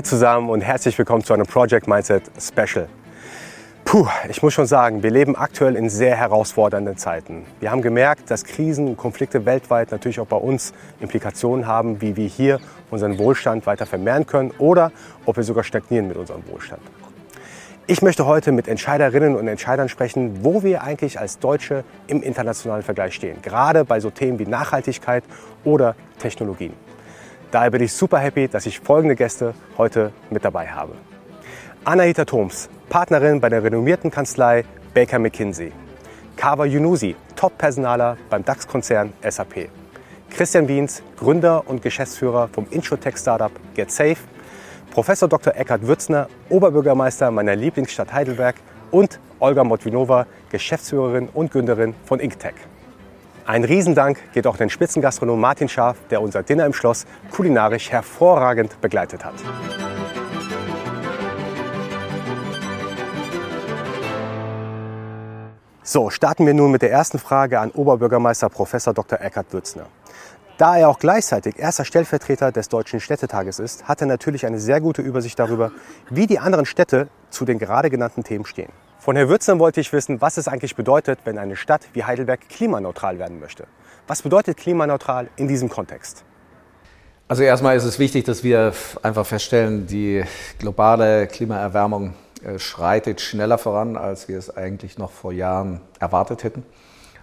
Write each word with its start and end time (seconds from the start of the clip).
Hi 0.00 0.04
zusammen 0.04 0.48
und 0.48 0.62
herzlich 0.62 0.96
willkommen 0.96 1.22
zu 1.22 1.34
einem 1.34 1.44
Project 1.44 1.86
Mindset 1.86 2.22
Special. 2.40 2.88
Puh, 3.84 4.08
ich 4.30 4.42
muss 4.42 4.54
schon 4.54 4.64
sagen, 4.64 5.02
wir 5.02 5.10
leben 5.10 5.36
aktuell 5.36 5.76
in 5.76 5.90
sehr 5.90 6.16
herausfordernden 6.16 6.96
Zeiten. 6.96 7.44
Wir 7.60 7.70
haben 7.70 7.82
gemerkt, 7.82 8.30
dass 8.30 8.44
Krisen 8.44 8.88
und 8.88 8.96
Konflikte 8.96 9.44
weltweit 9.44 9.90
natürlich 9.90 10.18
auch 10.18 10.26
bei 10.26 10.38
uns 10.38 10.72
Implikationen 11.00 11.66
haben, 11.66 12.00
wie 12.00 12.16
wir 12.16 12.26
hier 12.26 12.60
unseren 12.90 13.18
Wohlstand 13.18 13.66
weiter 13.66 13.84
vermehren 13.84 14.24
können 14.24 14.52
oder 14.56 14.90
ob 15.26 15.36
wir 15.36 15.44
sogar 15.44 15.64
stagnieren 15.64 16.08
mit 16.08 16.16
unserem 16.16 16.48
Wohlstand. 16.48 16.80
Ich 17.86 18.00
möchte 18.00 18.24
heute 18.24 18.52
mit 18.52 18.68
Entscheiderinnen 18.68 19.36
und 19.36 19.48
Entscheidern 19.48 19.90
sprechen, 19.90 20.42
wo 20.42 20.62
wir 20.62 20.82
eigentlich 20.82 21.20
als 21.20 21.40
Deutsche 21.40 21.84
im 22.06 22.22
internationalen 22.22 22.82
Vergleich 22.82 23.12
stehen, 23.12 23.42
gerade 23.42 23.84
bei 23.84 24.00
so 24.00 24.08
Themen 24.08 24.38
wie 24.38 24.46
Nachhaltigkeit 24.46 25.24
oder 25.62 25.94
Technologien. 26.18 26.72
Daher 27.50 27.70
bin 27.70 27.82
ich 27.82 27.92
super 27.92 28.18
happy, 28.18 28.46
dass 28.46 28.66
ich 28.66 28.78
folgende 28.78 29.16
Gäste 29.16 29.54
heute 29.76 30.12
mit 30.30 30.44
dabei 30.44 30.68
habe. 30.68 30.92
Anahita 31.84 32.24
Thoms, 32.24 32.68
Partnerin 32.88 33.40
bei 33.40 33.48
der 33.48 33.64
renommierten 33.64 34.10
Kanzlei 34.10 34.64
Baker 34.94 35.18
McKinsey. 35.18 35.72
Kawa 36.36 36.64
Yunusi, 36.64 37.16
Top-Personaler 37.34 38.16
beim 38.28 38.44
DAX-Konzern 38.44 39.12
SAP. 39.28 39.68
Christian 40.30 40.68
Wiens, 40.68 41.02
Gründer 41.18 41.68
und 41.68 41.82
Geschäftsführer 41.82 42.48
vom 42.52 42.66
Insurtech-Startup 42.70 43.52
GetSafe. 43.74 44.18
Professor 44.92 45.28
Dr. 45.28 45.56
Eckhard 45.56 45.86
Würzner, 45.86 46.28
Oberbürgermeister 46.50 47.32
meiner 47.32 47.56
Lieblingsstadt 47.56 48.12
Heidelberg 48.12 48.56
und 48.92 49.18
Olga 49.40 49.64
Motvinova, 49.64 50.26
Geschäftsführerin 50.50 51.28
und 51.32 51.50
Gründerin 51.50 51.94
von 52.04 52.20
InkTech. 52.20 52.54
Ein 53.50 53.64
Riesendank 53.64 54.32
geht 54.32 54.46
auch 54.46 54.56
den 54.56 54.70
Spitzengastronom 54.70 55.40
Martin 55.40 55.68
Scharf, 55.68 55.96
der 56.08 56.22
unser 56.22 56.44
Dinner 56.44 56.66
im 56.66 56.72
Schloss 56.72 57.04
kulinarisch 57.32 57.90
hervorragend 57.90 58.80
begleitet 58.80 59.24
hat. 59.24 59.34
So, 65.82 66.10
starten 66.10 66.46
wir 66.46 66.54
nun 66.54 66.70
mit 66.70 66.82
der 66.82 66.92
ersten 66.92 67.18
Frage 67.18 67.58
an 67.58 67.72
Oberbürgermeister 67.72 68.48
Prof. 68.48 68.70
Dr. 68.70 69.20
Eckhard 69.20 69.52
Würzner. 69.52 69.86
Da 70.56 70.76
er 70.76 70.88
auch 70.88 71.00
gleichzeitig 71.00 71.58
erster 71.58 71.84
Stellvertreter 71.84 72.52
des 72.52 72.68
Deutschen 72.68 73.00
Städtetages 73.00 73.58
ist, 73.58 73.88
hat 73.88 74.00
er 74.00 74.06
natürlich 74.06 74.46
eine 74.46 74.60
sehr 74.60 74.80
gute 74.80 75.02
Übersicht 75.02 75.40
darüber, 75.40 75.72
wie 76.08 76.28
die 76.28 76.38
anderen 76.38 76.66
Städte 76.66 77.08
zu 77.30 77.44
den 77.44 77.58
gerade 77.58 77.90
genannten 77.90 78.22
Themen 78.22 78.44
stehen. 78.44 78.70
Von 79.00 79.16
Herrn 79.16 79.30
Würzner 79.30 79.58
wollte 79.58 79.80
ich 79.80 79.94
wissen, 79.94 80.20
was 80.20 80.36
es 80.36 80.46
eigentlich 80.46 80.76
bedeutet, 80.76 81.20
wenn 81.24 81.38
eine 81.38 81.56
Stadt 81.56 81.88
wie 81.94 82.04
Heidelberg 82.04 82.50
klimaneutral 82.50 83.18
werden 83.18 83.40
möchte. 83.40 83.66
Was 84.06 84.20
bedeutet 84.20 84.58
klimaneutral 84.58 85.30
in 85.36 85.48
diesem 85.48 85.70
Kontext? 85.70 86.22
Also 87.26 87.42
erstmal 87.42 87.78
ist 87.78 87.84
es 87.84 87.98
wichtig, 87.98 88.24
dass 88.24 88.44
wir 88.44 88.74
einfach 89.02 89.24
feststellen, 89.24 89.86
die 89.86 90.22
globale 90.58 91.28
Klimaerwärmung 91.28 92.12
äh, 92.44 92.58
schreitet 92.58 93.22
schneller 93.22 93.56
voran, 93.56 93.96
als 93.96 94.28
wir 94.28 94.36
es 94.36 94.54
eigentlich 94.54 94.98
noch 94.98 95.12
vor 95.12 95.32
Jahren 95.32 95.80
erwartet 95.98 96.44
hätten. 96.44 96.62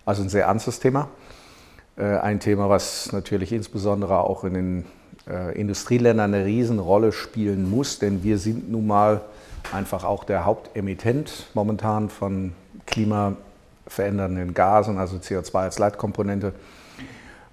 Also 0.04 0.24
ein 0.24 0.30
sehr 0.30 0.46
ernstes 0.46 0.80
Thema. 0.80 1.10
Äh, 1.96 2.18
ein 2.18 2.40
Thema, 2.40 2.70
was 2.70 3.12
natürlich 3.12 3.54
insbesondere 3.54 4.22
auch 4.22 4.44
in 4.44 4.56
den 4.56 4.86
äh, 5.30 5.60
Industrieländern 5.60 6.34
eine 6.34 6.46
Riesenrolle 6.46 7.12
spielen 7.12 7.70
muss, 7.70 8.00
denn 8.00 8.24
wir 8.24 8.38
sind 8.38 8.72
nun 8.72 8.88
mal 8.88 9.22
einfach 9.72 10.04
auch 10.04 10.24
der 10.24 10.46
Hauptemittent 10.46 11.48
momentan 11.54 12.10
von 12.10 12.54
klimaverändernden 12.86 14.54
Gasen, 14.54 14.98
also 14.98 15.18
CO2 15.18 15.56
als 15.56 15.80
Leitkomponente. 15.80 16.54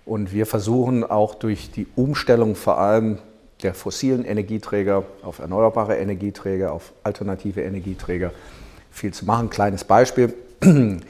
Und 0.05 0.33
wir 0.33 0.47
versuchen 0.47 1.03
auch 1.03 1.35
durch 1.35 1.71
die 1.71 1.87
Umstellung 1.97 2.55
vor 2.55 2.79
allem 2.79 3.19
der 3.63 3.75
fossilen 3.75 4.25
Energieträger 4.25 5.05
auf 5.23 5.39
erneuerbare 5.39 5.97
Energieträger, 5.97 6.73
auf 6.73 6.93
alternative 7.03 7.63
Energieträger 7.63 8.33
viel 8.91 9.13
zu 9.13 9.25
machen. 9.25 9.49
Kleines 9.51 9.85
Beispiel. 9.85 10.35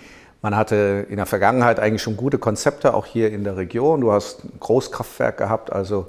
Man 0.42 0.56
hatte 0.56 1.06
in 1.08 1.16
der 1.16 1.26
Vergangenheit 1.26 1.80
eigentlich 1.80 2.02
schon 2.02 2.16
gute 2.16 2.38
Konzepte, 2.38 2.94
auch 2.94 3.06
hier 3.06 3.32
in 3.32 3.44
der 3.44 3.56
Region. 3.56 4.02
Du 4.02 4.12
hast 4.12 4.44
ein 4.44 4.52
Großkraftwerk 4.60 5.38
gehabt, 5.38 5.72
also 5.72 6.06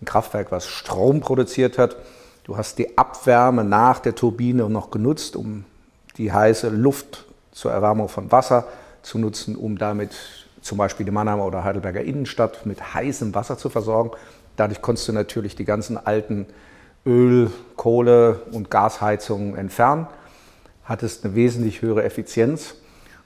ein 0.00 0.04
Kraftwerk, 0.04 0.50
was 0.50 0.66
Strom 0.66 1.20
produziert 1.20 1.78
hat. 1.78 1.96
Du 2.44 2.56
hast 2.56 2.78
die 2.78 2.96
Abwärme 2.96 3.64
nach 3.64 3.98
der 3.98 4.14
Turbine 4.14 4.68
noch 4.68 4.90
genutzt, 4.90 5.36
um 5.36 5.64
die 6.16 6.32
heiße 6.32 6.68
Luft 6.68 7.26
zur 7.52 7.72
Erwärmung 7.72 8.08
von 8.08 8.30
Wasser 8.32 8.66
zu 9.02 9.18
nutzen, 9.18 9.56
um 9.56 9.78
damit 9.78 10.12
zum 10.62 10.78
Beispiel 10.78 11.06
die 11.06 11.12
Mannheimer 11.12 11.46
oder 11.46 11.64
Heidelberger 11.64 12.00
Innenstadt 12.00 12.66
mit 12.66 12.94
heißem 12.94 13.34
Wasser 13.34 13.58
zu 13.58 13.68
versorgen. 13.68 14.10
Dadurch 14.56 14.82
konntest 14.82 15.08
du 15.08 15.12
natürlich 15.12 15.56
die 15.56 15.64
ganzen 15.64 15.96
alten 15.96 16.46
Öl-, 17.06 17.50
Kohle- 17.76 18.40
und 18.52 18.70
Gasheizungen 18.70 19.56
entfernen, 19.56 20.06
hattest 20.84 21.24
eine 21.24 21.34
wesentlich 21.34 21.82
höhere 21.82 22.04
Effizienz. 22.04 22.74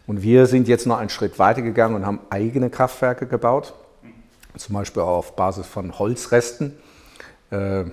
Und 0.07 0.23
wir 0.23 0.47
sind 0.47 0.69
jetzt 0.69 0.87
noch 0.87 0.99
einen 0.99 1.11
Schritt 1.11 1.39
weiter 1.39 1.63
gegangen 1.63 1.95
und 1.95 2.07
haben 2.07 2.21
eigene 2.29 2.71
Kraftwerke 2.71 3.27
gebaut, 3.27 3.73
zum 4.57 4.75
Beispiel 4.75 5.03
auch 5.03 5.19
auf 5.19 5.37
Basis 5.37 5.67
von 5.67 5.99
Holzresten. 5.99 6.77
Äh, 7.51 7.85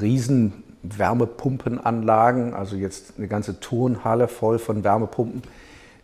riesen 0.00 0.64
Wärmepumpenanlagen, 0.82 2.54
also 2.54 2.76
jetzt 2.76 3.14
eine 3.18 3.28
ganze 3.28 3.60
Turnhalle 3.60 4.28
voll 4.28 4.58
von 4.58 4.84
Wärmepumpen, 4.84 5.42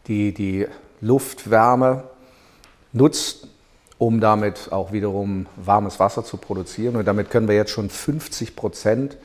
die 0.06 0.34
die 0.34 0.66
Luftwärme 1.00 2.04
nutzt, 2.92 3.48
um 3.98 4.20
damit 4.20 4.72
auch 4.72 4.92
wiederum 4.92 5.47
warmes 5.56 6.00
Wasser 6.00 6.25
zu 6.25 6.36
produzieren. 6.36 6.97
Und 6.97 7.06
damit 7.06 7.31
können 7.31 7.48
wir 7.48 7.54
jetzt 7.54 7.71
schon 7.71 7.88
50 7.88 8.56
Prozent 8.56 9.16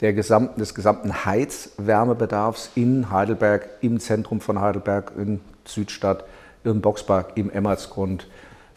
der 0.00 0.12
gesamten, 0.12 0.58
des 0.58 0.74
gesamten 0.74 1.24
Heizwärmebedarfs 1.24 2.70
in 2.74 3.10
Heidelberg, 3.10 3.68
im 3.82 4.00
Zentrum 4.00 4.40
von 4.40 4.60
Heidelberg, 4.60 5.12
in 5.16 5.40
Südstadt, 5.64 6.24
im 6.64 6.80
Boxpark, 6.80 7.32
im 7.36 7.50
Emmertsgrund 7.50 8.26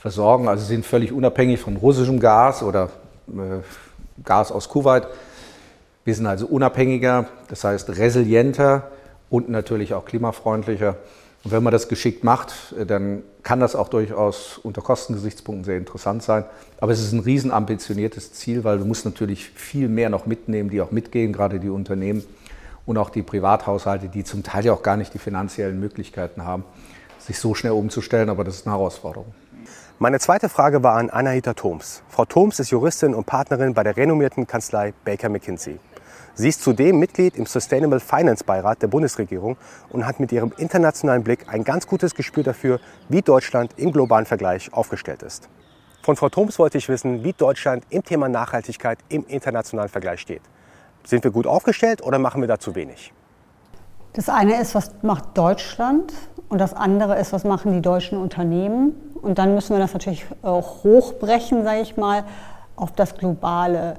versorgen. 0.05 0.47
Also 0.47 0.63
sind 0.63 0.85
völlig 0.85 1.11
unabhängig 1.11 1.59
von 1.59 1.77
russischem 1.77 2.19
Gas 2.19 2.61
oder 2.61 2.91
äh, 3.27 3.63
Gas 4.23 4.51
aus 4.51 4.69
Kuwait. 4.69 5.07
Wir 6.03 6.13
sind 6.13 6.27
also 6.27 6.45
unabhängiger, 6.45 7.25
das 7.47 7.63
heißt 7.63 7.89
resilienter 7.89 8.91
und 9.31 9.49
natürlich 9.49 9.95
auch 9.95 10.05
klimafreundlicher. 10.05 10.97
Und 11.43 11.51
wenn 11.51 11.63
man 11.63 11.73
das 11.73 11.87
geschickt 11.87 12.23
macht, 12.23 12.53
dann 12.87 13.23
kann 13.41 13.59
das 13.59 13.75
auch 13.75 13.89
durchaus 13.89 14.59
unter 14.61 14.83
Kostengesichtspunkten 14.83 15.65
sehr 15.65 15.77
interessant 15.77 16.21
sein. 16.21 16.45
Aber 16.79 16.91
es 16.91 16.99
ist 17.01 17.11
ein 17.11 17.21
riesen 17.21 17.49
ambitioniertes 17.49 18.31
Ziel, 18.33 18.63
weil 18.63 18.77
du 18.77 18.85
musst 18.85 19.05
natürlich 19.05 19.49
viel 19.49 19.87
mehr 19.87 20.11
noch 20.11 20.27
mitnehmen, 20.27 20.69
die 20.69 20.81
auch 20.81 20.91
mitgehen, 20.91 21.33
gerade 21.33 21.59
die 21.59 21.69
Unternehmen 21.69 22.23
und 22.85 22.99
auch 22.99 23.09
die 23.09 23.23
Privathaushalte, 23.23 24.07
die 24.07 24.23
zum 24.23 24.43
Teil 24.43 24.65
ja 24.65 24.73
auch 24.73 24.83
gar 24.83 24.97
nicht 24.97 25.15
die 25.15 25.19
finanziellen 25.19 25.79
Möglichkeiten 25.79 26.43
haben, 26.43 26.63
sich 27.17 27.39
so 27.39 27.55
schnell 27.55 27.73
umzustellen. 27.73 28.29
Aber 28.29 28.43
das 28.43 28.57
ist 28.57 28.67
eine 28.67 28.75
Herausforderung. 28.75 29.33
Meine 29.97 30.19
zweite 30.19 30.49
Frage 30.49 30.83
war 30.83 30.97
an 30.97 31.09
Anahita 31.09 31.53
Thoms. 31.53 32.03
Frau 32.09 32.25
Thoms 32.25 32.59
ist 32.59 32.69
Juristin 32.69 33.15
und 33.15 33.25
Partnerin 33.25 33.73
bei 33.73 33.81
der 33.81 33.95
renommierten 33.95 34.45
Kanzlei 34.45 34.93
Baker 35.05 35.29
McKinsey. 35.29 35.79
Sie 36.33 36.49
ist 36.49 36.61
zudem 36.61 36.99
Mitglied 36.99 37.37
im 37.37 37.45
Sustainable 37.45 38.01
Finance 38.01 38.43
Beirat 38.43 38.81
der 38.81 38.87
Bundesregierung 38.87 39.55
und 39.91 40.05
hat 40.05 40.19
mit 40.19 40.33
ihrem 40.33 40.51
internationalen 40.57 41.23
Blick 41.23 41.45
ein 41.47 41.63
ganz 41.63 41.87
gutes 41.87 42.13
Gespür 42.13 42.43
dafür, 42.43 42.81
wie 43.07 43.21
Deutschland 43.21 43.71
im 43.77 43.93
globalen 43.93 44.25
Vergleich 44.25 44.73
aufgestellt 44.73 45.23
ist. 45.23 45.47
Von 46.01 46.17
Frau 46.17 46.27
Thoms 46.27 46.59
wollte 46.59 46.77
ich 46.77 46.89
wissen, 46.89 47.23
wie 47.23 47.31
Deutschland 47.31 47.85
im 47.89 48.03
Thema 48.03 48.27
Nachhaltigkeit 48.27 48.99
im 49.07 49.25
internationalen 49.25 49.89
Vergleich 49.89 50.19
steht. 50.19 50.41
Sind 51.05 51.23
wir 51.23 51.31
gut 51.31 51.47
aufgestellt 51.47 52.03
oder 52.03 52.19
machen 52.19 52.41
wir 52.41 52.49
da 52.49 52.59
zu 52.59 52.75
wenig? 52.75 53.13
Das 54.11 54.27
eine 54.27 54.59
ist, 54.61 54.75
was 54.75 54.91
macht 55.03 55.37
Deutschland 55.37 56.13
und 56.49 56.59
das 56.59 56.73
andere 56.73 57.17
ist, 57.17 57.33
was 57.33 57.43
machen 57.43 57.73
die 57.73 57.81
deutschen 57.81 58.17
Unternehmen. 58.17 58.95
Und 59.25 59.37
dann 59.39 59.55
müssen 59.55 59.75
wir 59.75 59.79
das 59.79 59.93
natürlich 59.93 60.25
auch 60.41 60.83
hochbrechen, 60.83 61.63
sage 61.63 61.81
ich 61.81 61.97
mal, 61.97 62.23
auf 62.75 62.91
das 62.91 63.15
globale 63.15 63.95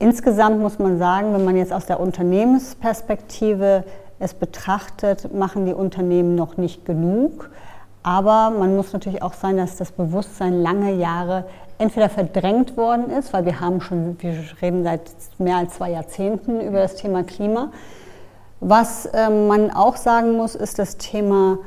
Insgesamt 0.00 0.60
muss 0.60 0.78
man 0.78 0.98
sagen, 0.98 1.34
wenn 1.34 1.44
man 1.44 1.56
jetzt 1.56 1.72
aus 1.72 1.86
der 1.86 1.98
Unternehmensperspektive 1.98 3.82
es 4.20 4.32
betrachtet, 4.32 5.34
machen 5.34 5.66
die 5.66 5.74
Unternehmen 5.74 6.36
noch 6.36 6.56
nicht 6.56 6.84
genug. 6.84 7.50
Aber 8.04 8.50
man 8.50 8.76
muss 8.76 8.92
natürlich 8.92 9.22
auch 9.22 9.32
sein, 9.32 9.56
dass 9.56 9.76
das 9.76 9.90
Bewusstsein 9.90 10.62
lange 10.62 10.92
Jahre 10.92 11.44
entweder 11.78 12.08
verdrängt 12.08 12.76
worden 12.76 13.10
ist, 13.10 13.32
weil 13.32 13.44
wir 13.44 13.60
haben 13.60 13.80
schon, 13.80 14.16
wir 14.20 14.34
reden 14.62 14.84
seit 14.84 15.02
mehr 15.38 15.56
als 15.56 15.74
zwei 15.74 15.90
Jahrzehnten 15.90 16.60
über 16.60 16.78
das 16.78 16.94
Thema 16.94 17.24
Klima. 17.24 17.72
Was 18.60 19.06
äh, 19.06 19.30
man 19.30 19.72
auch 19.72 19.96
sagen 19.96 20.36
muss, 20.36 20.54
ist 20.54 20.78
das 20.78 20.96
Thema 20.96 21.58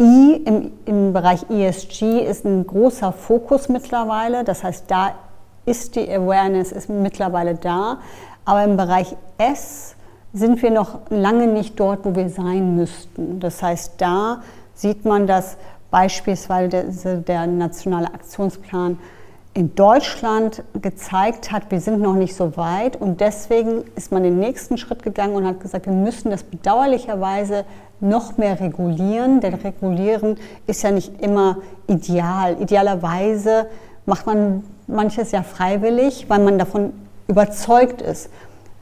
I 0.00 0.42
im, 0.46 0.72
im 0.86 1.12
Bereich 1.12 1.48
ESG 1.50 2.20
ist 2.20 2.46
ein 2.46 2.66
großer 2.66 3.12
Fokus 3.12 3.68
mittlerweile. 3.68 4.44
Das 4.44 4.64
heißt, 4.64 4.84
da 4.88 5.12
ist 5.66 5.94
die 5.94 6.10
Awareness 6.10 6.72
ist 6.72 6.88
mittlerweile 6.88 7.54
da, 7.54 7.98
aber 8.44 8.64
im 8.64 8.76
Bereich 8.76 9.14
S 9.36 9.94
sind 10.32 10.62
wir 10.62 10.70
noch 10.70 11.00
lange 11.10 11.46
nicht 11.46 11.78
dort, 11.78 12.04
wo 12.04 12.14
wir 12.14 12.30
sein 12.30 12.76
müssten. 12.76 13.40
Das 13.40 13.62
heißt, 13.62 13.94
da 13.98 14.42
sieht 14.74 15.04
man, 15.04 15.26
dass 15.26 15.58
beispielsweise 15.90 16.84
der, 17.04 17.16
der 17.16 17.46
nationale 17.46 18.06
Aktionsplan 18.06 18.98
in 19.52 19.74
Deutschland 19.74 20.62
gezeigt 20.80 21.50
hat, 21.50 21.70
wir 21.70 21.80
sind 21.80 22.00
noch 22.00 22.14
nicht 22.14 22.36
so 22.36 22.56
weit 22.56 22.96
und 22.96 23.20
deswegen 23.20 23.84
ist 23.96 24.12
man 24.12 24.22
den 24.22 24.38
nächsten 24.38 24.78
Schritt 24.78 25.02
gegangen 25.02 25.34
und 25.34 25.44
hat 25.44 25.60
gesagt, 25.60 25.86
wir 25.86 25.92
müssen 25.92 26.30
das 26.30 26.44
bedauerlicherweise 26.44 27.64
noch 28.00 28.38
mehr 28.38 28.60
regulieren, 28.60 29.40
denn 29.40 29.54
regulieren 29.54 30.36
ist 30.66 30.82
ja 30.82 30.90
nicht 30.90 31.20
immer 31.20 31.58
ideal. 31.86 32.56
Idealerweise 32.60 33.66
macht 34.06 34.26
man 34.26 34.64
manches 34.86 35.32
ja 35.32 35.42
freiwillig, 35.42 36.26
weil 36.28 36.40
man 36.40 36.58
davon 36.58 36.92
überzeugt 37.28 38.02
ist. 38.02 38.30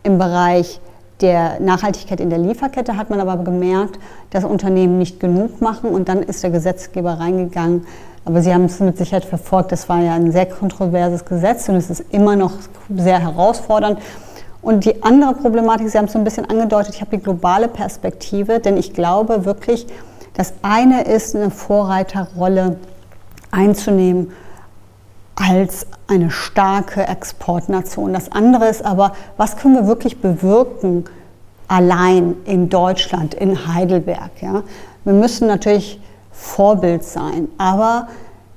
Im 0.02 0.18
Bereich 0.18 0.80
der 1.20 1.60
Nachhaltigkeit 1.60 2.20
in 2.20 2.30
der 2.30 2.38
Lieferkette 2.38 2.96
hat 2.96 3.10
man 3.10 3.20
aber 3.20 3.42
gemerkt, 3.42 3.98
dass 4.30 4.44
Unternehmen 4.44 4.98
nicht 4.98 5.18
genug 5.18 5.60
machen 5.60 5.90
und 5.90 6.08
dann 6.08 6.22
ist 6.22 6.42
der 6.42 6.50
Gesetzgeber 6.50 7.14
reingegangen 7.14 7.84
aber 8.28 8.42
Sie 8.42 8.52
haben 8.52 8.66
es 8.66 8.78
mit 8.78 8.98
Sicherheit 8.98 9.24
verfolgt, 9.24 9.72
das 9.72 9.88
war 9.88 10.02
ja 10.02 10.14
ein 10.14 10.32
sehr 10.32 10.44
kontroverses 10.44 11.24
Gesetz 11.24 11.66
und 11.70 11.76
es 11.76 11.88
ist 11.88 12.04
immer 12.10 12.36
noch 12.36 12.52
sehr 12.94 13.20
herausfordernd. 13.20 13.98
Und 14.60 14.84
die 14.84 15.02
andere 15.02 15.34
Problematik, 15.34 15.88
Sie 15.88 15.98
haben 15.98 16.06
es 16.06 16.12
so 16.12 16.18
ein 16.18 16.24
bisschen 16.24 16.48
angedeutet, 16.48 16.94
ich 16.94 17.00
habe 17.00 17.16
die 17.16 17.22
globale 17.22 17.68
Perspektive, 17.68 18.58
denn 18.60 18.76
ich 18.76 18.92
glaube 18.92 19.44
wirklich, 19.44 19.86
das 20.34 20.54
eine 20.62 21.02
ist, 21.02 21.34
eine 21.34 21.50
Vorreiterrolle 21.50 22.76
einzunehmen 23.50 24.32
als 25.36 25.86
eine 26.08 26.30
starke 26.30 27.06
Exportnation. 27.06 28.12
Das 28.12 28.32
andere 28.32 28.68
ist 28.68 28.84
aber, 28.84 29.12
was 29.36 29.56
können 29.56 29.74
wir 29.74 29.86
wirklich 29.86 30.20
bewirken 30.20 31.04
allein 31.68 32.34
in 32.44 32.68
Deutschland, 32.68 33.34
in 33.34 33.72
Heidelberg? 33.72 34.30
Ja? 34.40 34.64
Wir 35.04 35.12
müssen 35.12 35.46
natürlich 35.46 36.00
Vorbild 36.32 37.04
sein. 37.04 37.48
Aber 37.58 38.08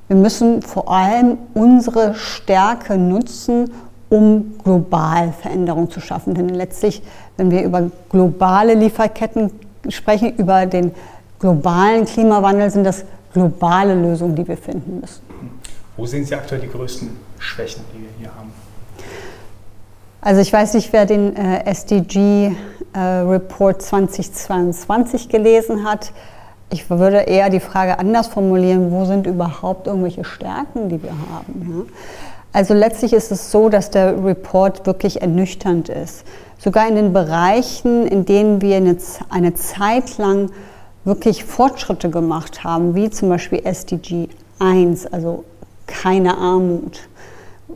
wir 0.07 0.15
müssen 0.15 0.61
vor 0.61 0.91
allem 0.91 1.37
unsere 1.53 2.13
Stärke 2.15 2.97
nutzen, 2.97 3.71
um 4.11 4.55
global 4.63 5.31
Veränderungen 5.31 5.89
zu 5.89 6.01
schaffen. 6.01 6.33
Denn 6.33 6.49
letztlich, 6.49 7.01
wenn 7.37 7.49
wir 7.49 7.63
über 7.63 7.89
globale 8.09 8.73
Lieferketten 8.73 9.51
sprechen, 9.87 10.35
über 10.35 10.65
den 10.65 10.91
globalen 11.39 12.05
Klimawandel, 12.05 12.69
sind 12.69 12.83
das 12.83 13.05
globale 13.33 13.95
Lösungen, 13.95 14.35
die 14.35 14.45
wir 14.45 14.57
finden 14.57 14.99
müssen. 14.99 15.21
Wo 15.95 16.05
sehen 16.05 16.25
Sie 16.25 16.35
aktuell 16.35 16.59
die 16.59 16.67
größten 16.67 17.09
Schwächen, 17.39 17.83
die 17.95 18.01
wir 18.01 18.09
hier 18.19 18.35
haben? 18.35 18.51
Also 20.19 20.41
ich 20.41 20.51
weiß 20.51 20.73
nicht, 20.73 20.91
wer 20.91 21.05
den 21.05 21.35
äh, 21.35 21.63
SDG 21.65 22.51
äh, 22.93 22.99
Report 22.99 23.81
2022 23.81 25.29
gelesen 25.29 25.85
hat. 25.85 26.11
Ich 26.69 26.89
würde 26.89 27.21
eher 27.21 27.49
die 27.49 27.59
Frage 27.61 27.97
anders 27.97 28.27
formulieren, 28.27 28.91
wo 28.91 29.05
sind 29.05 29.25
überhaupt 29.25 29.87
irgendwelche 29.87 30.25
Stärken, 30.25 30.89
die 30.89 31.01
wir 31.01 31.11
haben? 31.11 31.87
Ja? 31.87 31.93
Also 32.53 32.73
letztlich 32.73 33.13
ist 33.13 33.31
es 33.31 33.51
so, 33.51 33.69
dass 33.69 33.91
der 33.91 34.23
Report 34.23 34.85
wirklich 34.85 35.21
ernüchternd 35.21 35.89
ist. 35.89 36.25
Sogar 36.57 36.87
in 36.87 36.95
den 36.95 37.13
Bereichen, 37.13 38.05
in 38.05 38.25
denen 38.25 38.61
wir 38.61 38.77
eine, 38.77 39.53
Zeit 39.55 40.17
lang 40.17 40.51
wirklich 41.05 41.45
Fortschritte 41.45 42.09
gemacht 42.09 42.63
haben, 42.63 42.93
wie 42.93 43.09
zum 43.09 43.29
Beispiel 43.29 43.61
SDG 43.63 44.27
1, 44.59 45.07
also 45.07 45.43
keine 45.87 46.37
Armut, 46.37 46.99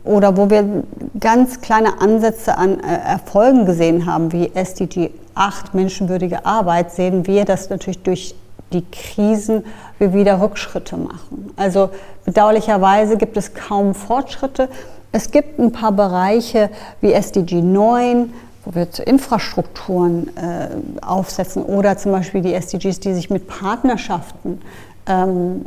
oder 0.04 0.36
wo 0.36 0.50
wir 0.50 0.84
ganz 1.18 1.60
kleine 1.60 2.00
Ansätze 2.00 2.56
an 2.56 2.78
äh, 2.80 2.98
Erfolgen 2.98 3.64
gesehen 3.64 4.06
haben, 4.06 4.30
wie 4.32 4.52
SDG 4.54 5.10
8, 5.34 5.74
menschenwürdige 5.74 6.46
Arbeit, 6.46 6.92
sehen 6.92 7.26
wir, 7.26 7.44
dass 7.44 7.70
natürlich 7.70 8.02
durch 8.02 8.34
die 8.76 8.84
Krisen 8.90 9.64
wir 9.98 10.12
wieder 10.12 10.40
Rückschritte 10.40 10.96
machen. 10.96 11.52
Also 11.56 11.90
bedauerlicherweise 12.24 13.16
gibt 13.16 13.36
es 13.36 13.54
kaum 13.54 13.94
Fortschritte. 13.94 14.68
Es 15.12 15.30
gibt 15.30 15.58
ein 15.58 15.72
paar 15.72 15.92
Bereiche 15.92 16.70
wie 17.00 17.12
SDG 17.12 17.62
9, 17.62 18.32
wo 18.64 18.74
wir 18.74 18.86
Infrastrukturen 19.06 20.28
äh, 20.36 20.68
aufsetzen 21.04 21.62
oder 21.62 21.96
zum 21.96 22.12
Beispiel 22.12 22.42
die 22.42 22.52
SDGs, 22.52 23.00
die 23.00 23.14
sich 23.14 23.30
mit 23.30 23.46
Partnerschaften 23.48 24.60
ähm, 25.06 25.62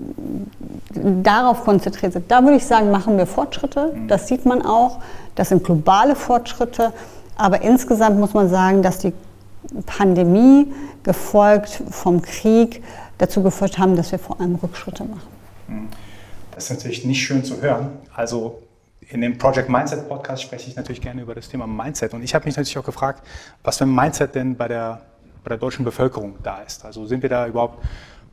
darauf 1.24 1.64
konzentriert 1.64 2.14
sind. 2.14 2.30
Da 2.30 2.44
würde 2.44 2.58
ich 2.58 2.66
sagen, 2.66 2.92
machen 2.92 3.18
wir 3.18 3.26
Fortschritte. 3.26 3.96
Das 4.08 4.28
sieht 4.28 4.46
man 4.46 4.62
auch. 4.62 5.00
Das 5.36 5.50
sind 5.50 5.64
globale 5.64 6.16
Fortschritte. 6.16 6.92
Aber 7.38 7.62
insgesamt 7.62 8.20
muss 8.20 8.34
man 8.34 8.50
sagen, 8.50 8.84
dass 8.84 9.00
die 9.00 9.14
Pandemie, 9.86 10.72
gefolgt 11.04 11.82
vom 11.90 12.22
Krieg, 12.22 12.84
dazu 13.18 13.44
geführt 13.44 13.78
haben, 13.78 13.96
dass 13.96 14.12
wir 14.12 14.20
vor 14.20 14.40
allem 14.40 14.56
Rückschritte 14.56 15.04
machen. 15.04 15.28
Hm. 15.68 15.88
Das 16.52 16.66
ist 16.66 16.72
natürlich 16.72 17.06
nicht 17.06 17.22
schön 17.22 17.44
zu 17.44 17.62
hören. 17.62 17.90
Also 18.14 18.62
in 19.10 19.22
dem 19.22 19.38
Project 19.38 19.70
Mindset 19.70 20.08
Podcast 20.08 20.44
spreche 20.44 20.70
ich 20.70 20.76
natürlich 20.76 21.02
gerne 21.02 21.22
über 21.22 21.34
das 21.34 21.50
Thema 21.50 21.66
Mindset. 21.66 22.14
Und 22.14 22.24
ich 22.24 22.36
habe 22.36 22.46
mich 22.46 22.56
natürlich 22.56 22.78
auch 22.78 22.86
gefragt, 22.86 23.26
was 23.64 23.78
für 23.78 23.86
ein 23.86 23.96
Mindset 23.96 24.36
denn 24.36 24.56
bei 24.56 24.68
der, 24.68 25.02
bei 25.44 25.50
der 25.50 25.58
deutschen 25.58 25.86
Bevölkerung 25.86 26.36
da 26.44 26.62
ist. 26.62 26.86
Also 26.86 27.06
sind 27.06 27.22
wir 27.22 27.30
da 27.30 27.48
überhaupt 27.48 27.84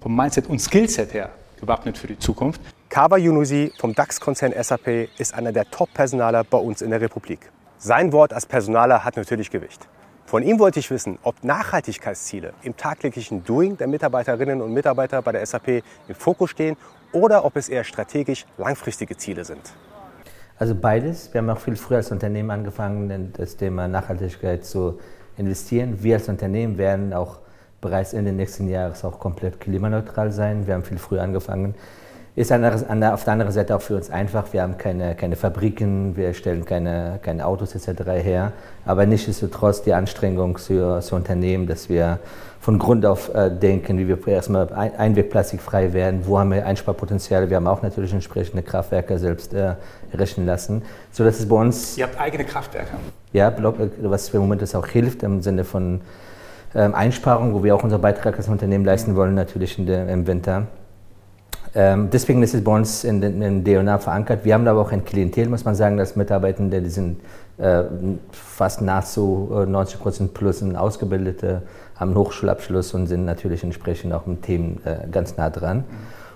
vom 0.01 0.15
Mindset 0.15 0.49
und 0.49 0.61
Skillset 0.61 1.15
her 1.15 1.31
gewappnet 1.61 1.97
für 1.97 2.07
die 2.09 2.19
Zukunft? 2.19 2.61
Kawa 2.89 3.17
Yunusi 3.17 3.73
vom 3.79 3.95
DAX-Konzern 3.95 4.53
SAP 4.61 5.09
ist 5.19 5.35
einer 5.35 5.53
der 5.53 5.71
Top-Personaler 5.71 6.45
bei 6.45 6.59
uns 6.59 6.83
in 6.83 6.91
der 6.91 7.01
Republik. 7.01 7.51
Sein 7.79 8.13
Wort 8.13 8.33
als 8.33 8.47
Personaler 8.47 9.05
hat 9.05 9.17
natürlich 9.17 9.51
Gewicht. 9.51 9.89
Von 10.27 10.43
ihm 10.43 10.59
wollte 10.59 10.81
ich 10.81 10.91
wissen, 10.91 11.21
ob 11.23 11.45
Nachhaltigkeitsziele 11.45 12.53
im 12.65 12.77
tagtäglichen 12.77 13.45
Doing 13.45 13.77
der 13.77 13.87
Mitarbeiterinnen 13.87 14.61
und 14.61 14.75
Mitarbeiter 14.75 15.23
bei 15.23 15.31
der 15.31 15.47
SAP 15.47 15.85
im 16.09 16.15
Fokus 16.17 16.51
stehen 16.51 16.77
oder 17.13 17.45
ob 17.45 17.55
es 17.55 17.69
eher 17.69 17.85
strategisch 17.85 18.45
langfristige 18.59 19.17
Ziele 19.17 19.45
sind. 19.45 19.61
Also 20.59 20.75
beides. 20.75 21.33
Wir 21.33 21.41
haben 21.41 21.51
auch 21.51 21.61
viel 21.61 21.77
früher 21.77 21.99
als 21.99 22.11
Unternehmen 22.11 22.51
angefangen, 22.51 23.33
das 23.37 23.57
Thema 23.57 23.87
Nachhaltigkeit 23.87 24.65
zu 24.65 24.99
investieren. 25.37 26.03
Wir 26.03 26.17
als 26.17 26.29
Unternehmen 26.29 26.77
werden 26.77 27.13
auch 27.13 27.39
bereits 27.81 28.13
Ende 28.13 28.33
nächsten 28.33 28.69
Jahres 28.69 29.05
auch 29.05 29.21
komplett 29.21 29.61
klimaneutral 29.61 30.33
sein. 30.33 30.67
Wir 30.67 30.75
haben 30.75 30.83
viel 30.83 30.99
früher 30.99 31.23
angefangen. 31.23 31.77
Ist 32.37 32.53
auf 32.53 33.25
der 33.25 33.33
anderen 33.33 33.51
Seite 33.51 33.75
auch 33.75 33.81
für 33.81 33.97
uns 33.97 34.11
einfach. 34.11 34.53
Wir 34.53 34.61
haben 34.61 34.77
keine, 34.77 35.15
keine 35.15 35.37
Fabriken, 35.37 36.19
wir 36.19 36.35
stellen 36.35 36.67
keine, 36.67 37.19
keine 37.23 37.47
Autos 37.47 37.75
etc. 37.75 38.03
her. 38.11 38.53
Aber 38.85 39.07
nichtsdestotrotz 39.07 39.81
die 39.81 39.95
Anstrengung 39.95 40.59
für, 40.59 41.01
für 41.01 41.15
Unternehmen, 41.15 41.67
dass 41.67 41.89
wir 41.89 42.19
von 42.61 42.79
Grund 42.79 43.07
auf 43.07 43.35
äh, 43.35 43.49
denken, 43.49 43.97
wie 43.97 44.07
wir 44.07 44.29
erstmal 44.29 44.71
ein, 44.75 44.95
einwegplastikfrei 44.97 45.95
werden, 45.95 46.27
wo 46.27 46.39
haben 46.39 46.53
wir 46.53 46.67
Einsparpotenziale. 46.67 47.49
Wir 47.49 47.57
haben 47.57 47.67
auch 47.67 47.81
natürlich 47.81 48.13
entsprechende 48.13 48.63
Kraftwerke 48.63 49.19
selbst 49.19 49.55
äh, 49.55 49.77
rechnen 50.13 50.45
lassen, 50.45 50.83
so 51.13 51.25
dass 51.25 51.39
es 51.39 51.49
bei 51.49 51.57
uns. 51.57 51.97
Ihr 51.97 52.05
habt 52.05 52.21
eigene 52.21 52.45
Kraftwerke. 52.45 52.91
Ja, 53.33 53.51
was 54.03 54.29
im 54.35 54.41
Moment 54.43 54.75
auch 54.75 54.87
hilft 54.89 55.23
im 55.23 55.41
Sinne 55.41 55.65
von 55.65 56.03
ähm, 56.75 56.95
Einsparung, 56.95 57.55
wo 57.55 57.65
wir 57.65 57.75
auch 57.75 57.83
unseren 57.83 58.03
Beitrag 58.03 58.37
als 58.37 58.49
Unternehmen 58.49 58.85
leisten 58.85 59.17
wollen, 59.17 59.35
natürlich 59.35 59.77
der, 59.79 60.07
im 60.11 60.27
Winter. 60.27 60.67
Ähm, 61.79 62.09
deswegen 62.11 62.43
ist 62.43 62.55
es 62.55 62.65
bei 62.65 62.75
uns 62.75 63.05
in, 63.05 63.23
in, 63.23 63.63
DNA 63.63 63.99
verankert. 63.99 64.47
Wir 64.47 64.55
haben 64.55 64.67
aber 64.67 64.81
auch 64.81 64.93
ein 64.93 65.05
Klientel, 65.05 65.51
muss 65.51 65.67
man 65.67 65.75
sagen, 65.75 65.99
dass 65.99 66.17
Mitarbeitende, 66.17 66.81
die 66.81 66.89
sind 66.89 67.21
äh, 67.59 67.83
fast 68.33 68.81
nahezu 68.81 69.51
äh, 69.55 69.67
90 69.67 70.01
Prozent 70.01 70.33
plus 70.33 70.61
sind 70.61 70.75
Ausgebildete, 70.75 71.61
haben 71.97 72.13
einen 72.13 72.19
Hochschulabschluss 72.19 72.95
und 72.95 73.09
sind 73.09 73.27
natürlich 73.27 73.63
entsprechend 73.63 74.15
auch 74.15 74.25
mit 74.25 74.41
Themen 74.41 74.81
äh, 74.87 75.07
ganz 75.11 75.37
nah 75.37 75.51
dran. 75.51 75.85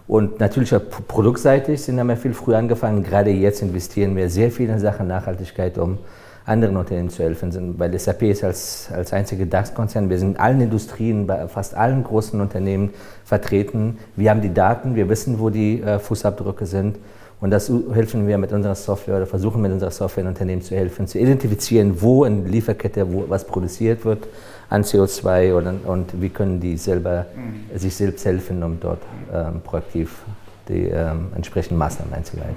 Und 0.07 0.41
natürlich 0.41 0.75
auch 0.75 0.83
produktseitig 1.09 1.81
sind 1.81 1.97
wir 1.97 2.17
viel 2.19 2.35
früher 2.35 2.59
angefangen. 2.59 3.03
Gerade 3.03 3.31
jetzt 3.31 3.63
investieren 3.63 4.17
wir 4.17 4.29
sehr 4.29 4.51
viel 4.51 4.69
in 4.69 4.79
Sachen 4.79 5.07
Nachhaltigkeit, 5.07 5.79
um 5.79 6.01
anderen 6.47 6.77
Unternehmen 6.77 7.11
zu 7.11 7.23
helfen. 7.23 7.75
Weil 7.79 7.99
SAP 7.99 8.23
ist 8.23 8.45
als, 8.45 8.89
als 8.93 9.13
einzige 9.13 9.47
DAX-Konzern, 9.47 10.11
wir 10.11 10.19
sind 10.19 10.33
in 10.33 10.37
allen 10.37 10.61
Industrien, 10.61 11.27
bei 11.27 11.47
fast 11.49 11.75
allen 11.75 12.03
großen 12.03 12.41
Unternehmen 12.41 12.91
vertreten. 13.25 13.99
Wir 14.17 14.31
haben 14.31 14.41
die 14.41 14.53
Daten, 14.53 14.95
wir 14.95 15.09
wissen, 15.09 15.39
wo 15.39 15.51
die 15.51 15.83
äh, 15.83 15.99
Fußabdrücke 15.99 16.67
sind. 16.67 16.99
Und 17.41 17.51
das 17.51 17.73
helfen 17.93 18.29
wir 18.29 18.37
mit 18.37 18.53
unserer 18.53 18.75
Software 18.75 19.17
oder 19.17 19.27
versuchen 19.27 19.63
mit 19.63 19.73
unserer 19.73 19.91
Software 19.91 20.25
den 20.25 20.29
Unternehmen 20.29 20.61
zu 20.61 20.77
helfen, 20.77 21.07
zu 21.07 21.19
identifizieren, 21.19 22.03
wo 22.03 22.27
in 22.27 22.43
der 22.43 22.53
Lieferkette 22.53 23.11
wo 23.11 23.25
was 23.29 23.47
produziert 23.47 24.05
wird 24.05 24.29
an 24.69 24.85
CO2 24.85 25.55
oder, 25.55 25.75
und 25.87 26.21
wie 26.21 26.29
können 26.29 26.61
die 26.61 26.77
selber, 26.77 27.27
mhm. 27.35 27.79
sich 27.79 27.95
selbst 27.95 28.25
helfen, 28.27 28.63
um 28.63 28.79
dort 28.79 29.01
ähm, 29.33 29.63
proaktiv 29.63 30.23
die 30.69 30.85
ähm, 30.85 31.29
entsprechenden 31.35 31.79
Maßnahmen 31.79 32.13
einzuleiten. 32.13 32.55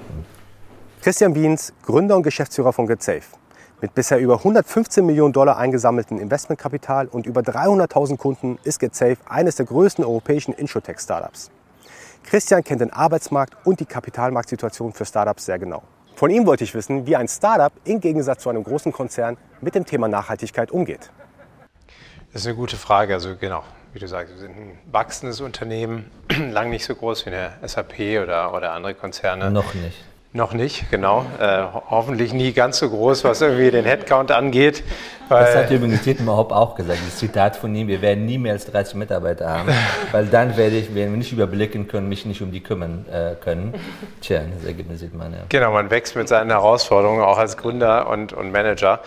Christian 1.02 1.34
Wiens, 1.34 1.72
Gründer 1.84 2.16
und 2.16 2.22
Geschäftsführer 2.22 2.72
von 2.72 2.86
GetSafe. 2.86 3.43
Mit 3.84 3.94
bisher 3.94 4.18
über 4.18 4.38
115 4.38 5.04
Millionen 5.04 5.34
Dollar 5.34 5.58
eingesammelten 5.58 6.18
Investmentkapital 6.18 7.06
und 7.06 7.26
über 7.26 7.42
300.000 7.42 8.16
Kunden 8.16 8.58
ist 8.64 8.78
GetSafe 8.78 9.18
eines 9.28 9.56
der 9.56 9.66
größten 9.66 10.02
europäischen 10.02 10.54
Insurtech-Startups. 10.54 11.50
Christian 12.22 12.64
kennt 12.64 12.80
den 12.80 12.90
Arbeitsmarkt 12.94 13.54
und 13.66 13.80
die 13.80 13.84
Kapitalmarktsituation 13.84 14.94
für 14.94 15.04
Startups 15.04 15.44
sehr 15.44 15.58
genau. 15.58 15.82
Von 16.14 16.30
ihm 16.30 16.46
wollte 16.46 16.64
ich 16.64 16.74
wissen, 16.74 17.06
wie 17.06 17.14
ein 17.14 17.28
Startup 17.28 17.74
im 17.84 18.00
Gegensatz 18.00 18.44
zu 18.44 18.48
einem 18.48 18.64
großen 18.64 18.90
Konzern 18.90 19.36
mit 19.60 19.74
dem 19.74 19.84
Thema 19.84 20.08
Nachhaltigkeit 20.08 20.70
umgeht. 20.70 21.10
Das 22.32 22.40
ist 22.40 22.46
eine 22.46 22.56
gute 22.56 22.78
Frage. 22.78 23.12
Also 23.12 23.36
genau, 23.36 23.64
wie 23.92 23.98
du 23.98 24.08
sagst, 24.08 24.32
wir 24.32 24.40
sind 24.40 24.56
ein 24.56 24.78
wachsendes 24.90 25.42
Unternehmen, 25.42 26.10
lang 26.52 26.70
nicht 26.70 26.86
so 26.86 26.94
groß 26.94 27.26
wie 27.26 27.32
eine 27.32 27.52
SAP 27.62 28.22
oder, 28.22 28.54
oder 28.54 28.72
andere 28.72 28.94
Konzerne. 28.94 29.50
Noch 29.50 29.74
nicht. 29.74 30.02
Noch 30.36 30.52
nicht, 30.52 30.90
genau. 30.90 31.24
Äh, 31.38 31.62
hoffentlich 31.88 32.32
nie 32.32 32.52
ganz 32.52 32.78
so 32.78 32.90
groß, 32.90 33.22
was 33.22 33.40
irgendwie 33.40 33.70
den 33.70 33.84
Headcount 33.84 34.32
angeht. 34.32 34.82
das 35.28 35.54
hat 35.54 35.70
übrigens 35.70 36.02
Dietmar 36.02 36.36
Hopp 36.36 36.50
auch 36.50 36.74
gesagt, 36.74 36.98
das 37.06 37.18
Zitat 37.18 37.54
von 37.54 37.72
ihm, 37.72 37.86
wir 37.86 38.02
werden 38.02 38.26
nie 38.26 38.38
mehr 38.38 38.54
als 38.54 38.66
30 38.66 38.96
Mitarbeiter 38.96 39.48
haben, 39.48 39.68
weil 40.10 40.26
dann 40.26 40.56
werde 40.56 40.74
ich, 40.74 40.92
werden 40.92 41.12
wir 41.12 41.18
nicht 41.18 41.30
überblicken 41.30 41.86
können, 41.86 42.08
mich 42.08 42.26
nicht 42.26 42.42
um 42.42 42.50
die 42.50 42.64
kümmern 42.64 43.06
äh, 43.12 43.36
können. 43.36 43.74
Tja, 44.22 44.40
das 44.52 44.66
Ergebnis 44.66 44.98
sieht 44.98 45.14
man 45.14 45.32
ja. 45.32 45.38
Genau, 45.50 45.70
man 45.70 45.88
wächst 45.92 46.16
mit 46.16 46.26
seinen 46.26 46.50
Herausforderungen, 46.50 47.22
auch 47.22 47.38
als 47.38 47.56
Gründer 47.56 48.08
und, 48.08 48.32
und 48.32 48.50
Manager. 48.50 49.02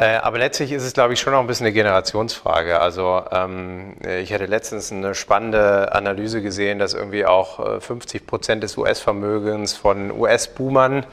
Äh, 0.00 0.18
aber 0.18 0.38
letztlich 0.38 0.70
ist 0.70 0.84
es, 0.84 0.92
glaube 0.92 1.14
ich, 1.14 1.20
schon 1.20 1.34
auch 1.34 1.40
ein 1.40 1.48
bisschen 1.48 1.66
eine 1.66 1.72
Generationsfrage. 1.72 2.80
Also 2.80 3.20
ähm, 3.32 3.96
ich 4.22 4.32
hatte 4.32 4.46
letztens 4.46 4.92
eine 4.92 5.12
spannende 5.16 5.92
Analyse 5.92 6.40
gesehen, 6.40 6.78
dass 6.78 6.94
irgendwie 6.94 7.26
auch 7.26 7.82
50 7.82 8.22
äh, 8.22 8.24
Prozent 8.24 8.62
des 8.62 8.76
US-Vermögens 8.76 9.76
von 9.76 10.12
US-Boomern 10.12 11.04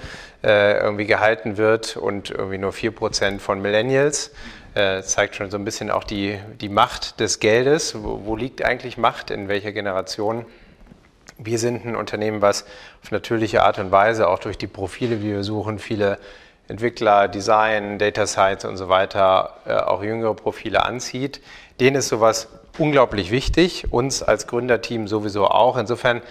äh, 0.44 0.78
irgendwie 0.78 1.08
gehalten 1.08 1.58
wird 1.58 1.98
und 1.98 2.30
irgendwie 2.30 2.60
nur 2.60 2.74
4 2.74 2.92
Prozent 2.92 3.42
von 3.42 3.60
Millennials. 3.60 4.32
Äh, 4.76 5.02
zeigt 5.02 5.36
schon 5.36 5.50
so 5.50 5.58
ein 5.58 5.66
bisschen 5.66 5.90
auch 5.90 6.04
die, 6.04 6.38
die 6.62 6.70
Macht 6.70 7.20
des 7.20 7.40
Geldes. 7.40 8.04
Wo, 8.04 8.22
wo 8.26 8.36
liegt 8.36 8.64
eigentlich 8.64 8.98
Macht? 8.98 9.32
In 9.32 9.48
welcher 9.48 9.72
Generation? 9.72 10.46
Wir 11.40 11.58
sind 11.58 11.86
ein 11.86 11.96
Unternehmen, 11.96 12.44
was 12.44 12.66
auf 13.02 13.10
natürliche 13.10 13.64
Art 13.64 13.80
und 13.80 13.90
Weise, 13.90 14.28
auch 14.28 14.38
durch 14.38 14.60
die 14.60 14.68
Profile, 14.68 15.16
die 15.16 15.30
wir 15.30 15.44
suchen, 15.44 15.80
viele 15.80 16.20
Entwickler, 16.68 17.28
Design, 17.28 18.00
Data 18.00 18.26
Science 18.26 18.66
und 18.66 18.78
so 18.78 18.90
weiter 18.90 19.58
äh, 19.66 19.74
auch 19.74 20.04
jüngere 20.04 20.34
Profile 20.34 20.84
anzieht. 20.84 21.42
Denen 21.80 21.98
ist 21.98 22.08
sowas 22.08 22.48
unglaublich 22.78 23.32
wichtig, 23.32 23.92
uns 23.92 24.24
als 24.24 24.48
Gründerteam 24.48 25.08
sowieso 25.08 25.48
auch. 25.48 25.78
Insofern 25.78 26.22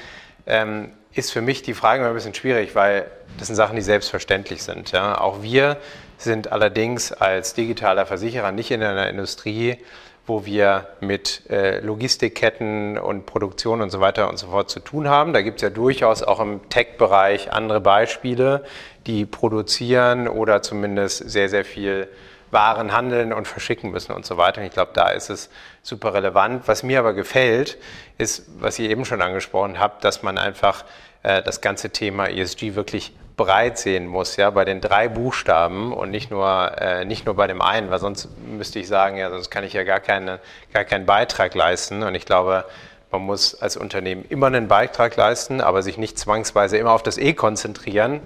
ähm, 0.47 0.93
ist 1.13 1.33
für 1.33 1.41
mich 1.41 1.63
die 1.63 1.75
Frage 1.75 2.01
immer 2.01 2.11
ein 2.11 2.15
bisschen 2.15 2.35
schwierig, 2.35 2.75
weil 2.75 3.07
das 3.39 3.47
sind 3.47 3.57
Sachen, 3.57 3.77
die 3.77 3.83
selbstverständlich 3.83 4.63
sind. 4.63 4.93
Ja? 4.93 5.21
Auch 5.21 5.43
wir 5.43 5.77
sind 6.19 6.53
allerdings 6.53 7.13
als 7.13 7.55
digitaler 7.55 8.07
Versicherer 8.07 8.53
nicht 8.53 8.71
in 8.71 8.83
einer 8.83 9.09
Industrie, 9.09 9.79
wo 10.27 10.47
wir 10.47 10.89
mit 11.01 11.43
äh, 11.51 11.81
Logistikketten 11.81 12.99
und 12.99 13.27
Produktion 13.27 13.83
und 13.83 13.91
so 13.91 14.01
weiter 14.01 14.29
und 14.29 14.39
so 14.39 14.47
fort 14.49 14.71
zu 14.71 14.81
tun 14.81 15.09
haben. 15.09 15.33
Da 15.33 15.43
gibt 15.43 15.57
es 15.57 15.63
ja 15.63 15.71
durchaus 15.71 16.23
auch 16.23 16.41
im 16.41 16.67
Tech-Bereich 16.71 17.53
andere 17.53 17.81
Beispiele, 17.81 18.65
die 19.07 19.27
produzieren 19.27 20.27
oder 20.29 20.63
zumindest 20.63 21.29
sehr, 21.29 21.49
sehr 21.49 21.65
viel 21.65 22.09
Waren 22.51 22.93
handeln 22.93 23.33
und 23.33 23.49
verschicken 23.49 23.91
müssen 23.91 24.13
und 24.13 24.25
so 24.25 24.37
weiter. 24.37 24.61
Und 24.61 24.67
ich 24.69 24.73
glaube, 24.73 24.93
da 24.95 25.09
ist 25.09 25.29
es 25.29 25.51
super 25.83 26.15
relevant. 26.15 26.69
Was 26.69 26.85
mir 26.85 27.01
aber 27.01 27.13
gefällt, 27.13 27.79
ist, 28.17 28.47
was 28.61 28.79
ihr 28.79 28.89
eben 28.89 29.05
schon 29.05 29.21
angesprochen 29.21 29.79
habt, 29.81 30.05
dass 30.05 30.23
man 30.23 30.39
einfach 30.39 30.85
äh, 31.25 31.43
das 31.43 31.61
ganze 31.61 31.91
Thema 31.91 32.29
ESG 32.29 32.77
wirklich 32.77 33.13
breit 33.37 33.79
sehen 33.79 34.07
muss, 34.07 34.37
ja, 34.37 34.51
bei 34.51 34.65
den 34.65 34.81
drei 34.81 35.09
Buchstaben 35.09 35.93
und 35.93 36.11
nicht 36.11 36.31
nur, 36.31 36.73
äh, 36.81 37.05
nicht 37.05 37.27
nur 37.27 37.35
bei 37.35 37.47
dem 37.47 37.61
einen, 37.61 37.91
weil 37.91 37.99
sonst 37.99 38.29
müsste 38.47 38.79
ich 38.79 38.87
sagen, 38.87 39.17
ja, 39.17 39.31
sonst 39.31 39.51
kann 39.51 39.65
ich 39.65 39.73
ja 39.73 39.83
gar, 39.83 40.01
keine, 40.01 40.39
gar 40.73 40.85
keinen 40.85 41.07
Beitrag 41.07 41.55
leisten. 41.55 42.03
Und 42.03 42.15
ich 42.15 42.27
glaube, 42.27 42.65
man 43.11 43.23
muss 43.23 43.61
als 43.61 43.77
Unternehmen 43.77 44.25
immer 44.29 44.47
einen 44.47 44.69
Beitrag 44.69 45.17
leisten, 45.17 45.61
aber 45.61 45.83
sich 45.83 45.99
nicht 45.99 46.19
zwangsweise 46.19 46.79
immer 46.79 46.93
auf 46.93 47.03
das 47.03 47.19
E 47.19 47.33
konzentrieren. 47.33 48.21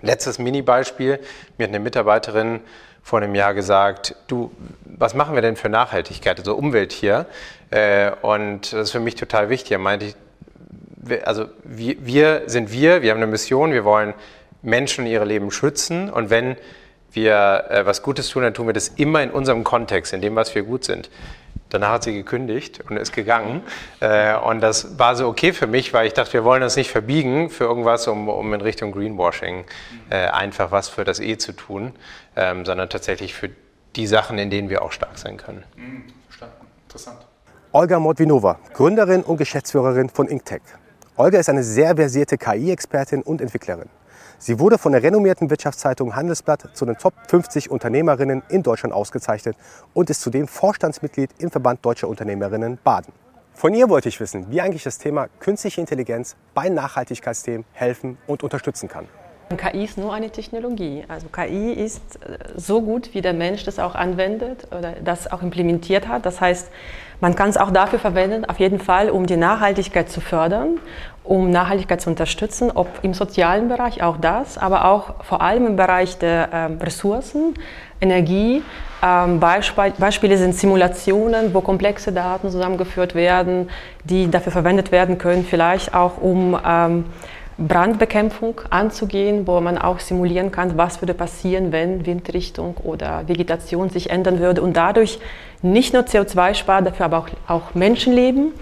Letztes 0.00 0.38
Mini-Beispiel, 0.38 1.20
mir 1.58 1.64
hat 1.64 1.70
eine 1.70 1.80
Mitarbeiterin 1.80 2.60
vor 3.02 3.20
einem 3.20 3.34
Jahr 3.34 3.52
gesagt, 3.54 4.16
du, 4.28 4.52
was 4.84 5.14
machen 5.14 5.34
wir 5.34 5.42
denn 5.42 5.56
für 5.56 5.68
Nachhaltigkeit, 5.68 6.38
also 6.38 6.54
Umwelt 6.54 6.92
hier? 6.92 7.26
Äh, 7.70 8.12
und 8.22 8.72
das 8.72 8.80
ist 8.80 8.90
für 8.92 9.00
mich 9.00 9.16
total 9.16 9.48
wichtig. 9.48 9.72
Er 9.72 9.78
meinte 9.78 10.14
also 11.24 11.46
wir, 11.64 11.96
wir 12.04 12.42
sind 12.46 12.72
wir, 12.72 13.02
wir 13.02 13.10
haben 13.10 13.18
eine 13.18 13.26
Mission, 13.26 13.72
wir 13.72 13.84
wollen 13.84 14.14
Menschen 14.62 15.06
ihre 15.06 15.24
Leben 15.24 15.50
schützen 15.50 16.10
und 16.10 16.30
wenn 16.30 16.56
wir 17.12 17.64
äh, 17.68 17.86
was 17.86 18.02
Gutes 18.02 18.28
tun, 18.28 18.42
dann 18.42 18.54
tun 18.54 18.66
wir 18.66 18.72
das 18.72 18.88
immer 18.88 19.22
in 19.22 19.30
unserem 19.30 19.64
Kontext, 19.64 20.12
in 20.12 20.20
dem, 20.20 20.36
was 20.36 20.54
wir 20.54 20.62
gut 20.62 20.84
sind. 20.84 21.10
Danach 21.68 21.92
hat 21.92 22.02
sie 22.04 22.12
gekündigt 22.12 22.80
und 22.88 22.98
ist 22.98 23.12
gegangen. 23.12 23.62
Äh, 24.00 24.36
und 24.36 24.60
das 24.60 24.98
war 24.98 25.16
so 25.16 25.26
okay 25.26 25.52
für 25.52 25.66
mich, 25.66 25.94
weil 25.94 26.06
ich 26.06 26.12
dachte, 26.12 26.34
wir 26.34 26.44
wollen 26.44 26.62
uns 26.62 26.76
nicht 26.76 26.90
verbiegen 26.90 27.48
für 27.48 27.64
irgendwas, 27.64 28.06
um, 28.08 28.28
um 28.28 28.52
in 28.52 28.60
Richtung 28.60 28.92
Greenwashing 28.92 29.64
äh, 30.10 30.26
einfach 30.26 30.70
was 30.70 30.88
für 30.88 31.04
das 31.04 31.18
E 31.18 31.38
zu 31.38 31.52
tun, 31.52 31.92
ähm, 32.36 32.64
sondern 32.66 32.90
tatsächlich 32.90 33.34
für 33.34 33.50
die 33.96 34.06
Sachen, 34.06 34.38
in 34.38 34.50
denen 34.50 34.68
wir 34.68 34.82
auch 34.82 34.92
stark 34.92 35.18
sein 35.18 35.38
können. 35.38 35.64
Mhm, 35.76 36.04
verstanden. 36.28 36.66
Interessant. 36.84 37.26
Olga 37.72 37.98
Mordvinova, 37.98 38.58
Gründerin 38.74 39.22
und 39.22 39.38
Geschäftsführerin 39.38 40.10
von 40.10 40.28
Inktech. 40.28 40.60
Olga 41.14 41.38
ist 41.38 41.50
eine 41.50 41.62
sehr 41.62 41.94
versierte 41.94 42.38
KI-Expertin 42.38 43.20
und 43.20 43.42
Entwicklerin. 43.42 43.90
Sie 44.38 44.58
wurde 44.58 44.78
von 44.78 44.92
der 44.92 45.02
renommierten 45.02 45.50
Wirtschaftszeitung 45.50 46.16
Handelsblatt 46.16 46.70
zu 46.72 46.86
den 46.86 46.96
Top 46.96 47.12
50 47.28 47.70
Unternehmerinnen 47.70 48.42
in 48.48 48.62
Deutschland 48.62 48.94
ausgezeichnet 48.94 49.54
und 49.92 50.08
ist 50.08 50.22
zudem 50.22 50.48
Vorstandsmitglied 50.48 51.28
im 51.36 51.50
Verband 51.50 51.84
Deutscher 51.84 52.08
Unternehmerinnen 52.08 52.78
Baden. 52.82 53.12
Von 53.52 53.74
ihr 53.74 53.90
wollte 53.90 54.08
ich 54.08 54.20
wissen, 54.20 54.46
wie 54.48 54.62
eigentlich 54.62 54.84
das 54.84 54.96
Thema 54.96 55.28
künstliche 55.38 55.82
Intelligenz 55.82 56.34
bei 56.54 56.70
Nachhaltigkeitsthemen 56.70 57.66
helfen 57.74 58.16
und 58.26 58.42
unterstützen 58.42 58.88
kann. 58.88 59.06
KI 59.56 59.84
ist 59.84 59.98
nur 59.98 60.14
eine 60.14 60.30
Technologie. 60.30 61.04
Also 61.08 61.28
KI 61.28 61.72
ist 61.72 62.16
äh, 62.24 62.38
so 62.56 62.80
gut, 62.80 63.14
wie 63.14 63.20
der 63.20 63.34
Mensch 63.34 63.64
das 63.64 63.78
auch 63.78 63.94
anwendet 63.94 64.66
oder 64.70 64.92
das 65.04 65.30
auch 65.30 65.42
implementiert 65.42 66.08
hat. 66.08 66.26
Das 66.26 66.40
heißt, 66.40 66.70
man 67.22 67.36
kann 67.36 67.48
es 67.48 67.56
auch 67.56 67.70
dafür 67.70 68.00
verwenden, 68.00 68.44
auf 68.44 68.58
jeden 68.58 68.80
Fall, 68.80 69.08
um 69.08 69.26
die 69.26 69.36
Nachhaltigkeit 69.36 70.10
zu 70.10 70.20
fördern, 70.20 70.80
um 71.22 71.50
Nachhaltigkeit 71.50 72.00
zu 72.00 72.10
unterstützen, 72.10 72.72
ob 72.74 72.88
im 73.02 73.14
sozialen 73.14 73.68
Bereich 73.68 74.02
auch 74.02 74.16
das, 74.16 74.58
aber 74.58 74.86
auch 74.86 75.22
vor 75.22 75.40
allem 75.40 75.68
im 75.68 75.76
Bereich 75.76 76.18
der 76.18 76.48
ähm, 76.52 76.78
Ressourcen, 76.82 77.54
Energie. 78.00 78.64
Ähm, 79.04 79.38
Beispiel, 79.38 79.92
Beispiele 79.98 80.36
sind 80.36 80.56
Simulationen, 80.56 81.54
wo 81.54 81.60
komplexe 81.60 82.12
Daten 82.12 82.50
zusammengeführt 82.50 83.14
werden, 83.14 83.70
die 84.02 84.28
dafür 84.28 84.50
verwendet 84.50 84.90
werden 84.90 85.18
können, 85.18 85.44
vielleicht 85.44 85.94
auch 85.94 86.20
um 86.20 86.58
ähm, 86.66 87.04
Brandbekämpfung 87.58 88.60
anzugehen, 88.70 89.46
wo 89.46 89.60
man 89.60 89.78
auch 89.78 90.00
simulieren 90.00 90.50
kann, 90.50 90.76
was 90.76 91.02
würde 91.02 91.14
passieren, 91.14 91.72
wenn 91.72 92.06
Windrichtung 92.06 92.76
oder 92.82 93.28
Vegetation 93.28 93.90
sich 93.90 94.10
ändern 94.10 94.40
würde 94.40 94.62
und 94.62 94.76
dadurch 94.76 95.18
nicht 95.60 95.92
nur 95.92 96.02
CO2 96.02 96.54
spart, 96.54 96.86
dafür 96.86 97.06
aber 97.06 97.18
auch, 97.18 97.28
auch 97.46 97.74
Menschenleben. 97.74 98.52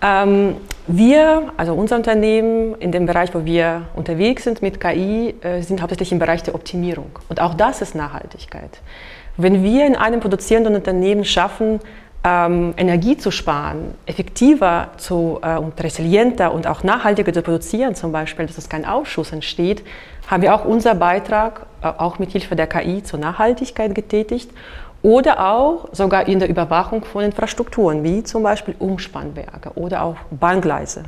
Ähm, 0.00 0.56
wir, 0.86 1.52
also 1.56 1.74
unser 1.74 1.96
Unternehmen, 1.96 2.74
in 2.80 2.90
dem 2.90 3.06
Bereich, 3.06 3.34
wo 3.34 3.44
wir 3.44 3.82
unterwegs 3.94 4.44
sind 4.44 4.62
mit 4.62 4.80
KI, 4.80 5.34
äh, 5.42 5.62
sind 5.62 5.80
hauptsächlich 5.80 6.10
im 6.10 6.18
Bereich 6.18 6.42
der 6.42 6.54
Optimierung. 6.54 7.18
Und 7.28 7.40
auch 7.40 7.54
das 7.54 7.82
ist 7.82 7.94
Nachhaltigkeit. 7.94 8.80
Wenn 9.36 9.62
wir 9.62 9.86
in 9.86 9.96
einem 9.96 10.20
produzierenden 10.20 10.74
Unternehmen 10.74 11.24
schaffen, 11.24 11.80
ähm, 12.24 12.74
Energie 12.76 13.16
zu 13.16 13.30
sparen, 13.30 13.94
effektiver 14.06 14.88
zu, 14.96 15.40
äh, 15.42 15.56
und 15.56 15.82
resilienter 15.82 16.52
und 16.52 16.66
auch 16.66 16.84
nachhaltiger 16.84 17.32
zu 17.32 17.42
produzieren, 17.42 17.94
zum 17.94 18.12
Beispiel, 18.12 18.46
dass 18.46 18.58
es 18.58 18.68
kein 18.68 18.84
Ausschuss 18.84 19.32
entsteht, 19.32 19.82
haben 20.28 20.42
wir 20.42 20.54
auch 20.54 20.64
unseren 20.64 20.98
Beitrag, 20.98 21.66
äh, 21.82 21.86
auch 21.86 22.18
mit 22.18 22.30
Hilfe 22.30 22.54
der 22.54 22.68
KI, 22.68 23.02
zur 23.02 23.18
Nachhaltigkeit 23.18 23.94
getätigt 23.94 24.50
oder 25.02 25.52
auch 25.52 25.88
sogar 25.92 26.28
in 26.28 26.38
der 26.38 26.48
Überwachung 26.48 27.04
von 27.04 27.24
Infrastrukturen, 27.24 28.04
wie 28.04 28.22
zum 28.22 28.44
Beispiel 28.44 28.76
Umspannwerke 28.78 29.72
oder 29.74 30.04
auch 30.04 30.16
Bahngleise. 30.30 31.02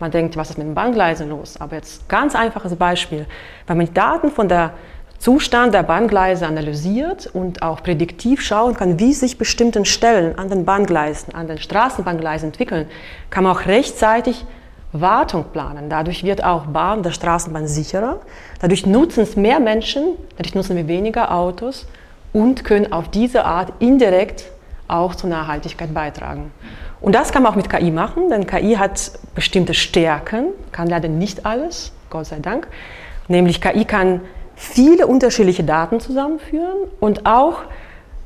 Man 0.00 0.10
denkt, 0.10 0.36
was 0.36 0.50
ist 0.50 0.58
mit 0.58 0.66
den 0.66 0.74
Bahngleisen 0.74 1.30
los? 1.30 1.58
Aber 1.60 1.76
jetzt 1.76 2.08
ganz 2.08 2.34
einfaches 2.34 2.74
Beispiel. 2.74 3.26
Wenn 3.68 3.78
man 3.78 3.94
Daten 3.94 4.30
von 4.30 4.48
der 4.48 4.72
Zustand 5.18 5.74
der 5.74 5.82
Bahngleise 5.82 6.46
analysiert 6.46 7.26
und 7.32 7.62
auch 7.62 7.82
prädiktiv 7.82 8.42
schauen 8.42 8.74
kann, 8.74 9.00
wie 9.00 9.12
sich 9.12 9.38
bestimmte 9.38 9.84
Stellen 9.84 10.38
an 10.38 10.48
den 10.48 10.64
Bahngleisen, 10.64 11.34
an 11.34 11.48
den 11.48 11.58
Straßenbahngleisen 11.58 12.50
entwickeln, 12.50 12.86
kann 13.30 13.44
man 13.44 13.56
auch 13.56 13.66
rechtzeitig 13.66 14.44
Wartung 14.92 15.44
planen. 15.52 15.90
Dadurch 15.90 16.24
wird 16.24 16.44
auch 16.44 16.66
Bahn 16.66 17.02
der 17.02 17.10
Straßenbahn 17.10 17.66
sicherer. 17.66 18.20
Dadurch 18.60 18.86
nutzen 18.86 19.22
es 19.22 19.36
mehr 19.36 19.60
Menschen, 19.60 20.14
dadurch 20.36 20.54
nutzen 20.54 20.76
wir 20.76 20.86
weniger 20.88 21.34
Autos 21.34 21.86
und 22.32 22.64
können 22.64 22.92
auf 22.92 23.08
diese 23.08 23.44
Art 23.44 23.72
indirekt 23.78 24.44
auch 24.88 25.14
zur 25.14 25.30
Nachhaltigkeit 25.30 25.92
beitragen. 25.92 26.52
Und 27.00 27.14
das 27.14 27.32
kann 27.32 27.42
man 27.42 27.52
auch 27.52 27.56
mit 27.56 27.68
KI 27.68 27.90
machen, 27.90 28.30
denn 28.30 28.46
KI 28.46 28.76
hat 28.76 29.12
bestimmte 29.34 29.74
Stärken, 29.74 30.48
kann 30.72 30.88
leider 30.88 31.08
nicht 31.08 31.44
alles, 31.44 31.92
Gott 32.10 32.26
sei 32.26 32.38
Dank. 32.38 32.68
Nämlich 33.28 33.60
KI 33.60 33.84
kann 33.84 34.20
viele 34.56 35.06
unterschiedliche 35.06 35.62
Daten 35.62 36.00
zusammenführen 36.00 36.88
und 36.98 37.26
auch 37.26 37.58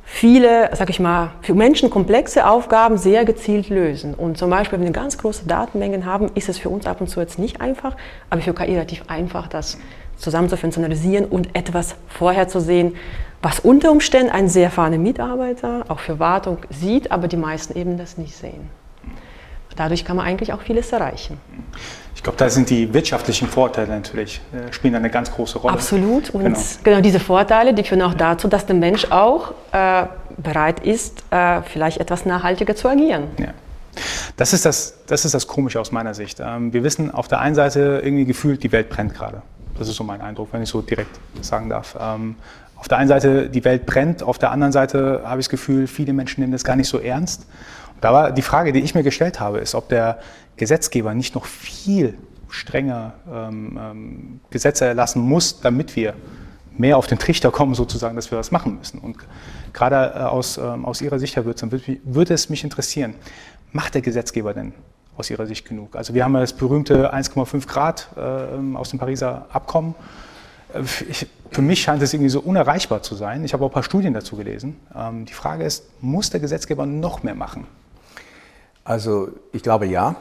viele, 0.04 0.70
sag 0.74 0.88
ich 0.88 1.00
mal, 1.00 1.32
für 1.42 1.54
Menschen 1.54 1.90
komplexe 1.90 2.46
Aufgaben 2.46 2.96
sehr 2.96 3.24
gezielt 3.24 3.68
lösen. 3.68 4.14
Und 4.14 4.38
zum 4.38 4.48
Beispiel, 4.48 4.78
wenn 4.78 4.86
wir 4.86 4.92
ganz 4.92 5.18
große 5.18 5.46
Datenmengen 5.46 6.06
haben, 6.06 6.30
ist 6.34 6.48
es 6.48 6.58
für 6.58 6.68
uns 6.68 6.86
ab 6.86 7.00
und 7.00 7.08
zu 7.08 7.20
jetzt 7.20 7.38
nicht 7.38 7.60
einfach, 7.60 7.96
aber 8.30 8.40
für 8.40 8.54
KI 8.54 8.72
relativ 8.72 9.02
einfach, 9.08 9.48
das 9.48 9.78
zusammenzuführen, 10.16 10.72
zu 10.72 10.80
analysieren 10.80 11.24
und 11.24 11.54
etwas 11.54 11.96
vorherzusehen, 12.08 12.96
was 13.42 13.60
unter 13.60 13.90
Umständen 13.90 14.30
ein 14.30 14.48
sehr 14.48 14.64
erfahrener 14.64 14.98
Mitarbeiter 14.98 15.84
auch 15.88 16.00
für 16.00 16.18
Wartung 16.18 16.58
sieht, 16.68 17.10
aber 17.10 17.26
die 17.26 17.38
meisten 17.38 17.76
eben 17.76 17.96
das 17.96 18.18
nicht 18.18 18.36
sehen. 18.36 18.68
Dadurch 19.76 20.04
kann 20.04 20.16
man 20.16 20.26
eigentlich 20.26 20.52
auch 20.52 20.60
vieles 20.60 20.92
erreichen. 20.92 21.38
Ich 22.20 22.24
glaube, 22.24 22.36
da 22.36 22.50
sind 22.50 22.68
die 22.68 22.92
wirtschaftlichen 22.92 23.48
Vorteile 23.48 23.88
natürlich, 23.88 24.42
äh, 24.52 24.70
spielen 24.74 24.94
eine 24.94 25.08
ganz 25.08 25.32
große 25.32 25.56
Rolle. 25.56 25.72
Absolut. 25.72 26.28
Und 26.28 26.44
genau. 26.44 26.58
genau. 26.84 27.00
diese 27.00 27.18
Vorteile, 27.18 27.72
die 27.72 27.82
führen 27.82 28.02
auch 28.02 28.12
dazu, 28.12 28.46
dass 28.46 28.66
der 28.66 28.76
Mensch 28.76 29.06
auch 29.10 29.54
äh, 29.72 30.04
bereit 30.36 30.80
ist, 30.80 31.24
äh, 31.30 31.62
vielleicht 31.62 31.96
etwas 31.96 32.26
nachhaltiger 32.26 32.76
zu 32.76 32.88
agieren. 32.88 33.28
Ja. 33.38 33.54
Das 34.36 34.52
ist 34.52 34.66
das, 34.66 34.98
das 35.06 35.24
ist 35.24 35.32
das 35.32 35.46
Komische 35.46 35.80
aus 35.80 35.92
meiner 35.92 36.12
Sicht. 36.12 36.40
Ähm, 36.40 36.74
wir 36.74 36.84
wissen 36.84 37.10
auf 37.10 37.26
der 37.26 37.40
einen 37.40 37.54
Seite 37.54 38.02
irgendwie 38.04 38.26
gefühlt, 38.26 38.62
die 38.62 38.70
Welt 38.70 38.90
brennt 38.90 39.14
gerade. 39.14 39.40
Das 39.78 39.88
ist 39.88 39.96
so 39.96 40.04
mein 40.04 40.20
Eindruck, 40.20 40.48
wenn 40.52 40.62
ich 40.62 40.68
so 40.68 40.82
direkt 40.82 41.18
sagen 41.40 41.70
darf. 41.70 41.96
Ähm, 41.98 42.34
auf 42.76 42.86
der 42.86 42.98
einen 42.98 43.08
Seite, 43.08 43.48
die 43.48 43.64
Welt 43.64 43.86
brennt, 43.86 44.22
auf 44.22 44.36
der 44.36 44.50
anderen 44.50 44.72
Seite 44.72 45.22
habe 45.24 45.40
ich 45.40 45.46
das 45.46 45.50
Gefühl, 45.50 45.86
viele 45.86 46.12
Menschen 46.12 46.42
nehmen 46.42 46.52
das 46.52 46.64
gar 46.64 46.76
nicht 46.76 46.88
so 46.88 46.98
ernst. 46.98 47.46
Da 48.00 48.12
war 48.12 48.32
die 48.32 48.42
Frage, 48.42 48.72
die 48.72 48.80
ich 48.80 48.94
mir 48.94 49.02
gestellt 49.02 49.40
habe, 49.40 49.58
ist, 49.58 49.74
ob 49.74 49.88
der 49.88 50.18
Gesetzgeber 50.56 51.14
nicht 51.14 51.34
noch 51.34 51.44
viel 51.44 52.16
strenger 52.48 53.14
ähm, 53.32 53.78
ähm, 53.80 54.40
Gesetze 54.50 54.84
erlassen 54.84 55.22
muss, 55.22 55.60
damit 55.60 55.96
wir 55.96 56.14
mehr 56.76 56.96
auf 56.96 57.06
den 57.06 57.18
Trichter 57.18 57.50
kommen, 57.50 57.74
sozusagen, 57.74 58.16
dass 58.16 58.30
wir 58.30 58.38
was 58.38 58.50
machen 58.50 58.76
müssen. 58.76 58.98
Und 58.98 59.16
gerade 59.72 60.18
äh, 60.18 60.22
aus, 60.22 60.58
ähm, 60.58 60.84
aus 60.84 61.00
Ihrer 61.00 61.18
Sicht, 61.18 61.36
Herr 61.36 61.44
Würz, 61.44 61.62
würde 62.04 62.34
es 62.34 62.48
mich 62.48 62.64
interessieren, 62.64 63.14
macht 63.72 63.94
der 63.94 64.02
Gesetzgeber 64.02 64.54
denn 64.54 64.72
aus 65.16 65.30
Ihrer 65.30 65.46
Sicht 65.46 65.68
genug? 65.68 65.96
Also 65.96 66.14
wir 66.14 66.24
haben 66.24 66.34
ja 66.34 66.40
das 66.40 66.52
berühmte 66.52 67.12
1,5 67.14 67.66
Grad 67.66 68.08
äh, 68.16 68.76
aus 68.76 68.90
dem 68.90 68.98
Pariser 68.98 69.46
Abkommen. 69.52 69.94
Äh, 70.72 70.82
ich, 71.08 71.26
für 71.50 71.62
mich 71.62 71.82
scheint 71.82 72.02
es 72.02 72.14
irgendwie 72.14 72.30
so 72.30 72.40
unerreichbar 72.40 73.02
zu 73.02 73.14
sein. 73.14 73.44
Ich 73.44 73.52
habe 73.52 73.64
auch 73.64 73.70
ein 73.70 73.74
paar 73.74 73.82
Studien 73.82 74.14
dazu 74.14 74.36
gelesen. 74.36 74.76
Ähm, 74.94 75.26
die 75.26 75.32
Frage 75.32 75.64
ist, 75.64 75.84
muss 76.00 76.30
der 76.30 76.40
Gesetzgeber 76.40 76.86
noch 76.86 77.22
mehr 77.22 77.34
machen? 77.34 77.66
Also 78.90 79.28
ich 79.52 79.62
glaube 79.62 79.86
ja. 79.86 80.16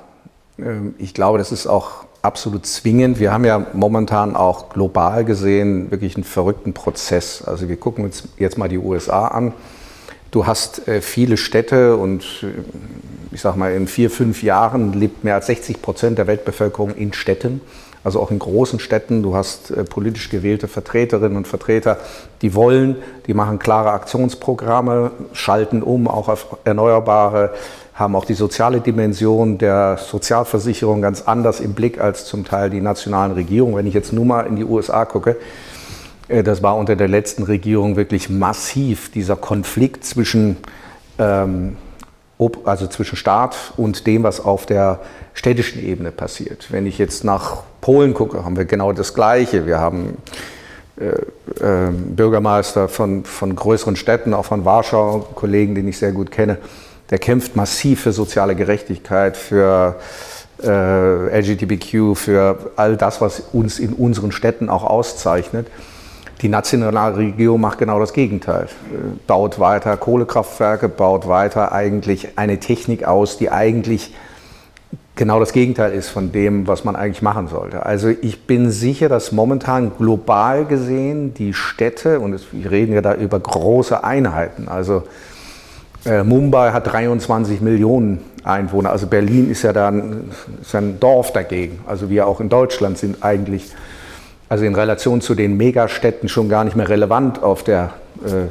Ähm, 0.60 0.94
ich 1.00 1.16
glaube, 1.16 1.40
das 1.40 1.52
ist 1.52 1.66
auch 1.66 2.06
absolut 2.22 2.68
zwingend. 2.68 3.20
Wir 3.20 3.34
haben 3.34 3.44
ja 3.44 3.66
momentan 3.74 4.36
auch 4.36 4.70
global 4.70 5.26
gesehen 5.26 5.90
wirklich 5.90 6.14
einen 6.16 6.24
verrückten 6.24 6.74
Prozess. 6.74 7.42
Also 7.44 7.68
wir 7.68 7.78
gucken 7.78 8.06
uns 8.06 8.28
jetzt 8.38 8.60
mal 8.60 8.70
die 8.70 8.78
USA 8.78 9.30
an. 9.30 9.54
Du 10.30 10.46
hast 10.46 10.88
äh, 10.88 11.02
viele 11.02 11.38
Städte 11.38 11.98
und 11.98 12.22
äh, 12.44 12.62
ich 13.32 13.42
sage 13.42 13.58
mal, 13.58 13.74
in 13.74 13.88
vier, 13.88 14.12
fünf 14.12 14.44
Jahren 14.44 14.94
lebt 14.94 15.24
mehr 15.24 15.34
als 15.34 15.48
60 15.48 15.82
Prozent 15.82 16.20
der 16.20 16.28
Weltbevölkerung 16.28 16.94
in 16.94 17.12
Städten, 17.14 17.62
also 18.04 18.20
auch 18.20 18.30
in 18.30 18.38
großen 18.38 18.80
Städten. 18.80 19.24
Du 19.24 19.36
hast 19.36 19.72
äh, 19.72 19.84
politisch 19.84 20.30
gewählte 20.30 20.68
Vertreterinnen 20.68 21.38
und 21.38 21.48
Vertreter, 21.48 21.98
die 22.44 22.54
wollen, 22.54 22.98
die 23.26 23.34
machen 23.34 23.58
klare 23.58 23.90
Aktionsprogramme, 23.94 25.10
schalten 25.34 25.82
um 25.82 26.08
auch 26.08 26.28
auf 26.28 26.58
Erneuerbare 26.66 27.56
haben 28.00 28.15
auch 28.15 28.24
die 28.24 28.34
soziale 28.34 28.79
Dimension 28.79 29.58
der 29.58 29.98
Sozialversicherung 29.98 31.01
ganz 31.01 31.24
anders 31.24 31.60
im 31.60 31.74
Blick 31.74 32.00
als 32.00 32.24
zum 32.24 32.46
Teil 32.46 32.70
die 32.70 32.79
nationalen 32.79 33.34
Regierungen. 33.34 33.75
Wenn 33.75 33.88
ich 33.88 33.94
jetzt 33.94 34.13
nur 34.13 34.24
mal 34.24 34.48
in 34.48 34.56
die 34.56 34.63
USA 34.63 35.03
gucke, 35.03 35.36
äh, 36.29 36.41
das 36.41 36.63
war 36.63 36.77
unter 36.77 36.96
der 36.96 37.10
letzten 37.10 37.44
Regierung 37.44 37.98
wirklich 37.98 38.29
massiv, 38.29 39.12
dieser 39.12 39.36
Konflikt 39.36 40.06
zwischen, 40.06 40.56
ähm, 41.18 41.75
also 42.63 42.88
zwischen 42.88 43.18
Staat 43.18 43.74
und 43.75 44.08
dem, 44.08 44.24
was 44.24 44.39
auf 44.39 44.65
der 44.65 45.01
städtischen 45.34 45.83
Ebene 45.85 46.12
passiert. 46.12 46.72
Wenn 46.72 46.85
ich 46.85 47.00
jetzt 47.00 47.25
nach 47.25 47.64
Polen 47.81 48.14
gucke, 48.14 48.46
haben 48.46 48.55
wir 48.55 48.64
genau 48.64 48.94
das 48.94 49.14
Gleiche. 49.14 49.66
Wir 49.66 49.79
haben 49.79 50.18
äh, 50.98 51.09
äh, 51.62 51.92
Bürgermeister 51.92 52.88
von, 52.88 53.25
von 53.25 53.53
größeren 53.53 53.98
Städten, 53.98 54.33
auch 54.33 54.46
von 54.46 54.64
Warschau, 54.64 55.27
Kollegen, 55.35 55.75
den 55.75 55.85
ich 55.90 55.98
sehr 55.98 56.14
gut 56.14 56.31
kenne, 56.31 56.59
der 57.09 57.19
kämpft 57.19 57.55
massiv 57.55 58.01
für 58.01 58.11
soziale 58.11 58.55
Gerechtigkeit, 58.55 59.35
für 59.35 59.95
äh, 60.63 61.39
LGBTQ, 61.39 62.15
für 62.15 62.72
all 62.75 62.98
das, 62.98 63.22
was 63.22 63.41
uns 63.53 63.79
in 63.79 63.93
unseren 63.93 64.31
Städten 64.31 64.69
auch 64.69 64.83
auszeichnet. 64.83 65.67
Die 66.41 66.50
nationale 66.50 67.17
Regierung 67.17 67.59
macht 67.59 67.79
genau 67.79 68.00
das 68.00 68.13
Gegenteil. 68.13 68.65
Äh, 68.65 68.98
baut 69.27 69.59
weiter 69.59 69.98
Kohlekraftwerke, 69.98 70.87
baut 70.87 71.27
weiter 71.27 71.72
eigentlich 71.72 72.37
eine 72.37 72.59
Technik 72.59 73.05
aus, 73.05 73.37
die 73.37 73.50
eigentlich 73.50 74.13
genau 75.15 75.39
das 75.39 75.51
Gegenteil 75.51 75.91
ist 75.91 76.07
von 76.07 76.31
dem, 76.31 76.65
was 76.67 76.85
man 76.85 76.95
eigentlich 76.95 77.22
machen 77.22 77.50
sollte. 77.50 77.85
Also 77.85 78.07
ich 78.07 78.48
bin 78.48 78.72
sicher, 78.72 79.09
dass 79.09 79.33
momentan 79.33 79.91
global 79.98 80.63
gesehen 80.63 81.33
die 81.33 81.53
Städte, 81.53 82.22
und 82.22 82.39
wir 82.53 82.72
reden 82.72 82.93
ja 82.93 83.01
da 83.01 83.15
über 83.15 83.37
große 83.37 84.01
Einheiten, 84.03 84.69
also 84.69 85.03
äh, 86.05 86.24
Mumbai 86.24 86.72
hat 86.72 86.92
23 86.92 87.62
Millionen 87.62 88.20
Einwohner, 88.44 88.92
also 88.92 89.07
Berlin 89.07 89.51
ist 89.51 89.64
ja 89.64 89.74
dann 89.74 90.31
ist 90.62 90.74
ein 90.74 91.00
Dorf 91.00 91.33
dagegen. 91.33 91.81
Also 91.88 92.09
wir 92.09 92.27
auch 92.27 92.40
in 92.40 92.50
Deutschland 92.50 92.98
sind 92.98 93.24
eigentlich, 93.24 93.66
also 94.48 94.66
in 94.66 94.75
Relation 94.75 95.22
zu 95.22 95.35
den 95.35 95.57
Megastädten 95.57 96.29
schon 96.29 96.50
gar 96.50 96.64
nicht 96.64 96.75
mehr 96.75 96.90
relevant 96.90 97.44
auf 97.44 97.64
der, 97.64 97.94
äh, 98.25 98.48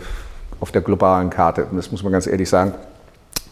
auf 0.61 0.73
der 0.73 0.83
globalen 0.83 1.31
Karte. 1.31 1.65
Und 1.65 1.77
das 1.77 1.91
muss 1.91 2.03
man 2.03 2.13
ganz 2.13 2.27
ehrlich 2.27 2.49
sagen, 2.49 2.75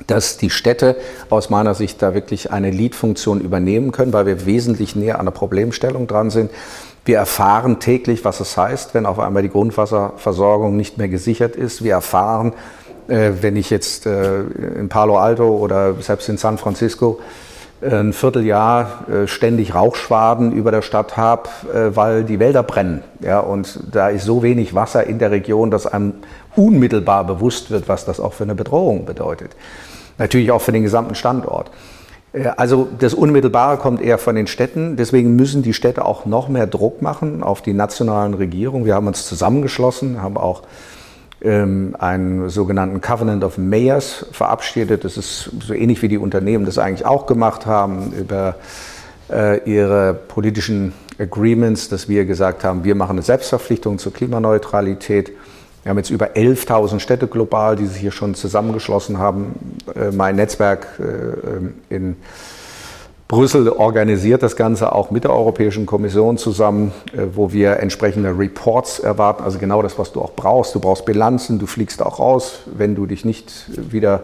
dass 0.06 0.36
die 0.36 0.50
Städte 0.50 0.96
aus 1.30 1.48
meiner 1.48 1.74
Sicht 1.74 2.02
da 2.02 2.14
wirklich 2.14 2.52
eine 2.52 2.70
Lead-Funktion 2.70 3.40
übernehmen 3.40 3.92
können, 3.92 4.12
weil 4.12 4.26
wir 4.26 4.44
wesentlich 4.44 4.94
näher 4.94 5.18
an 5.18 5.26
der 5.26 5.32
Problemstellung 5.32 6.06
dran 6.06 6.30
sind. 6.30 6.50
Wir 7.06 7.18
erfahren 7.18 7.80
täglich, 7.80 8.24
was 8.24 8.40
es 8.40 8.56
heißt, 8.56 8.92
wenn 8.92 9.06
auf 9.06 9.18
einmal 9.18 9.42
die 9.42 9.48
Grundwasserversorgung 9.48 10.76
nicht 10.76 10.98
mehr 10.98 11.08
gesichert 11.08 11.56
ist. 11.56 11.82
Wir 11.82 11.92
erfahren, 11.92 12.52
wenn 13.08 13.56
ich 13.56 13.70
jetzt 13.70 14.06
äh, 14.06 14.40
in 14.40 14.88
Palo 14.88 15.18
Alto 15.18 15.48
oder 15.48 15.94
selbst 16.00 16.28
in 16.28 16.36
San 16.36 16.58
Francisco 16.58 17.20
äh, 17.80 17.94
ein 17.94 18.12
Vierteljahr 18.12 19.04
ständig 19.26 19.74
Rauchschwaden 19.74 20.52
über 20.52 20.70
der 20.70 20.82
Stadt 20.82 21.16
habe, 21.16 21.48
weil 21.72 22.24
die 22.24 22.38
Wälder 22.38 22.62
brennen. 22.62 23.02
Ja, 23.20 23.40
und 23.40 23.80
da 23.92 24.08
ist 24.08 24.24
so 24.24 24.42
wenig 24.42 24.74
Wasser 24.74 25.04
in 25.04 25.18
der 25.18 25.30
Region, 25.30 25.70
dass 25.70 25.86
einem 25.86 26.14
unmittelbar 26.56 27.24
bewusst 27.24 27.70
wird, 27.70 27.88
was 27.88 28.04
das 28.04 28.18
auch 28.18 28.32
für 28.32 28.44
eine 28.44 28.54
Bedrohung 28.54 29.04
bedeutet. 29.04 29.50
Natürlich 30.18 30.50
auch 30.50 30.62
für 30.62 30.72
den 30.72 30.82
gesamten 30.82 31.14
Standort. 31.14 31.70
Also 32.56 32.88
das 32.98 33.14
Unmittelbare 33.14 33.78
kommt 33.78 34.02
eher 34.02 34.18
von 34.18 34.34
den 34.34 34.46
Städten. 34.46 34.96
Deswegen 34.96 35.36
müssen 35.36 35.62
die 35.62 35.72
Städte 35.72 36.04
auch 36.04 36.26
noch 36.26 36.48
mehr 36.48 36.66
Druck 36.66 37.00
machen 37.00 37.42
auf 37.42 37.62
die 37.62 37.72
nationalen 37.72 38.34
Regierungen. 38.34 38.84
Wir 38.84 38.94
haben 38.94 39.06
uns 39.06 39.26
zusammengeschlossen, 39.26 40.20
haben 40.22 40.36
auch 40.36 40.62
ähm, 41.46 41.94
einen 41.98 42.48
sogenannten 42.48 43.00
Covenant 43.00 43.44
of 43.44 43.56
Mayors 43.56 44.26
verabschiedet. 44.32 45.04
Das 45.04 45.16
ist 45.16 45.50
so 45.60 45.72
ähnlich 45.72 46.02
wie 46.02 46.08
die 46.08 46.18
Unternehmen 46.18 46.66
das 46.66 46.78
eigentlich 46.78 47.06
auch 47.06 47.26
gemacht 47.26 47.66
haben 47.66 48.12
über 48.12 48.56
äh, 49.30 49.62
ihre 49.64 50.14
politischen 50.14 50.92
Agreements, 51.18 51.88
dass 51.88 52.08
wir 52.08 52.24
gesagt 52.24 52.64
haben, 52.64 52.84
wir 52.84 52.94
machen 52.94 53.12
eine 53.12 53.22
Selbstverpflichtung 53.22 53.98
zur 53.98 54.12
Klimaneutralität. 54.12 55.32
Wir 55.82 55.90
haben 55.90 55.98
jetzt 55.98 56.10
über 56.10 56.30
11.000 56.34 56.98
Städte 56.98 57.28
global, 57.28 57.76
die 57.76 57.86
sich 57.86 58.00
hier 58.00 58.10
schon 58.10 58.34
zusammengeschlossen 58.34 59.18
haben. 59.18 59.78
Äh, 59.94 60.10
mein 60.10 60.34
Netzwerk 60.36 60.88
äh, 60.98 61.94
in 61.94 62.16
Brüssel 63.28 63.68
organisiert 63.68 64.44
das 64.44 64.54
Ganze 64.54 64.92
auch 64.92 65.10
mit 65.10 65.24
der 65.24 65.32
Europäischen 65.32 65.84
Kommission 65.84 66.38
zusammen, 66.38 66.92
äh, 67.12 67.22
wo 67.34 67.52
wir 67.52 67.80
entsprechende 67.80 68.38
Reports 68.38 69.00
erwarten, 69.00 69.42
also 69.42 69.58
genau 69.58 69.82
das, 69.82 69.98
was 69.98 70.12
du 70.12 70.22
auch 70.22 70.34
brauchst. 70.34 70.74
Du 70.76 70.80
brauchst 70.80 71.04
Bilanzen, 71.04 71.58
du 71.58 71.66
fliegst 71.66 72.02
auch 72.02 72.20
raus, 72.20 72.60
wenn 72.66 72.94
du 72.94 73.06
dich 73.06 73.24
nicht 73.24 73.52
wieder 73.92 74.22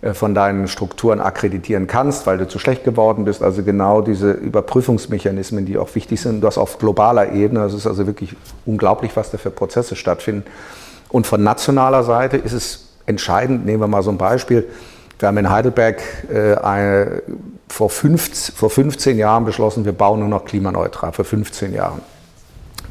äh, 0.00 0.12
von 0.12 0.34
deinen 0.34 0.66
Strukturen 0.66 1.20
akkreditieren 1.20 1.86
kannst, 1.86 2.26
weil 2.26 2.36
du 2.36 2.48
zu 2.48 2.58
schlecht 2.58 2.82
geworden 2.82 3.24
bist. 3.24 3.44
Also 3.44 3.62
genau 3.62 4.00
diese 4.00 4.32
Überprüfungsmechanismen, 4.32 5.64
die 5.64 5.78
auch 5.78 5.94
wichtig 5.94 6.20
sind. 6.20 6.40
Du 6.40 6.48
hast 6.48 6.58
auf 6.58 6.78
globaler 6.78 7.30
Ebene, 7.32 7.60
das 7.60 7.74
ist 7.74 7.86
also 7.86 8.08
wirklich 8.08 8.34
unglaublich, 8.66 9.14
was 9.14 9.30
da 9.30 9.38
für 9.38 9.52
Prozesse 9.52 9.94
stattfinden. 9.94 10.42
Und 11.10 11.28
von 11.28 11.44
nationaler 11.44 12.02
Seite 12.02 12.38
ist 12.38 12.54
es 12.54 12.88
entscheidend, 13.06 13.66
nehmen 13.66 13.80
wir 13.80 13.86
mal 13.86 14.02
so 14.02 14.10
ein 14.10 14.18
Beispiel, 14.18 14.66
wir 15.22 15.28
haben 15.28 15.38
in 15.38 15.50
Heidelberg 15.50 16.02
äh, 16.30 16.56
eine, 16.56 17.22
vor, 17.68 17.88
15, 17.88 18.54
vor 18.54 18.70
15 18.70 19.16
Jahren 19.16 19.44
beschlossen, 19.44 19.84
wir 19.84 19.92
bauen 19.92 20.18
nur 20.18 20.28
noch 20.28 20.44
klimaneutral, 20.44 21.12
vor 21.12 21.24
15 21.24 21.72
Jahren. 21.72 22.02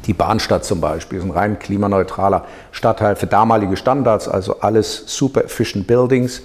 Die 0.06 0.14
Bahnstadt 0.14 0.64
zum 0.64 0.80
Beispiel 0.80 1.18
ist 1.18 1.24
ein 1.24 1.30
rein 1.30 1.58
klimaneutraler 1.58 2.44
Stadtteil 2.72 3.16
für 3.16 3.26
damalige 3.26 3.76
Standards, 3.76 4.28
also 4.28 4.60
alles 4.60 5.04
super 5.06 5.44
efficient 5.44 5.86
Buildings, 5.86 6.42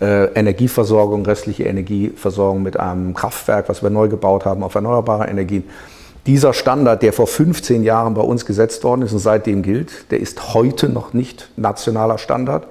äh, 0.00 0.26
Energieversorgung, 0.34 1.24
restliche 1.24 1.64
Energieversorgung 1.64 2.62
mit 2.62 2.78
einem 2.78 3.14
Kraftwerk, 3.14 3.68
was 3.68 3.82
wir 3.82 3.90
neu 3.90 4.08
gebaut 4.08 4.44
haben 4.44 4.62
auf 4.62 4.74
erneuerbare 4.74 5.26
Energien. 5.26 5.64
Dieser 6.26 6.52
Standard, 6.52 7.02
der 7.02 7.12
vor 7.12 7.26
15 7.26 7.82
Jahren 7.82 8.14
bei 8.14 8.22
uns 8.22 8.46
gesetzt 8.46 8.84
worden 8.84 9.02
ist 9.02 9.12
und 9.12 9.18
seitdem 9.18 9.62
gilt, 9.62 10.10
der 10.10 10.20
ist 10.20 10.54
heute 10.54 10.88
noch 10.88 11.14
nicht 11.14 11.50
nationaler 11.56 12.18
Standard 12.18 12.66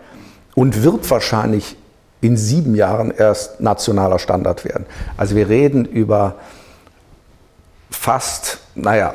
und 0.55 0.83
wird 0.83 1.09
wahrscheinlich 1.09 1.77
in 2.23 2.37
sieben 2.37 2.73
Jahren 2.73 3.11
erst 3.11 3.59
nationaler 3.59 4.17
Standard 4.17 4.63
werden. 4.63 4.85
Also 5.17 5.35
wir 5.35 5.49
reden 5.49 5.83
über 5.83 6.35
fast, 7.91 8.59
naja, 8.75 9.13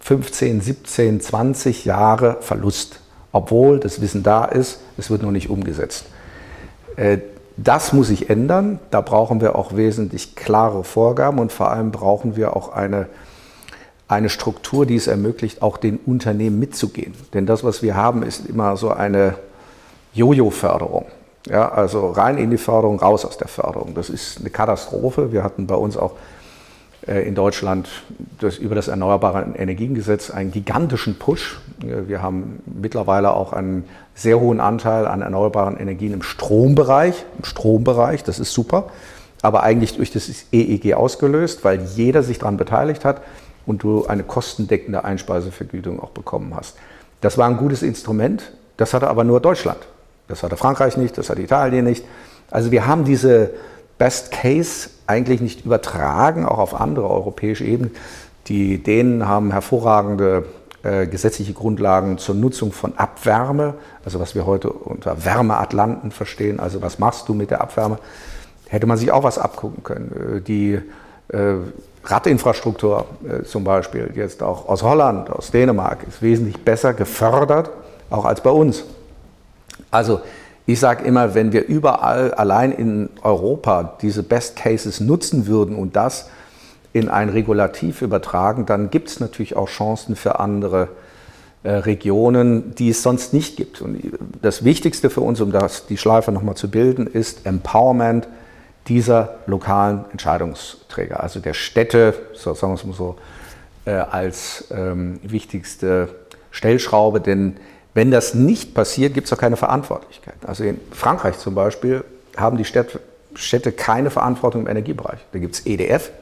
15, 0.00 0.60
17, 0.60 1.20
20 1.20 1.84
Jahre 1.84 2.38
Verlust, 2.40 3.00
obwohl 3.30 3.78
das 3.78 4.00
Wissen 4.00 4.22
da 4.22 4.44
ist, 4.44 4.80
es 4.96 5.08
wird 5.08 5.22
noch 5.22 5.30
nicht 5.30 5.50
umgesetzt. 5.50 6.06
Äh, 6.96 7.18
Das 7.56 7.92
muss 7.92 8.06
sich 8.06 8.30
ändern. 8.30 8.78
Da 8.92 9.00
brauchen 9.00 9.40
wir 9.40 9.56
auch 9.56 9.74
wesentlich 9.74 10.36
klare 10.36 10.84
Vorgaben 10.84 11.40
und 11.40 11.50
vor 11.52 11.70
allem 11.70 11.90
brauchen 11.90 12.36
wir 12.36 12.56
auch 12.56 12.72
eine, 12.72 13.06
eine 14.06 14.28
Struktur, 14.28 14.86
die 14.86 14.94
es 14.94 15.08
ermöglicht, 15.08 15.60
auch 15.60 15.76
den 15.76 15.96
Unternehmen 15.96 16.60
mitzugehen. 16.60 17.14
Denn 17.34 17.46
das, 17.46 17.64
was 17.64 17.82
wir 17.82 17.96
haben, 17.96 18.22
ist 18.22 18.46
immer 18.46 18.76
so 18.76 18.90
eine 18.90 19.34
Jojo-Förderung. 20.14 21.06
Ja, 21.48 21.70
also 21.70 22.10
rein 22.10 22.36
in 22.36 22.50
die 22.50 22.58
Förderung, 22.58 23.00
raus 23.00 23.24
aus 23.24 23.38
der 23.38 23.48
Förderung. 23.48 23.94
Das 23.94 24.10
ist 24.10 24.40
eine 24.40 24.50
Katastrophe. 24.50 25.32
Wir 25.32 25.42
hatten 25.42 25.66
bei 25.66 25.74
uns 25.74 25.96
auch 25.96 26.12
äh, 27.06 27.26
in 27.26 27.34
Deutschland 27.34 27.88
das, 28.38 28.58
über 28.58 28.74
das 28.74 28.88
Erneuerbare 28.88 29.54
Energiengesetz 29.56 30.30
einen 30.30 30.50
gigantischen 30.50 31.18
Push. 31.18 31.60
Wir 31.78 32.22
haben 32.22 32.62
mittlerweile 32.66 33.32
auch 33.32 33.52
einen 33.52 33.84
sehr 34.14 34.40
hohen 34.40 34.60
Anteil 34.60 35.06
an 35.06 35.22
erneuerbaren 35.22 35.78
Energien 35.78 36.12
im 36.12 36.22
Strombereich. 36.22 37.24
Im 37.38 37.44
Strombereich, 37.44 38.24
das 38.24 38.38
ist 38.38 38.52
super. 38.52 38.90
Aber 39.40 39.62
eigentlich 39.62 39.96
durch 39.96 40.10
das 40.10 40.28
EEG 40.52 40.94
ausgelöst, 40.94 41.64
weil 41.64 41.80
jeder 41.94 42.22
sich 42.22 42.40
daran 42.40 42.56
beteiligt 42.56 43.04
hat 43.04 43.22
und 43.64 43.82
du 43.82 44.06
eine 44.06 44.24
kostendeckende 44.24 45.04
Einspeisevergütung 45.04 46.00
auch 46.00 46.10
bekommen 46.10 46.54
hast. 46.56 46.76
Das 47.20 47.38
war 47.38 47.48
ein 47.48 47.56
gutes 47.56 47.82
Instrument. 47.82 48.52
Das 48.76 48.92
hatte 48.92 49.08
aber 49.08 49.24
nur 49.24 49.40
Deutschland. 49.40 49.78
Das 50.28 50.42
hatte 50.42 50.56
Frankreich 50.56 50.96
nicht, 50.96 51.16
das 51.18 51.30
hatte 51.30 51.42
Italien 51.42 51.84
nicht. 51.84 52.04
Also 52.50 52.70
wir 52.70 52.86
haben 52.86 53.04
diese 53.04 53.50
Best 53.98 54.30
Case 54.30 54.90
eigentlich 55.06 55.40
nicht 55.40 55.64
übertragen, 55.64 56.46
auch 56.46 56.58
auf 56.58 56.78
andere 56.80 57.10
europäische 57.10 57.64
Ebenen. 57.64 57.94
Die 58.46 58.82
Dänen 58.82 59.26
haben 59.26 59.50
hervorragende 59.50 60.44
äh, 60.82 61.06
gesetzliche 61.06 61.52
Grundlagen 61.52 62.18
zur 62.18 62.34
Nutzung 62.34 62.72
von 62.72 62.96
Abwärme, 62.96 63.74
also 64.04 64.20
was 64.20 64.34
wir 64.34 64.46
heute 64.46 64.70
unter 64.70 65.24
Wärmeatlanten 65.24 66.12
verstehen, 66.12 66.60
also 66.60 66.80
was 66.80 66.98
machst 66.98 67.28
du 67.28 67.34
mit 67.34 67.50
der 67.50 67.60
Abwärme, 67.60 67.98
hätte 68.68 68.86
man 68.86 68.96
sich 68.96 69.10
auch 69.10 69.24
was 69.24 69.38
abgucken 69.38 69.82
können. 69.82 70.36
Äh, 70.36 70.40
die 70.40 70.78
äh, 71.28 71.54
Radinfrastruktur 72.04 73.06
äh, 73.28 73.42
zum 73.42 73.64
Beispiel, 73.64 74.10
jetzt 74.14 74.42
auch 74.42 74.68
aus 74.68 74.82
Holland, 74.82 75.30
aus 75.30 75.50
Dänemark, 75.50 76.06
ist 76.06 76.22
wesentlich 76.22 76.64
besser 76.64 76.94
gefördert, 76.94 77.70
auch 78.08 78.24
als 78.24 78.40
bei 78.40 78.50
uns. 78.50 78.84
Also 79.90 80.20
ich 80.66 80.80
sage 80.80 81.04
immer, 81.04 81.34
wenn 81.34 81.52
wir 81.52 81.66
überall 81.66 82.34
allein 82.34 82.72
in 82.72 83.08
Europa 83.22 83.96
diese 84.02 84.22
Best 84.22 84.56
Cases 84.56 85.00
nutzen 85.00 85.46
würden 85.46 85.74
und 85.74 85.96
das 85.96 86.28
in 86.92 87.08
ein 87.08 87.28
Regulativ 87.28 88.02
übertragen, 88.02 88.66
dann 88.66 88.90
gibt 88.90 89.08
es 89.08 89.20
natürlich 89.20 89.56
auch 89.56 89.68
Chancen 89.68 90.16
für 90.16 90.40
andere 90.40 90.88
äh, 91.62 91.70
Regionen, 91.70 92.74
die 92.74 92.90
es 92.90 93.02
sonst 93.02 93.32
nicht 93.32 93.56
gibt. 93.56 93.80
Und 93.80 94.00
das 94.42 94.64
Wichtigste 94.64 95.10
für 95.10 95.22
uns, 95.22 95.40
um 95.40 95.52
das, 95.52 95.86
die 95.86 95.96
Schleife 95.96 96.32
nochmal 96.32 96.54
zu 96.54 96.70
bilden, 96.70 97.06
ist 97.06 97.46
Empowerment 97.46 98.28
dieser 98.88 99.38
lokalen 99.46 100.04
Entscheidungsträger, 100.12 101.22
also 101.22 101.40
der 101.40 101.54
Städte, 101.54 102.14
so, 102.32 102.54
sagen 102.54 102.72
wir 102.72 102.76
es 102.76 102.84
mal 102.84 102.94
so, 102.94 103.16
äh, 103.84 103.92
als 103.92 104.66
ähm, 104.70 105.20
wichtigste 105.22 106.08
Stellschraube, 106.50 107.20
denn 107.20 107.56
wenn 107.98 108.12
das 108.12 108.32
nicht 108.32 108.74
passiert, 108.74 109.12
gibt 109.12 109.26
es 109.26 109.32
auch 109.32 109.38
keine 109.38 109.56
Verantwortlichkeit. 109.56 110.36
Also 110.46 110.62
in 110.62 110.80
Frankreich 110.92 111.36
zum 111.36 111.56
Beispiel 111.56 112.04
haben 112.36 112.56
die 112.56 112.64
Städte, 112.64 113.00
Städte 113.34 113.72
keine 113.72 114.10
Verantwortung 114.10 114.60
im 114.60 114.66
Energiebereich. 114.68 115.18
Da 115.32 115.40
gibt 115.40 115.56
es 115.56 115.66
EDF, 115.66 116.12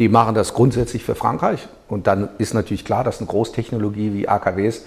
die 0.00 0.08
machen 0.08 0.34
das 0.34 0.52
grundsätzlich 0.52 1.04
für 1.04 1.14
Frankreich. 1.14 1.68
Und 1.86 2.08
dann 2.08 2.28
ist 2.38 2.54
natürlich 2.54 2.84
klar, 2.84 3.04
dass 3.04 3.18
eine 3.18 3.28
Großtechnologie 3.28 4.14
wie 4.14 4.28
AKWs 4.28 4.82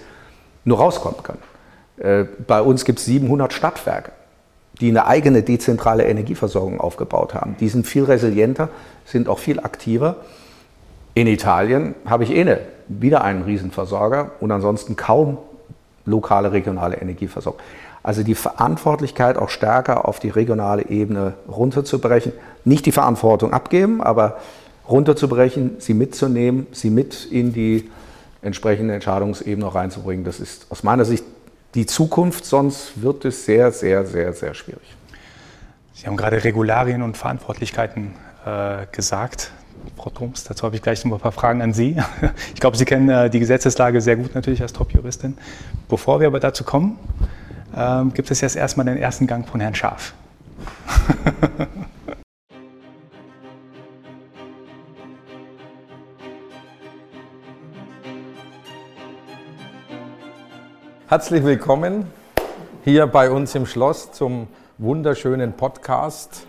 nur 0.66 0.76
rauskommen 0.76 1.22
kann. 1.22 1.38
Äh, 1.96 2.26
bei 2.46 2.60
uns 2.60 2.84
gibt 2.84 2.98
es 2.98 3.06
700 3.06 3.54
Stadtwerke, 3.54 4.12
die 4.82 4.90
eine 4.90 5.06
eigene 5.06 5.42
dezentrale 5.42 6.04
Energieversorgung 6.04 6.82
aufgebaut 6.82 7.32
haben. 7.32 7.56
Die 7.60 7.70
sind 7.70 7.86
viel 7.86 8.04
resilienter, 8.04 8.68
sind 9.06 9.26
auch 9.26 9.38
viel 9.38 9.58
aktiver. 9.58 10.16
In 11.14 11.28
Italien 11.28 11.94
habe 12.04 12.24
ich 12.24 12.30
eh 12.30 12.42
eine, 12.42 12.60
wieder 12.88 13.24
einen 13.24 13.44
Riesenversorger 13.44 14.32
und 14.40 14.52
ansonsten 14.52 14.96
kaum 14.96 15.38
lokale, 16.06 16.52
regionale 16.52 16.96
Energieversorgung. 16.96 17.60
Also 18.02 18.22
die 18.22 18.34
Verantwortlichkeit 18.34 19.38
auch 19.38 19.48
stärker 19.48 20.06
auf 20.06 20.20
die 20.20 20.28
regionale 20.28 20.88
Ebene 20.90 21.34
runterzubrechen. 21.48 22.32
Nicht 22.64 22.84
die 22.84 22.92
Verantwortung 22.92 23.52
abgeben, 23.52 24.02
aber 24.02 24.38
runterzubrechen, 24.88 25.76
sie 25.78 25.94
mitzunehmen, 25.94 26.66
sie 26.72 26.90
mit 26.90 27.24
in 27.24 27.52
die 27.52 27.90
entsprechende 28.42 28.92
Entscheidungsebene 28.92 29.74
reinzubringen. 29.74 30.24
Das 30.24 30.38
ist 30.38 30.66
aus 30.70 30.82
meiner 30.82 31.06
Sicht 31.06 31.24
die 31.74 31.86
Zukunft, 31.86 32.44
sonst 32.44 33.02
wird 33.02 33.24
es 33.24 33.46
sehr, 33.46 33.72
sehr, 33.72 34.04
sehr, 34.04 34.32
sehr 34.34 34.54
schwierig. 34.54 34.94
Sie 35.94 36.06
haben 36.06 36.16
gerade 36.16 36.44
Regularien 36.44 37.02
und 37.02 37.16
Verantwortlichkeiten 37.16 38.14
äh, 38.44 38.86
gesagt. 38.92 39.50
Frau 39.96 40.10
Thoms, 40.10 40.44
dazu 40.44 40.64
habe 40.64 40.76
ich 40.76 40.82
gleich 40.82 41.04
noch 41.04 41.12
ein 41.12 41.20
paar 41.20 41.32
Fragen 41.32 41.62
an 41.62 41.72
Sie. 41.72 41.96
Ich 42.54 42.60
glaube, 42.60 42.76
Sie 42.76 42.84
kennen 42.84 43.08
äh, 43.08 43.30
die 43.30 43.38
Gesetzeslage 43.38 44.00
sehr 44.00 44.16
gut 44.16 44.34
natürlich 44.34 44.62
als 44.62 44.72
Top-Juristin. 44.72 45.36
Bevor 45.88 46.20
wir 46.20 46.26
aber 46.26 46.40
dazu 46.40 46.64
kommen, 46.64 46.98
ähm, 47.76 48.12
gibt 48.14 48.30
es 48.30 48.40
jetzt 48.40 48.56
erstmal 48.56 48.86
den 48.86 48.96
ersten 48.96 49.26
Gang 49.26 49.46
von 49.48 49.60
Herrn 49.60 49.74
Schaaf. 49.74 50.14
Herzlich 61.08 61.44
willkommen 61.44 62.06
hier 62.84 63.06
bei 63.06 63.30
uns 63.30 63.54
im 63.54 63.66
Schloss 63.66 64.10
zum 64.12 64.48
wunderschönen 64.78 65.52
Podcast 65.52 66.46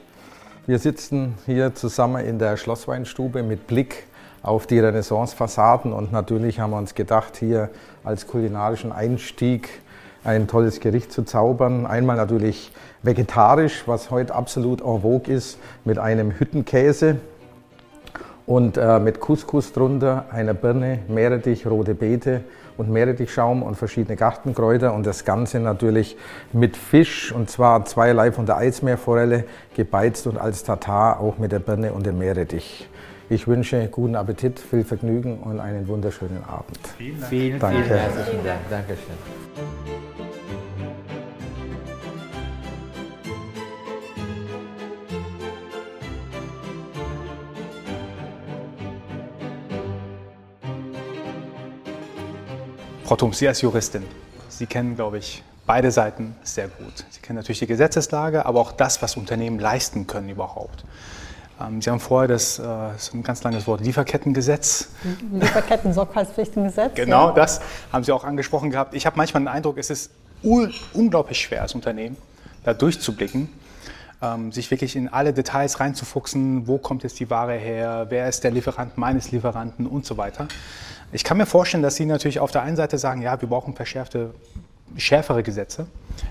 wir 0.68 0.80
sitzen 0.80 1.36
hier 1.46 1.76
zusammen 1.76 2.26
in 2.26 2.40
der 2.40 2.58
Schlossweinstube 2.58 3.44
mit 3.44 3.68
Blick 3.68 4.08
auf 4.42 4.66
die 4.66 4.80
Renaissance-Fassaden 4.80 5.94
und 5.94 6.12
natürlich 6.12 6.60
haben 6.60 6.72
wir 6.72 6.78
uns 6.78 6.96
gedacht, 6.96 7.38
hier 7.38 7.70
als 8.04 8.26
kulinarischen 8.26 8.92
Einstieg 8.92 9.70
ein 10.24 10.48
tolles 10.48 10.80
Gericht 10.80 11.12
zu 11.12 11.24
zaubern. 11.24 11.86
Einmal 11.86 12.16
natürlich 12.16 12.72
vegetarisch, 13.04 13.84
was 13.86 14.10
heute 14.10 14.34
absolut 14.34 14.82
en 14.82 15.02
vogue 15.02 15.32
ist, 15.32 15.60
mit 15.84 16.00
einem 16.00 16.32
Hüttenkäse 16.32 17.18
und 18.48 18.78
äh, 18.78 19.00
mit 19.00 19.20
Couscous 19.20 19.72
drunter, 19.72 20.26
einer 20.32 20.56
Birne, 20.56 21.00
Meerrettich, 21.08 21.68
rote 21.68 21.94
Beete 21.94 22.42
und 22.78 22.90
Meerrettichschaum 22.90 23.64
und 23.64 23.76
verschiedene 23.76 24.16
Gartenkräuter 24.16 24.94
und 24.94 25.06
das 25.06 25.26
Ganze 25.26 25.60
natürlich 25.60 26.18
mit 26.54 26.78
Fisch 26.78 27.32
und 27.32 27.50
zwar 27.50 27.86
zweierlei 27.86 28.32
von 28.32 28.46
der 28.46 28.58
Eismeerforelle 28.58 29.46
gebeizt 29.76 30.28
und 30.28 30.38
als 30.38 30.64
Tatar 30.64 31.20
auch 31.20 31.38
mit 31.38 31.52
der 31.52 31.60
Birne 31.60 31.94
und 31.94 32.06
dem 32.06 32.18
Meerrettich. 32.18 32.90
Ich 33.28 33.48
wünsche 33.48 33.88
guten 33.88 34.16
Appetit, 34.16 34.60
viel 34.60 34.84
Vergnügen 34.84 35.40
und 35.40 35.60
einen 35.60 35.88
wunderschönen 35.88 36.44
Abend. 36.48 36.80
Vielen, 36.98 37.20
Dank. 37.20 37.30
vielen, 37.30 37.60
Danke. 37.60 37.84
vielen 37.84 38.00
herzlichen 38.00 38.44
Dank. 38.46 38.60
Dankeschön. 38.70 40.15
Frau 53.06 53.16
Thums, 53.16 53.38
Sie 53.38 53.48
als 53.48 53.62
Juristin, 53.62 54.04
Sie 54.50 54.66
kennen, 54.66 54.96
glaube 54.96 55.20
ich, 55.20 55.44
beide 55.68 55.92
Seiten 55.92 56.36
sehr 56.42 56.68
gut. 56.68 57.06
Sie 57.12 57.20
kennen 57.22 57.38
natürlich 57.38 57.60
die 57.60 57.68
Gesetzeslage, 57.68 58.48
aber 58.48 58.60
auch 58.60 58.72
das, 58.72 59.00
was 59.04 59.16
Unternehmen 59.16 59.60
leisten 59.60 60.08
können 60.08 60.28
überhaupt. 60.28 60.84
Ähm, 61.62 61.84
Sie 61.84 61.92
haben 61.92 62.00
vorher 62.00 62.28
das, 62.28 62.58
äh, 62.58 62.64
das 62.64 63.10
ist 63.10 63.14
ein 63.14 63.22
ganz 63.22 63.44
langes 63.44 63.68
Wort, 63.68 63.82
Lieferkettengesetz. 63.82 64.90
Lieferketten-Sorgfaltspflichtengesetz. 65.32 66.96
Genau, 66.96 67.28
ja. 67.28 67.34
das 67.36 67.62
haben 67.94 68.04
Sie 68.04 68.12
auch 68.12 68.24
angesprochen 68.24 68.72
gehabt. 68.72 68.96
Ich 68.96 69.06
habe 69.06 69.18
manchmal 69.18 69.44
den 69.44 69.50
Eindruck, 69.50 69.78
es 69.78 69.92
ist 69.92 70.10
unglaublich 70.42 71.40
schwer 71.40 71.62
als 71.62 71.76
Unternehmen, 71.76 72.18
da 72.64 72.74
durchzublicken, 72.74 73.50
ähm, 74.24 74.52
sich 74.52 74.72
wirklich 74.72 74.96
in 74.96 75.10
alle 75.10 75.32
Details 75.32 75.80
reinzufuchsen, 75.80 76.68
wo 76.68 76.80
kommt 76.80 77.04
jetzt 77.04 77.20
die 77.20 77.30
Ware 77.30 77.54
her, 77.54 78.08
wer 78.10 78.28
ist 78.28 78.44
der 78.44 78.50
Lieferant 78.50 78.98
meines 78.98 79.32
Lieferanten 79.32 79.86
und 79.86 80.08
so 80.08 80.18
weiter. 80.18 80.48
Ich 81.12 81.24
kann 81.24 81.38
mir 81.38 81.46
vorstellen, 81.46 81.84
dass 81.84 81.96
Sie 81.96 82.06
natürlich 82.06 82.40
auf 82.40 82.52
der 82.52 82.64
einen 82.64 82.76
Seite 82.76 82.98
sagen, 82.98 83.22
ja, 83.22 83.40
wir 83.40 83.48
brauchen 83.48 83.76
verschärfte, 83.76 84.34
schärfere 84.98 85.44
Gesetze. 85.44 85.88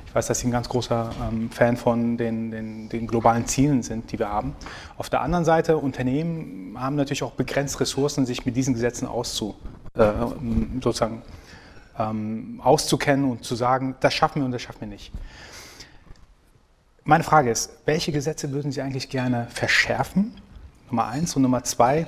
Ich 0.06 0.14
weiß, 0.14 0.26
dass 0.26 0.40
Sie 0.40 0.48
ein 0.48 0.50
ganz 0.50 0.68
großer 0.68 1.10
ähm, 1.28 1.50
Fan 1.50 1.76
von 1.76 2.16
den, 2.16 2.50
den, 2.50 2.88
den, 2.88 3.06
globalen 3.06 3.46
Zielen 3.46 3.82
sind, 3.82 4.12
die 4.12 4.18
wir 4.18 4.28
haben. 4.28 4.54
Auf 4.96 5.10
der 5.10 5.22
anderen 5.22 5.44
Seite, 5.44 5.76
Unternehmen 5.76 6.76
haben 6.78 6.96
natürlich 6.96 7.22
auch 7.22 7.32
begrenzt 7.32 7.80
Ressourcen, 7.80 8.26
sich 8.26 8.46
mit 8.46 8.56
diesen 8.56 8.74
Gesetzen 8.74 9.06
auszu, 9.06 9.56
äh, 9.94 10.12
sozusagen, 10.82 11.22
ähm, 11.98 12.60
auszukennen 12.62 13.30
und 13.30 13.44
zu 13.44 13.54
sagen, 13.54 13.94
das 14.00 14.14
schaffen 14.14 14.40
wir 14.40 14.46
und 14.46 14.52
das 14.52 14.62
schaffen 14.62 14.80
wir 14.80 14.88
nicht. 14.88 15.12
Meine 17.04 17.22
Frage 17.22 17.50
ist, 17.50 17.70
welche 17.84 18.12
Gesetze 18.12 18.50
würden 18.52 18.72
Sie 18.72 18.80
eigentlich 18.80 19.10
gerne 19.10 19.46
verschärfen? 19.50 20.40
Nummer 20.88 21.06
eins. 21.06 21.36
Und 21.36 21.42
Nummer 21.42 21.62
zwei, 21.64 22.06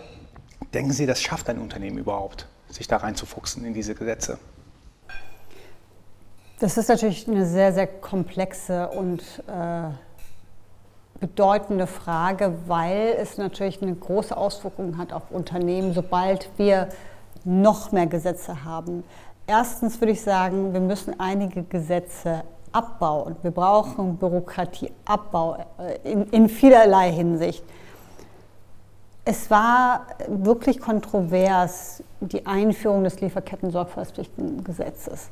denken 0.72 0.92
Sie, 0.92 1.06
das 1.06 1.20
schafft 1.20 1.48
ein 1.50 1.58
Unternehmen 1.58 1.98
überhaupt? 1.98 2.46
Sich 2.68 2.88
da 2.88 2.98
reinzufuchsen 2.98 3.64
in 3.64 3.74
diese 3.74 3.94
Gesetze? 3.94 4.38
Das 6.58 6.78
ist 6.78 6.88
natürlich 6.88 7.28
eine 7.28 7.44
sehr, 7.44 7.72
sehr 7.72 7.86
komplexe 7.86 8.88
und 8.88 9.20
äh, 9.46 9.90
bedeutende 11.20 11.86
Frage, 11.86 12.54
weil 12.66 13.14
es 13.20 13.36
natürlich 13.36 13.82
eine 13.82 13.94
große 13.94 14.36
Auswirkung 14.36 14.96
hat 14.96 15.12
auf 15.12 15.30
Unternehmen, 15.30 15.92
sobald 15.92 16.48
wir 16.56 16.88
noch 17.44 17.92
mehr 17.92 18.06
Gesetze 18.06 18.64
haben. 18.64 19.04
Erstens 19.46 20.00
würde 20.00 20.12
ich 20.12 20.22
sagen, 20.22 20.72
wir 20.72 20.80
müssen 20.80 21.20
einige 21.20 21.62
Gesetze 21.62 22.42
abbauen. 22.72 23.36
Wir 23.42 23.52
brauchen 23.52 24.16
Bürokratieabbau 24.16 25.64
äh, 25.78 26.10
in, 26.10 26.24
in 26.30 26.48
vielerlei 26.48 27.12
Hinsicht. 27.12 27.64
Es 29.28 29.50
war 29.50 30.06
wirklich 30.28 30.78
kontrovers, 30.78 32.00
die 32.20 32.46
Einführung 32.46 33.02
des 33.02 33.20
Lieferketten-Sorgfaltspflichtengesetzes. 33.20 35.30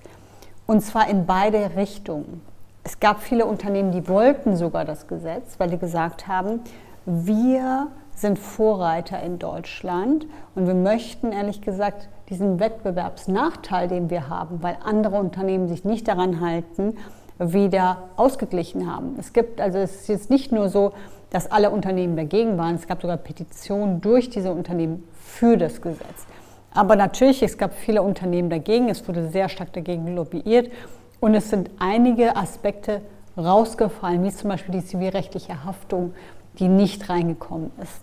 Und 0.66 0.80
zwar 0.80 1.09
in 1.09 1.26
beide 1.26 1.76
Richtungen. 1.76 2.42
Es 2.83 2.98
gab 2.98 3.22
viele 3.22 3.46
Unternehmen, 3.46 3.92
die 3.92 4.09
wollten 4.09 4.57
sogar 4.57 4.85
das 4.85 5.07
Gesetz, 5.07 5.61
weil 5.61 5.70
die 5.70 5.78
gesagt 5.78 6.26
haben, 6.26 6.59
wir 7.07 7.87
sind 8.16 8.40
Vorreiter 8.40 9.22
in 9.22 9.38
Deutschland 9.38 10.26
und 10.57 10.66
wir 10.66 10.74
möchten 10.74 11.30
ehrlich 11.30 11.62
gesagt 11.62 12.09
diesen 12.30 12.59
Wettbewerbsnachteil, 12.59 13.87
den 13.87 14.11
wir 14.11 14.28
haben, 14.28 14.61
weil 14.61 14.76
andere 14.83 15.20
Unternehmen 15.20 15.68
sich 15.68 15.85
nicht 15.85 16.09
daran 16.09 16.40
halten, 16.40 16.96
wieder 17.38 17.98
ausgeglichen 18.16 18.92
haben. 18.92 19.14
Es 19.20 19.33
gibt 19.33 19.61
also 19.61 19.78
es 19.78 20.00
ist 20.00 20.09
jetzt 20.09 20.30
nicht 20.30 20.50
nur 20.50 20.68
so, 20.68 20.94
dass 21.35 21.51
alle 21.51 21.70
Unternehmen 21.70 22.14
dagegen 22.14 22.59
waren, 22.59 22.77
es 22.77 22.87
gab 22.87 23.03
sogar 23.03 23.16
Petitionen 23.16 24.01
durch 24.01 24.31
diese 24.31 24.53
Unternehmen 24.53 25.03
für 25.20 25.57
das 25.57 25.83
Gesetz. 25.83 26.27
Aber 26.73 26.94
natürlich, 26.94 27.42
es 27.42 27.59
gab 27.59 27.75
viele 27.75 28.03
Unternehmen 28.03 28.51
dagegen, 28.51 28.88
es 28.88 29.07
wurde 29.09 29.29
sehr 29.31 29.49
stark 29.49 29.73
dagegen 29.73 30.14
lobbyiert. 30.14 30.70
Und 31.18 31.35
es 31.35 31.51
sind 31.51 31.70
einige 31.81 32.37
Aspekte 32.37 33.01
rausgefallen, 33.37 34.23
wie 34.23 34.31
zum 34.31 34.49
Beispiel 34.49 34.81
die 34.81 34.87
zivilrechtliche 34.87 35.64
Haftung, 35.64 36.14
die 36.61 36.68
nicht 36.68 37.09
reingekommen 37.09 37.73
ist. 37.83 38.03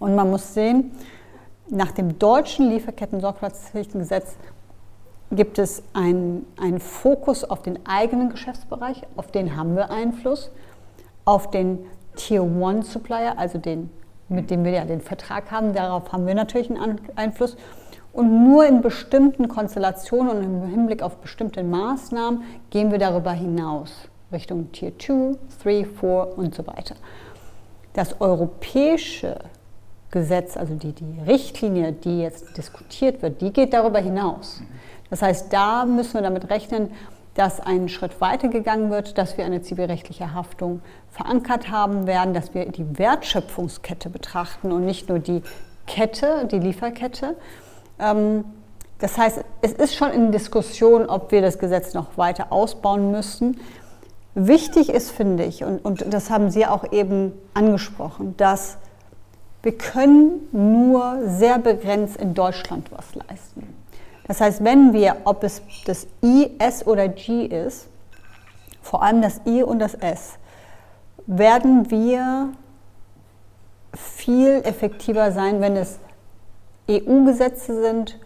Und 0.00 0.16
man 0.16 0.28
muss 0.28 0.52
sehen, 0.52 0.90
nach 1.68 1.92
dem 1.92 2.18
deutschen 2.18 2.70
Lieferketten-Sorgfaltspflichtengesetz 2.70 4.34
gibt 5.30 5.60
es 5.60 5.84
einen, 5.92 6.44
einen 6.60 6.80
Fokus 6.80 7.44
auf 7.44 7.62
den 7.62 7.86
eigenen 7.86 8.30
Geschäftsbereich, 8.30 9.02
auf 9.14 9.28
den 9.30 9.56
haben 9.56 9.76
wir 9.76 9.90
Einfluss, 9.92 10.50
auf 11.24 11.48
den 11.48 11.78
Tier 12.16 12.42
One 12.42 12.82
Supplier, 12.82 13.38
also 13.38 13.58
den, 13.58 13.90
mit 14.28 14.50
dem 14.50 14.64
wir 14.64 14.72
ja 14.72 14.84
den 14.84 15.00
Vertrag 15.00 15.50
haben, 15.50 15.72
darauf 15.72 16.12
haben 16.12 16.26
wir 16.26 16.34
natürlich 16.34 16.70
einen 16.70 17.00
Einfluss. 17.16 17.56
Und 18.12 18.44
nur 18.44 18.66
in 18.66 18.82
bestimmten 18.82 19.48
Konstellationen 19.48 20.36
und 20.36 20.42
im 20.44 20.68
Hinblick 20.68 21.02
auf 21.02 21.16
bestimmte 21.16 21.62
Maßnahmen 21.62 22.42
gehen 22.70 22.90
wir 22.90 22.98
darüber 22.98 23.32
hinaus, 23.32 23.90
Richtung 24.30 24.70
Tier 24.72 24.92
2, 24.98 25.36
3, 25.62 25.84
4 25.84 26.28
und 26.36 26.54
so 26.54 26.66
weiter. 26.66 26.94
Das 27.94 28.20
europäische 28.20 29.38
Gesetz, 30.10 30.58
also 30.58 30.74
die, 30.74 30.92
die 30.92 31.20
Richtlinie, 31.26 31.92
die 31.92 32.20
jetzt 32.20 32.56
diskutiert 32.56 33.22
wird, 33.22 33.40
die 33.40 33.50
geht 33.50 33.72
darüber 33.72 33.98
hinaus. 33.98 34.62
Das 35.08 35.22
heißt, 35.22 35.52
da 35.52 35.86
müssen 35.86 36.14
wir 36.14 36.22
damit 36.22 36.50
rechnen, 36.50 36.90
dass 37.34 37.60
ein 37.60 37.88
Schritt 37.88 38.20
weiter 38.20 38.48
gegangen 38.48 38.90
wird, 38.90 39.16
dass 39.16 39.38
wir 39.38 39.44
eine 39.44 39.62
zivilrechtliche 39.62 40.34
Haftung 40.34 40.82
verankert 41.10 41.70
haben 41.70 42.06
werden, 42.06 42.34
dass 42.34 42.54
wir 42.54 42.66
die 42.66 42.98
Wertschöpfungskette 42.98 44.10
betrachten 44.10 44.72
und 44.72 44.84
nicht 44.84 45.08
nur 45.08 45.18
die 45.18 45.42
Kette, 45.86 46.46
die 46.50 46.58
Lieferkette. 46.58 47.36
Ähm, 47.98 48.44
das 48.98 49.18
heißt, 49.18 49.44
es 49.62 49.72
ist 49.72 49.94
schon 49.94 50.10
in 50.12 50.30
Diskussion, 50.30 51.06
ob 51.06 51.32
wir 51.32 51.42
das 51.42 51.58
Gesetz 51.58 51.94
noch 51.94 52.16
weiter 52.16 52.52
ausbauen 52.52 53.10
müssen. 53.10 53.58
Wichtig 54.34 54.88
ist, 54.90 55.10
finde 55.10 55.44
ich, 55.44 55.64
und, 55.64 55.84
und 55.84 56.12
das 56.12 56.30
haben 56.30 56.50
Sie 56.50 56.66
auch 56.66 56.92
eben 56.92 57.32
angesprochen, 57.52 58.34
dass 58.36 58.78
wir 59.62 59.76
können 59.76 60.48
nur 60.52 61.20
sehr 61.26 61.58
begrenzt 61.58 62.16
in 62.16 62.34
Deutschland 62.34 62.90
was 62.90 63.14
leisten. 63.14 63.81
Das 64.26 64.40
heißt, 64.40 64.64
wenn 64.64 64.92
wir, 64.92 65.16
ob 65.24 65.44
es 65.44 65.62
das 65.84 66.06
I, 66.22 66.50
S 66.58 66.86
oder 66.86 67.08
G 67.08 67.46
ist, 67.46 67.88
vor 68.80 69.02
allem 69.02 69.22
das 69.22 69.40
I 69.46 69.62
und 69.62 69.78
das 69.78 69.94
S, 69.94 70.38
werden 71.26 71.90
wir 71.90 72.52
viel 73.94 74.62
effektiver 74.64 75.32
sein, 75.32 75.60
wenn 75.60 75.76
es 75.76 75.98
EU-Gesetze 76.90 77.80
sind 77.80 78.18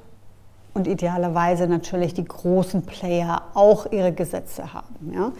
und 0.74 0.86
idealerweise 0.86 1.66
natürlich 1.66 2.14
die 2.14 2.24
großen 2.24 2.82
Player 2.82 3.42
auch 3.54 3.90
ihre 3.90 4.12
Gesetze 4.12 4.72
haben. 4.72 5.12
Ja? 5.12 5.32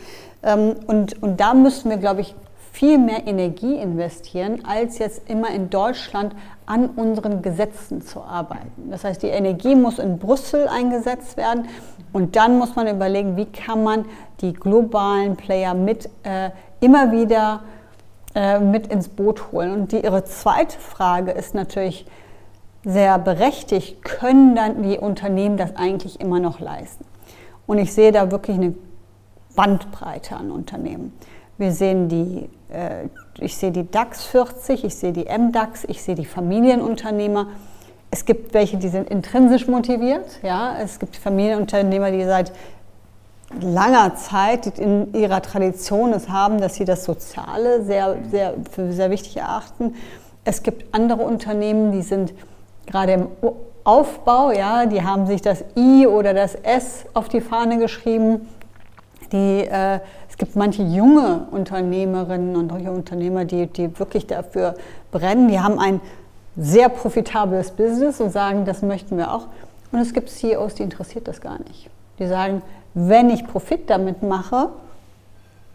Ähm, 0.42 0.76
und, 0.86 1.22
und 1.22 1.40
da 1.40 1.54
müssen 1.54 1.90
wir, 1.90 1.98
glaube 1.98 2.22
ich, 2.22 2.34
viel 2.76 2.98
mehr 2.98 3.26
Energie 3.26 3.76
investieren, 3.76 4.62
als 4.66 4.98
jetzt 4.98 5.30
immer 5.30 5.48
in 5.48 5.70
Deutschland 5.70 6.36
an 6.66 6.90
unseren 6.90 7.40
Gesetzen 7.40 8.02
zu 8.02 8.20
arbeiten. 8.20 8.90
Das 8.90 9.02
heißt, 9.02 9.22
die 9.22 9.28
Energie 9.28 9.74
muss 9.74 9.98
in 9.98 10.18
Brüssel 10.18 10.68
eingesetzt 10.68 11.38
werden 11.38 11.68
und 12.12 12.36
dann 12.36 12.58
muss 12.58 12.76
man 12.76 12.86
überlegen, 12.86 13.38
wie 13.38 13.46
kann 13.46 13.82
man 13.82 14.04
die 14.42 14.52
globalen 14.52 15.36
Player 15.36 15.72
mit 15.72 16.10
äh, 16.24 16.50
immer 16.80 17.12
wieder 17.12 17.62
äh, 18.34 18.60
mit 18.60 18.88
ins 18.88 19.08
Boot 19.08 19.52
holen. 19.52 19.72
Und 19.72 19.92
die, 19.92 20.00
ihre 20.04 20.24
zweite 20.24 20.78
Frage 20.78 21.30
ist 21.30 21.54
natürlich 21.54 22.04
sehr 22.84 23.18
berechtigt, 23.18 24.02
können 24.04 24.54
dann 24.54 24.82
die 24.82 24.98
Unternehmen 24.98 25.56
das 25.56 25.76
eigentlich 25.76 26.20
immer 26.20 26.40
noch 26.40 26.60
leisten? 26.60 27.06
Und 27.66 27.78
ich 27.78 27.94
sehe 27.94 28.12
da 28.12 28.30
wirklich 28.30 28.58
eine 28.58 28.74
Bandbreite 29.54 30.36
an 30.36 30.50
Unternehmen. 30.50 31.14
Wir 31.56 31.72
sehen 31.72 32.10
die, 32.10 32.50
ich 33.38 33.56
sehe 33.56 33.70
die 33.70 33.90
DAX 33.90 34.24
40, 34.24 34.84
ich 34.84 34.94
sehe 34.94 35.12
die 35.12 35.26
MDAX, 35.26 35.84
ich 35.84 36.02
sehe 36.02 36.14
die 36.14 36.24
Familienunternehmer. 36.24 37.48
Es 38.10 38.24
gibt 38.24 38.54
welche, 38.54 38.76
die 38.76 38.88
sind 38.88 39.10
intrinsisch 39.10 39.68
motiviert. 39.68 40.40
Ja? 40.42 40.76
Es 40.80 40.98
gibt 40.98 41.16
Familienunternehmer, 41.16 42.10
die 42.10 42.24
seit 42.24 42.52
langer 43.60 44.16
Zeit 44.16 44.78
in 44.78 45.14
ihrer 45.14 45.42
Tradition 45.42 46.12
es 46.12 46.28
haben, 46.28 46.60
dass 46.60 46.74
sie 46.74 46.84
das 46.84 47.04
Soziale 47.04 47.84
sehr, 47.84 48.16
sehr, 48.30 48.54
für 48.70 48.92
sehr 48.92 49.10
wichtig 49.10 49.36
erachten. 49.36 49.94
Es 50.44 50.62
gibt 50.62 50.94
andere 50.94 51.22
Unternehmen, 51.22 51.92
die 51.92 52.02
sind 52.02 52.34
gerade 52.86 53.12
im 53.12 53.28
Aufbau, 53.84 54.50
ja, 54.50 54.86
die 54.86 55.02
haben 55.02 55.26
sich 55.26 55.42
das 55.42 55.64
I 55.76 56.06
oder 56.06 56.34
das 56.34 56.54
S 56.56 57.04
auf 57.14 57.28
die 57.28 57.40
Fahne 57.40 57.78
geschrieben. 57.78 58.48
Die, 59.32 59.66
äh, 59.66 60.00
es 60.36 60.40
gibt 60.40 60.54
manche 60.54 60.82
junge 60.82 61.46
Unternehmerinnen 61.50 62.56
und 62.56 62.70
Unternehmer, 62.70 63.46
die, 63.46 63.68
die 63.68 63.98
wirklich 63.98 64.26
dafür 64.26 64.74
brennen. 65.10 65.48
Die 65.48 65.58
haben 65.60 65.78
ein 65.78 65.98
sehr 66.58 66.90
profitables 66.90 67.70
Business 67.70 68.20
und 68.20 68.32
sagen, 68.32 68.66
das 68.66 68.82
möchten 68.82 69.16
wir 69.16 69.32
auch. 69.32 69.46
Und 69.92 70.00
es 70.00 70.12
gibt 70.12 70.28
CEOs, 70.28 70.74
die 70.74 70.82
interessiert 70.82 71.26
das 71.26 71.40
gar 71.40 71.58
nicht. 71.60 71.88
Die 72.18 72.26
sagen, 72.26 72.60
wenn 72.92 73.30
ich 73.30 73.46
Profit 73.46 73.88
damit 73.88 74.22
mache, 74.22 74.68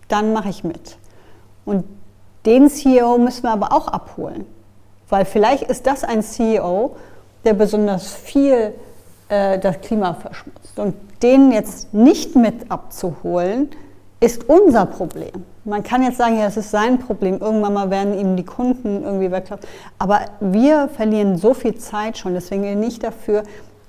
dann 0.07 0.31
mache 0.31 0.49
ich 0.49 0.63
mit. 0.63 0.97
Und 1.65 1.83
den 2.45 2.69
CEO 2.69 3.17
müssen 3.17 3.41
wir 3.41 3.53
aber 3.53 3.73
auch 3.73 3.87
abholen. 3.87 4.45
Weil 5.09 5.25
vielleicht 5.25 5.63
ist 5.63 5.87
das 5.87 6.03
ein 6.03 6.21
CEO, 6.21 6.95
der 7.45 7.55
besonders 7.55 8.13
viel 8.13 8.75
äh, 9.27 9.57
das 9.57 9.81
Klima 9.81 10.13
verschmutzt. 10.13 10.77
Und 10.77 10.93
den 11.23 11.51
jetzt 11.51 11.95
nicht 11.95 12.35
mit 12.35 12.69
abzuholen, 12.69 13.71
ist 14.21 14.47
unser 14.47 14.85
Problem. 14.85 15.31
Man 15.65 15.83
kann 15.83 16.03
jetzt 16.03 16.17
sagen, 16.17 16.37
ja, 16.37 16.45
das 16.45 16.55
ist 16.55 16.71
sein 16.71 16.99
Problem. 16.99 17.39
Irgendwann 17.39 17.73
mal 17.73 17.89
werden 17.89 18.17
ihm 18.17 18.35
die 18.35 18.45
Kunden 18.45 19.03
irgendwie 19.03 19.31
weglaufen. 19.31 19.67
Aber 19.97 20.21
wir 20.39 20.87
verlieren 20.89 21.37
so 21.37 21.53
viel 21.53 21.75
Zeit 21.75 22.19
schon. 22.19 22.35
Deswegen 22.35 22.61
bin 22.61 22.71
ich 22.71 22.77
nicht 22.77 23.03
dafür, 23.03 23.43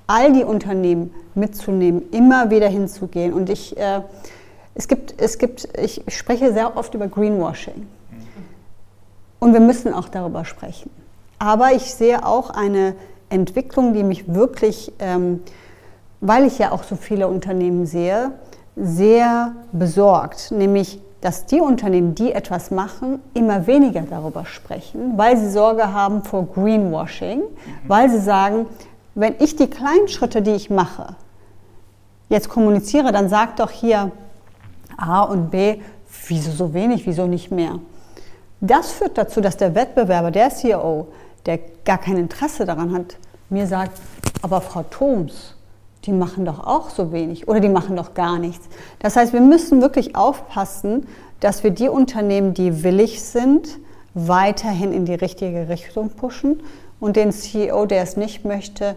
all 0.07 0.33
die 0.33 0.42
Unternehmen 0.42 1.14
mitzunehmen, 1.35 2.11
immer 2.12 2.51
wieder 2.51 2.68
hinzugehen. 2.68 3.35
Und 3.35 3.51
ich, 3.51 3.77
äh, 3.77 4.01
es 4.75 4.88
gibt, 4.88 5.21
es 5.21 5.37
gibt, 5.37 5.68
ich 5.79 6.03
spreche 6.09 6.53
sehr 6.53 6.77
oft 6.79 6.95
über 6.95 7.09
Greenwashing. 7.09 7.87
Und 9.38 9.53
wir 9.53 9.61
müssen 9.61 9.92
auch 9.92 10.09
darüber 10.09 10.47
sprechen. 10.47 10.90
Aber 11.38 11.73
ich 11.73 11.92
sehe 11.95 12.25
auch 12.25 12.49
eine 12.51 12.95
Entwicklung, 13.29 13.92
die 13.92 14.03
mich 14.03 14.33
wirklich, 14.33 14.92
ähm, 14.99 15.42
weil 16.21 16.47
ich 16.47 16.59
ja 16.59 16.73
auch 16.73 16.85
so 16.85 16.97
viele 16.97 17.29
Unternehmen 17.29 17.85
sehe, 17.85 18.33
sehr 18.76 19.52
besorgt, 19.72 20.50
nämlich 20.50 21.00
dass 21.22 21.46
die 21.46 21.61
Unternehmen, 21.61 22.16
die 22.16 22.32
etwas 22.32 22.72
machen, 22.72 23.20
immer 23.32 23.68
weniger 23.68 24.02
darüber 24.02 24.44
sprechen, 24.44 25.16
weil 25.16 25.37
sie 25.37 25.50
Sorge 25.50 25.92
haben 25.92 26.24
vor 26.24 26.48
Greenwashing, 26.52 27.38
mhm. 27.38 27.44
weil 27.87 28.11
sie 28.11 28.18
sagen, 28.18 28.66
wenn 29.14 29.37
ich 29.38 29.54
die 29.54 29.68
kleinen 29.68 30.08
Schritte, 30.08 30.42
die 30.42 30.50
ich 30.50 30.68
mache, 30.68 31.14
jetzt 32.28 32.48
kommuniziere, 32.48 33.12
dann 33.12 33.28
sag 33.28 33.56
doch 33.56 33.70
hier 33.70 34.11
A 34.96 35.22
und 35.22 35.50
B, 35.52 35.80
wieso 36.26 36.50
so 36.50 36.74
wenig, 36.74 37.06
wieso 37.06 37.26
nicht 37.26 37.52
mehr. 37.52 37.78
Das 38.61 38.90
führt 38.90 39.16
dazu, 39.16 39.40
dass 39.40 39.56
der 39.56 39.74
Wettbewerber, 39.76 40.32
der 40.32 40.50
CEO, 40.50 41.08
der 41.46 41.61
gar 41.85 41.98
kein 41.98 42.16
Interesse 42.16 42.64
daran 42.64 42.92
hat, 42.92 43.16
mir 43.48 43.66
sagt, 43.66 44.00
aber 44.40 44.61
Frau 44.61 44.82
Thoms, 44.85 45.54
die 46.04 46.12
machen 46.12 46.44
doch 46.44 46.66
auch 46.66 46.90
so 46.90 47.12
wenig 47.12 47.48
oder 47.48 47.60
die 47.60 47.68
machen 47.68 47.96
doch 47.96 48.14
gar 48.14 48.38
nichts. 48.38 48.68
Das 48.98 49.16
heißt, 49.16 49.32
wir 49.32 49.40
müssen 49.40 49.80
wirklich 49.80 50.16
aufpassen, 50.16 51.06
dass 51.40 51.62
wir 51.62 51.70
die 51.70 51.88
Unternehmen, 51.88 52.54
die 52.54 52.82
willig 52.82 53.22
sind, 53.22 53.78
weiterhin 54.14 54.92
in 54.92 55.04
die 55.04 55.14
richtige 55.14 55.68
Richtung 55.68 56.10
pushen 56.10 56.60
und 57.00 57.16
den 57.16 57.32
CEO, 57.32 57.86
der 57.86 58.02
es 58.02 58.16
nicht 58.16 58.44
möchte, 58.44 58.96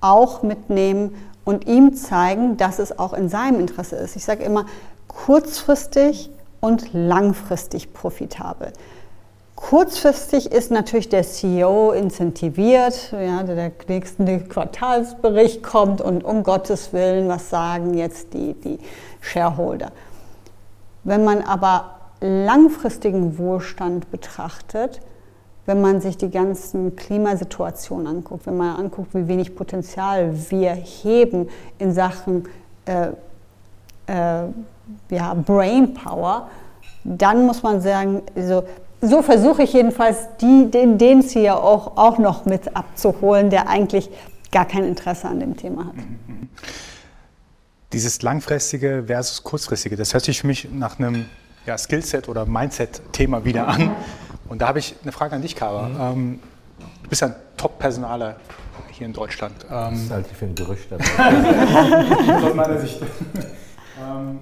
auch 0.00 0.42
mitnehmen 0.42 1.14
und 1.44 1.66
ihm 1.66 1.94
zeigen, 1.94 2.56
dass 2.56 2.78
es 2.78 2.98
auch 2.98 3.12
in 3.14 3.28
seinem 3.28 3.60
Interesse 3.60 3.96
ist. 3.96 4.16
Ich 4.16 4.24
sage 4.24 4.44
immer, 4.44 4.66
kurzfristig 5.08 6.30
und 6.60 6.92
langfristig 6.92 7.92
profitabel. 7.92 8.72
Kurzfristig 9.70 10.52
ist 10.52 10.70
natürlich 10.70 11.08
der 11.08 11.22
CEO 11.22 11.92
incentiviert, 11.92 13.12
ja, 13.12 13.42
der 13.42 13.72
nächste 13.88 14.40
Quartalsbericht 14.40 15.62
kommt 15.62 16.02
und 16.02 16.22
um 16.22 16.42
Gottes 16.42 16.92
Willen, 16.92 17.30
was 17.30 17.48
sagen 17.48 17.94
jetzt 17.94 18.34
die, 18.34 18.52
die 18.52 18.78
Shareholder. 19.22 19.90
Wenn 21.02 21.24
man 21.24 21.40
aber 21.40 21.94
langfristigen 22.20 23.38
Wohlstand 23.38 24.10
betrachtet, 24.10 25.00
wenn 25.64 25.80
man 25.80 26.02
sich 26.02 26.18
die 26.18 26.30
ganzen 26.30 26.94
Klimasituationen 26.94 28.06
anguckt, 28.06 28.44
wenn 28.44 28.58
man 28.58 28.76
anguckt, 28.76 29.14
wie 29.14 29.26
wenig 29.28 29.56
Potenzial 29.56 30.34
wir 30.50 30.72
heben 30.72 31.48
in 31.78 31.94
Sachen 31.94 32.50
äh, 32.84 33.06
äh, 34.12 34.46
ja, 35.08 35.32
Brainpower, 35.32 36.48
dann 37.04 37.46
muss 37.46 37.62
man 37.62 37.80
sagen, 37.80 38.22
also, 38.34 38.64
so 39.04 39.22
versuche 39.22 39.62
ich 39.62 39.72
jedenfalls, 39.72 40.28
die, 40.40 40.70
den, 40.70 40.98
den 40.98 41.22
hier 41.22 41.56
auch, 41.56 41.96
auch 41.96 42.18
noch 42.18 42.44
mit 42.44 42.76
abzuholen, 42.76 43.50
der 43.50 43.68
eigentlich 43.68 44.10
gar 44.50 44.64
kein 44.64 44.84
Interesse 44.84 45.28
an 45.28 45.40
dem 45.40 45.56
Thema 45.56 45.86
hat. 45.86 45.94
Dieses 47.92 48.22
langfristige 48.22 49.04
versus 49.06 49.42
kurzfristige, 49.42 49.96
das 49.96 50.14
hört 50.14 50.24
sich 50.24 50.40
für 50.40 50.46
mich 50.46 50.68
nach 50.72 50.98
einem 50.98 51.26
ja, 51.66 51.78
Skillset 51.78 52.28
oder 52.28 52.46
Mindset-Thema 52.46 53.44
wieder 53.44 53.68
an. 53.68 53.94
Und 54.48 54.60
da 54.60 54.68
habe 54.68 54.78
ich 54.78 54.94
eine 55.02 55.12
Frage 55.12 55.34
an 55.36 55.42
dich, 55.42 55.56
Kara. 55.56 55.88
Mhm. 55.88 56.00
Ähm, 56.00 56.40
du 57.02 57.08
bist 57.08 57.22
ein 57.22 57.34
Top-Personaler 57.56 58.36
hier 58.90 59.06
in 59.06 59.12
Deutschland. 59.12 59.54
Ähm, 59.64 59.90
das 59.90 60.00
ist 60.00 60.10
halt 60.10 60.26
für 60.26 60.44
ein 60.44 60.54
Gerücht. 60.54 60.92
aus 60.92 62.54
meiner 62.54 62.80
Sicht. 62.80 63.00
ähm, 64.00 64.40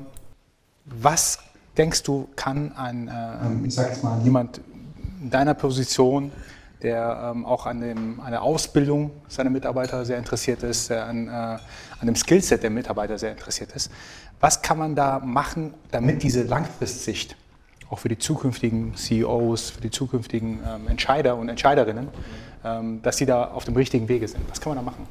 was 0.85 1.39
denkst 1.77 2.03
du, 2.03 2.29
kann 2.37 2.73
ein, 2.73 3.09
äh, 3.09 3.67
ich 3.67 3.75
sag 3.75 3.89
jetzt 3.89 4.05
mal, 4.05 4.21
jemand 4.23 4.61
in 5.23 5.31
deiner 5.31 5.55
Position, 5.55 6.33
der 6.83 7.33
ähm, 7.33 7.47
auch 7.47 7.67
an, 7.67 7.81
dem, 7.81 8.21
an 8.21 8.33
der 8.33 8.43
Ausbildung 8.43 9.13
seiner 9.29 9.51
Mitarbeiter 9.51 10.05
sehr 10.05 10.19
interessiert 10.19 10.63
ist, 10.63 10.91
der 10.91 11.07
an, 11.07 11.29
äh, 11.29 11.31
an 11.31 11.59
dem 12.07 12.17
Skillset 12.17 12.63
der 12.63 12.71
Mitarbeiter 12.71 13.19
sehr 13.19 13.31
interessiert 13.31 13.73
ist, 13.73 13.91
was 14.41 14.63
kann 14.63 14.79
man 14.79 14.97
da 14.97 15.21
machen, 15.21 15.75
damit 15.93 16.23
diese 16.23 16.43
Langfristsicht 16.43 17.37
auch 17.89 17.99
für 17.99 18.09
die 18.09 18.19
zukünftigen 18.19 18.95
CEOs, 18.97 19.71
für 19.71 19.81
die 19.81 19.91
zukünftigen 19.91 20.61
ähm, 20.67 20.89
Entscheider 20.89 21.37
und 21.37 21.49
Entscheiderinnen, 21.49 22.09
ähm, 22.65 23.01
dass 23.03 23.19
sie 23.19 23.27
da 23.27 23.45
auf 23.45 23.65
dem 23.65 23.77
richtigen 23.77 24.09
Wege 24.09 24.27
sind? 24.27 24.43
Was 24.49 24.61
kann 24.61 24.75
man 24.75 24.85
da 24.85 24.91
machen? 24.91 25.07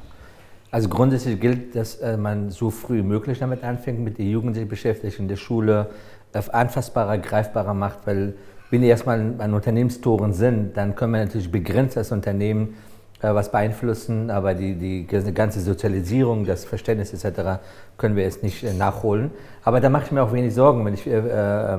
Also 0.71 0.89
grundsätzlich 0.89 1.39
gilt, 1.39 1.75
dass 1.75 1.95
äh, 1.95 2.17
man 2.17 2.49
so 2.49 2.69
früh 2.69 2.97
wie 2.97 3.03
möglich 3.03 3.39
damit 3.39 3.63
anfängt, 3.63 3.99
mit 3.99 4.17
der 4.17 4.25
Jugend 4.25 4.55
sich 4.55 4.67
beschäftigt, 4.67 5.19
in 5.19 5.27
der 5.27 5.35
Schule 5.35 5.89
anfassbarer, 6.33 7.17
greifbarer 7.17 7.73
macht, 7.73 7.99
weil 8.05 8.33
wenn 8.69 8.81
die 8.81 8.87
erstmal 8.87 9.19
an 9.37 9.53
Unternehmenstoren 9.53 10.33
sind, 10.33 10.77
dann 10.77 10.95
können 10.95 11.13
wir 11.13 11.25
natürlich 11.25 11.51
begrenzt 11.51 11.97
als 11.97 12.11
Unternehmen 12.11 12.75
äh, 13.21 13.33
was 13.33 13.51
beeinflussen, 13.51 14.31
aber 14.31 14.53
die, 14.53 14.75
die 14.75 15.05
ganze 15.05 15.59
Sozialisierung, 15.59 16.45
das 16.45 16.65
Verständnis 16.65 17.13
etc. 17.13 17.59
können 17.97 18.15
wir 18.15 18.23
jetzt 18.23 18.43
nicht 18.43 18.63
äh, 18.63 18.73
nachholen. 18.73 19.31
Aber 19.63 19.79
da 19.79 19.89
mache 19.89 20.05
ich 20.05 20.11
mir 20.11 20.23
auch 20.23 20.33
wenig 20.33 20.53
Sorgen, 20.53 20.85
wenn 20.85 20.93
ich 20.93 21.05
äh, 21.05 21.17
äh, 21.17 21.77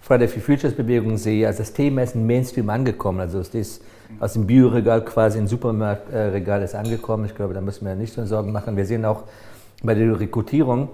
Friday 0.00 0.28
for 0.28 0.42
Futures 0.42 0.74
Bewegung 0.74 1.16
sehe. 1.16 1.46
Also 1.46 1.60
das 1.60 1.72
Thema 1.72 2.02
ist 2.02 2.14
im 2.14 2.26
Mainstream 2.26 2.68
angekommen. 2.68 3.20
Also 3.20 3.38
es 3.38 3.54
ist 3.54 3.84
aus 4.20 4.34
dem 4.34 4.46
Bioregal 4.46 5.04
quasi 5.04 5.38
ein 5.38 5.46
Supermarktregal 5.46 6.62
ist 6.62 6.74
angekommen. 6.74 7.24
Ich 7.24 7.34
glaube, 7.34 7.54
da 7.54 7.60
müssen 7.60 7.86
wir 7.86 7.94
nicht 7.94 8.12
so 8.12 8.24
Sorgen 8.26 8.52
machen. 8.52 8.76
Wir 8.76 8.84
sehen 8.84 9.04
auch 9.04 9.22
bei 9.82 9.94
der 9.94 10.18
Rekrutierung, 10.18 10.88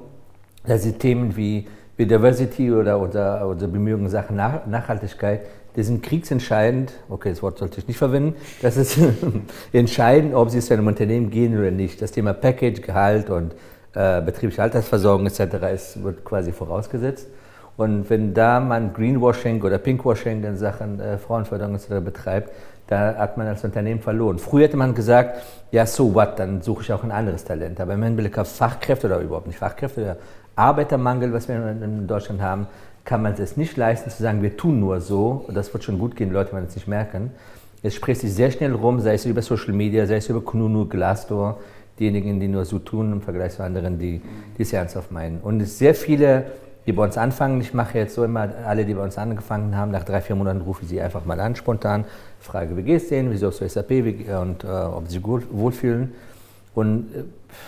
dass 0.64 0.82
die 0.82 0.92
Themen 0.92 1.36
wie, 1.36 1.66
wie 1.98 2.06
Diversity 2.06 2.72
oder 2.72 2.98
unser, 2.98 3.46
unser 3.46 3.66
Bemühungen 3.66 4.04
in 4.04 4.10
Sachen 4.10 4.36
Nach 4.36 4.64
Nachhaltigkeit, 4.66 5.42
die 5.74 5.82
sind 5.82 6.02
kriegsentscheidend. 6.02 6.92
Okay, 7.08 7.30
das 7.30 7.42
Wort 7.42 7.58
sollte 7.58 7.80
ich 7.80 7.88
nicht 7.88 7.98
verwenden. 7.98 8.36
Das 8.62 8.76
ist 8.76 8.98
entscheidend, 9.72 10.34
ob 10.34 10.48
sie 10.48 10.60
zu 10.60 10.72
einem 10.72 10.86
Unternehmen 10.86 11.28
gehen 11.28 11.58
oder 11.58 11.72
nicht. 11.72 12.00
Das 12.00 12.12
Thema 12.12 12.32
Package, 12.32 12.80
Gehalt 12.82 13.30
und 13.30 13.52
äh, 13.94 14.22
betriebliche 14.22 14.62
Altersversorgung 14.62 15.26
etc. 15.26 15.40
Ist, 15.74 16.02
wird 16.02 16.24
quasi 16.24 16.52
vorausgesetzt. 16.52 17.26
Und 17.76 18.08
wenn 18.10 18.32
da 18.32 18.60
man 18.60 18.92
Greenwashing 18.92 19.62
oder 19.62 19.78
Pinkwashing 19.78 20.42
in 20.44 20.56
Sachen 20.56 21.00
äh, 21.00 21.18
Frauenförderung 21.18 21.74
etc. 21.74 22.04
betreibt, 22.04 22.52
da 22.86 23.16
hat 23.16 23.36
man 23.36 23.46
als 23.46 23.64
Unternehmen 23.64 24.00
verloren. 24.00 24.38
Früher 24.38 24.64
hätte 24.64 24.76
man 24.76 24.94
gesagt, 24.94 25.42
ja, 25.70 25.84
so 25.84 26.14
what, 26.14 26.38
dann 26.38 26.62
suche 26.62 26.82
ich 26.82 26.92
auch 26.92 27.04
ein 27.04 27.10
anderes 27.10 27.44
Talent. 27.44 27.80
Aber 27.80 27.94
im 27.94 28.02
Hinblick 28.02 28.38
auf 28.38 28.48
Fachkräfte 28.48 29.08
oder 29.08 29.20
überhaupt 29.20 29.46
nicht 29.46 29.58
Fachkräfte, 29.58 30.16
Arbeitermangel, 30.58 31.32
was 31.32 31.48
wir 31.48 31.56
in 31.56 32.06
Deutschland 32.06 32.40
haben, 32.40 32.66
kann 33.04 33.22
man 33.22 33.34
es 33.38 33.56
nicht 33.56 33.76
leisten 33.76 34.10
zu 34.10 34.22
sagen, 34.22 34.42
wir 34.42 34.56
tun 34.56 34.80
nur 34.80 35.00
so, 35.00 35.46
das 35.52 35.72
wird 35.72 35.84
schon 35.84 35.98
gut 35.98 36.16
gehen, 36.16 36.28
die 36.28 36.34
Leute 36.34 36.52
werden 36.52 36.66
es 36.68 36.74
nicht 36.74 36.88
merken. 36.88 37.30
Es 37.82 37.94
spricht 37.94 38.20
sich 38.20 38.34
sehr 38.34 38.50
schnell 38.50 38.74
rum, 38.74 39.00
sei 39.00 39.14
es 39.14 39.24
über 39.24 39.40
Social 39.40 39.72
Media, 39.72 40.04
sei 40.06 40.16
es 40.16 40.28
über 40.28 40.40
Kununu, 40.40 40.86
Glassdoor, 40.86 41.58
diejenigen, 41.98 42.40
die 42.40 42.48
nur 42.48 42.64
so 42.64 42.78
tun 42.78 43.12
im 43.12 43.22
Vergleich 43.22 43.52
zu 43.52 43.62
anderen, 43.62 43.98
die, 43.98 44.20
die 44.58 44.62
es 44.62 44.72
ernsthaft 44.72 45.12
meinen. 45.12 45.38
Und 45.40 45.60
es 45.62 45.78
sehr 45.78 45.94
viele 45.94 46.44
die 46.88 46.92
bei 46.94 47.04
uns 47.04 47.18
anfangen. 47.18 47.60
Ich 47.60 47.74
mache 47.74 47.98
jetzt 47.98 48.14
so 48.14 48.24
immer, 48.24 48.48
alle, 48.64 48.86
die 48.86 48.94
bei 48.94 49.04
uns 49.04 49.18
angefangen 49.18 49.76
haben, 49.76 49.90
nach 49.90 50.04
drei, 50.04 50.22
vier 50.22 50.36
Monaten 50.36 50.62
rufe 50.62 50.84
ich 50.84 50.88
sie 50.88 51.02
einfach 51.02 51.26
mal 51.26 51.38
an, 51.38 51.54
spontan, 51.54 52.06
frage, 52.40 52.78
wie 52.78 52.82
geht 52.82 53.02
es 53.02 53.08
denen, 53.10 53.30
wieso 53.30 53.48
ist 53.48 53.58
SAP 53.58 53.90
wie, 53.90 54.24
und 54.32 54.64
äh, 54.64 54.68
ob 54.68 55.06
sie 55.06 55.18
sich 55.18 55.22
wohlfühlen. 55.22 56.14
Und 56.74 57.14
äh, 57.14 57.24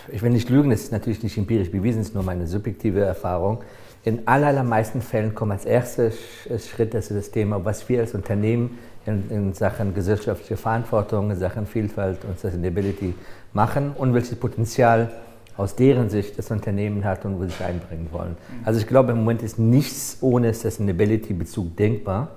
ich 0.09 0.22
will 0.22 0.31
nicht 0.31 0.48
lügen, 0.50 0.70
das 0.70 0.83
ist 0.83 0.92
natürlich 0.92 1.22
nicht 1.22 1.37
empirisch 1.38 1.70
bewiesen, 1.70 2.00
es 2.00 2.09
ist 2.09 2.14
nur 2.14 2.24
meine 2.24 2.46
subjektive 2.46 3.00
Erfahrung. 3.00 3.62
In 4.03 4.26
allermeisten 4.26 5.03
Fällen 5.03 5.35
kommt 5.35 5.53
als 5.53 5.66
erster 5.66 6.11
Schritt 6.11 6.94
das, 6.94 7.09
das 7.09 7.31
Thema, 7.31 7.64
was 7.64 7.87
wir 7.88 8.00
als 8.00 8.14
Unternehmen 8.14 8.79
in, 9.05 9.31
in, 9.31 9.53
Sachen 9.53 9.94
gesellschaftliche 9.94 10.57
Verantwortung, 10.57 11.31
in 11.31 11.37
Sachen 11.37 11.66
Vielfalt 11.66 12.24
und 12.24 12.38
Sustainability 12.38 13.14
machen 13.53 13.92
und 13.96 14.14
welches 14.14 14.37
Potenzial 14.37 15.11
aus 15.57 15.76
deren 15.76 16.09
Sicht 16.09 16.38
das 16.38 16.50
Unternehmen 16.50 17.05
hat 17.05 17.26
und 17.26 17.38
wo 17.38 17.42
sie 17.42 17.50
sich 17.50 17.62
einbringen 17.62 18.09
wollen. 18.11 18.37
Also 18.64 18.81
ich 18.81 18.87
glaube, 18.87 19.12
im 19.12 19.18
Moment 19.18 19.42
ist 19.42 19.59
nichts 19.59 20.18
ohne 20.22 20.55
Sustainability-Bezug 20.55 21.76
denkbar. 21.76 22.29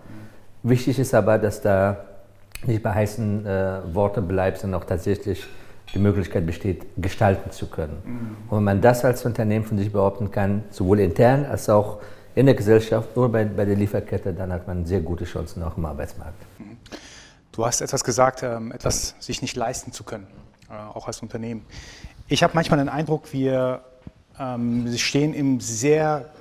Wichtig 0.64 1.00
ist 1.00 1.14
aber, 1.14 1.38
dass 1.38 1.62
da 1.62 1.98
nicht 2.66 2.84
bei 2.84 2.94
heißen 2.94 3.46
äh, 3.46 3.80
Worten 3.94 4.28
bleibt, 4.28 4.60
sondern 4.60 4.82
auch 4.82 4.86
tatsächlich 4.86 5.46
die 5.94 6.00
Möglichkeit 6.00 6.46
besteht, 6.46 6.86
gestalten 6.98 7.52
zu 7.52 7.68
können. 7.68 8.02
Mhm. 8.04 8.38
Und 8.50 8.58
wenn 8.58 8.64
man 8.64 8.82
das 8.82 9.06
als 9.06 9.26
Unternehmen 9.26 9.66
von 9.66 9.78
sich 9.78 9.92
behaupten 9.92 10.32
kann, 10.32 10.64
sowohl 10.72 11.00
intern 11.00 11.46
als 11.46 11.70
auch 11.70 12.00
in 12.36 12.48
der 12.48 12.56
Gesellschaft 12.56 13.16
oder 13.16 13.30
bei, 13.30 13.46
bei 13.46 13.66
der 13.66 13.76
Lieferkette, 13.76 14.34
dann 14.34 14.52
hat 14.52 14.68
man 14.68 14.86
sehr 14.86 15.02
gute 15.02 15.26
Chancen 15.26 15.62
auch 15.62 15.78
im 15.78 15.86
Arbeitsmarkt. 15.86 16.42
Du 17.52 17.66
hast 17.66 17.82
etwas 17.82 18.04
gesagt, 18.04 18.42
ähm, 18.42 18.72
etwas 18.72 19.16
sich 19.20 19.44
nicht 19.44 19.56
leisten 19.56 19.92
zu 19.92 20.04
können, 20.04 20.26
äh, 20.70 20.74
auch 20.74 21.06
als 21.06 21.22
Unternehmen. 21.22 21.64
Ich 22.28 22.42
habe 22.42 22.54
manchmal 22.56 22.80
den 22.80 22.90
Eindruck, 22.90 23.32
wir 23.32 23.82
ähm, 24.40 24.92
stehen 24.98 25.36
im 25.36 25.60
sehr 25.60 26.32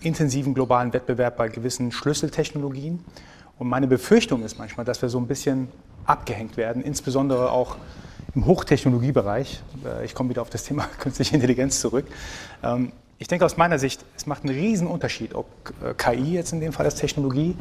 intensiven 0.00 0.54
globalen 0.54 0.92
Wettbewerb 0.94 1.36
bei 1.36 1.48
gewissen 1.48 1.92
Schlüsseltechnologien. 1.92 3.04
Und 3.58 3.68
meine 3.68 3.86
Befürchtung 3.86 4.42
ist 4.42 4.58
manchmal, 4.58 4.86
dass 4.86 5.02
wir 5.02 5.10
so 5.10 5.18
ein 5.18 5.26
bisschen 5.26 5.68
abgehängt 6.06 6.56
werden, 6.56 6.82
insbesondere 6.82 7.52
auch 7.52 7.76
im 8.34 8.46
Hochtechnologiebereich. 8.46 9.62
Äh, 9.84 10.04
ich 10.04 10.14
komme 10.14 10.30
wieder 10.30 10.42
auf 10.42 10.50
das 10.50 10.64
Thema 10.64 10.86
künstliche 10.98 11.34
Intelligenz 11.34 11.80
zurück. 11.80 12.06
Ähm, 12.62 12.92
ich 13.18 13.28
denke 13.28 13.44
aus 13.44 13.56
meiner 13.56 13.78
Sicht, 13.78 14.04
es 14.16 14.26
macht 14.26 14.44
einen 14.44 14.54
riesen 14.54 14.86
Unterschied, 14.86 15.34
ob 15.34 15.46
äh, 15.84 15.94
KI 15.94 16.34
jetzt 16.34 16.52
in 16.52 16.60
dem 16.60 16.72
Fall 16.72 16.86
als 16.86 16.96
Technologie 16.96 17.56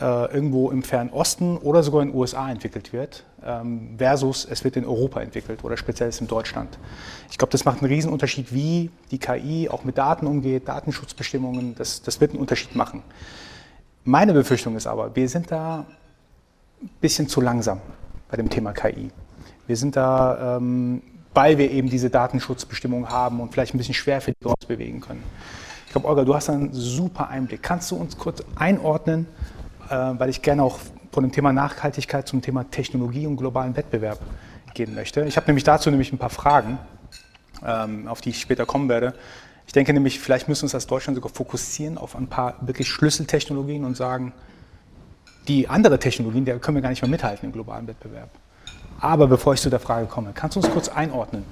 äh, 0.00 0.34
irgendwo 0.34 0.70
im 0.70 0.82
Fernen 0.82 1.10
Osten 1.10 1.58
oder 1.58 1.82
sogar 1.82 2.02
in 2.02 2.08
den 2.08 2.16
USA 2.16 2.50
entwickelt 2.50 2.92
wird, 2.92 3.24
ähm, 3.44 3.96
versus 3.98 4.46
es 4.50 4.64
wird 4.64 4.76
in 4.76 4.84
Europa 4.84 5.20
entwickelt 5.20 5.62
oder 5.62 5.76
speziell 5.76 6.10
in 6.18 6.26
Deutschland. 6.26 6.78
Ich 7.30 7.38
glaube, 7.38 7.52
das 7.52 7.64
macht 7.64 7.82
einen 7.82 7.92
riesen 7.92 8.10
Unterschied, 8.10 8.52
wie 8.52 8.90
die 9.10 9.18
KI 9.18 9.68
auch 9.68 9.84
mit 9.84 9.98
Daten 9.98 10.26
umgeht, 10.26 10.66
Datenschutzbestimmungen, 10.66 11.74
das, 11.74 12.02
das 12.02 12.20
wird 12.20 12.32
einen 12.32 12.40
Unterschied 12.40 12.74
machen. 12.74 13.02
Meine 14.04 14.32
Befürchtung 14.32 14.76
ist 14.76 14.86
aber, 14.86 15.14
wir 15.14 15.28
sind 15.28 15.50
da 15.50 15.84
ein 16.82 16.90
bisschen 17.00 17.28
zu 17.28 17.40
langsam 17.40 17.80
bei 18.30 18.38
dem 18.38 18.48
Thema 18.48 18.72
KI. 18.72 19.10
Wir 19.66 19.76
sind 19.76 19.96
da, 19.96 20.56
ähm, 20.56 21.02
weil 21.34 21.58
wir 21.58 21.70
eben 21.70 21.88
diese 21.88 22.10
Datenschutzbestimmungen 22.10 23.08
haben 23.08 23.40
und 23.40 23.52
vielleicht 23.52 23.74
ein 23.74 23.78
bisschen 23.78 23.94
schwer 23.94 24.20
für 24.20 24.32
die 24.32 24.44
uns 24.44 24.66
bewegen 24.66 25.00
können. 25.00 25.22
Ich 25.86 25.92
glaube, 25.92 26.08
Olga, 26.08 26.24
du 26.24 26.34
hast 26.34 26.50
einen 26.50 26.72
super 26.72 27.28
Einblick. 27.28 27.62
Kannst 27.62 27.90
du 27.90 27.96
uns 27.96 28.16
kurz 28.16 28.42
einordnen, 28.56 29.26
äh, 29.88 29.94
weil 29.94 30.30
ich 30.30 30.42
gerne 30.42 30.62
auch 30.62 30.78
von 31.12 31.24
dem 31.24 31.32
Thema 31.32 31.52
Nachhaltigkeit 31.52 32.28
zum 32.28 32.42
Thema 32.42 32.70
Technologie 32.70 33.26
und 33.26 33.36
globalen 33.36 33.76
Wettbewerb 33.76 34.20
gehen 34.74 34.94
möchte. 34.94 35.22
Ich 35.22 35.36
habe 35.36 35.46
nämlich 35.48 35.64
dazu 35.64 35.90
nämlich 35.90 36.12
ein 36.12 36.18
paar 36.18 36.30
Fragen, 36.30 36.78
ähm, 37.66 38.06
auf 38.06 38.20
die 38.20 38.30
ich 38.30 38.40
später 38.40 38.66
kommen 38.66 38.88
werde. 38.88 39.14
Ich 39.66 39.72
denke 39.72 39.92
nämlich, 39.92 40.18
vielleicht 40.18 40.48
müssen 40.48 40.62
wir 40.62 40.66
uns 40.66 40.74
als 40.74 40.86
Deutschland 40.86 41.16
sogar 41.16 41.32
fokussieren 41.32 41.98
auf 41.98 42.16
ein 42.16 42.26
paar 42.26 42.54
wirklich 42.60 42.88
Schlüsseltechnologien 42.88 43.84
und 43.84 43.96
sagen, 43.96 44.32
die 45.48 45.68
andere 45.68 45.98
Technologien, 45.98 46.44
da 46.44 46.58
können 46.58 46.76
wir 46.76 46.82
gar 46.82 46.90
nicht 46.90 47.02
mehr 47.02 47.10
mithalten 47.10 47.46
im 47.46 47.52
globalen 47.52 47.86
Wettbewerb. 47.86 48.30
Aber 49.00 49.26
bevor 49.26 49.54
ich 49.54 49.60
zu 49.60 49.70
der 49.70 49.80
Frage 49.80 50.06
komme, 50.06 50.32
kannst 50.34 50.56
du 50.56 50.60
uns 50.60 50.70
kurz 50.70 50.88
einordnen, 50.88 51.44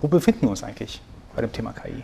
wo 0.00 0.08
befinden 0.08 0.42
wir 0.42 0.50
uns 0.50 0.62
eigentlich 0.62 1.02
bei 1.34 1.42
dem 1.42 1.52
Thema 1.52 1.72
KI? 1.72 2.02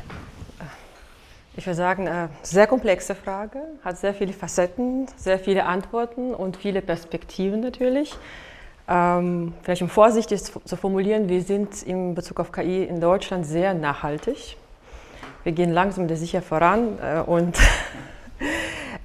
Ich 1.57 1.67
würde 1.67 1.77
sagen, 1.77 2.07
eine 2.07 2.27
äh, 2.27 2.29
sehr 2.43 2.67
komplexe 2.67 3.15
Frage, 3.15 3.61
hat 3.85 3.99
sehr 3.99 4.15
viele 4.15 4.33
Facetten, 4.33 5.09
sehr 5.17 5.39
viele 5.39 5.65
Antworten 5.65 6.33
und 6.33 6.57
viele 6.57 6.81
Perspektiven 6.81 7.61
natürlich. 7.61 8.15
Ähm, 8.89 9.55
vielleicht 9.63 9.83
um 9.83 9.89
vorsichtig 9.89 10.43
zu 10.43 10.77
formulieren, 10.77 11.29
wir 11.29 11.43
sind 11.43 11.83
in 11.83 12.15
Bezug 12.15 12.41
auf 12.41 12.53
KI 12.53 12.85
in 12.85 13.01
Deutschland 13.01 13.47
sehr 13.47 13.75
nachhaltig. 13.75 14.57
Wir 15.43 15.53
gehen 15.53 15.73
langsam 15.73 16.05
und 16.05 16.17
sicher 16.17 16.43
voran 16.43 16.99
äh, 17.03 17.21
und 17.21 17.57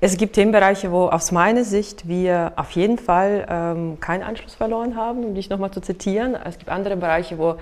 es 0.02 0.18
gibt 0.18 0.34
Themenbereiche, 0.34 0.92
wo 0.92 1.08
aus 1.08 1.32
meiner 1.32 1.64
Sicht 1.64 2.08
wir 2.08 2.54
auf 2.56 2.72
jeden 2.72 2.98
Fall 2.98 3.46
ähm, 3.50 4.00
keinen 4.00 4.24
Anschluss 4.24 4.56
verloren 4.56 4.96
haben, 4.96 5.24
um 5.24 5.36
dich 5.36 5.50
nochmal 5.50 5.72
zu 5.72 5.82
zitieren. 5.82 6.36
Es 6.36 6.58
gibt 6.58 6.70
andere 6.70 6.98
Bereiche, 6.98 7.38
wo 7.38 7.56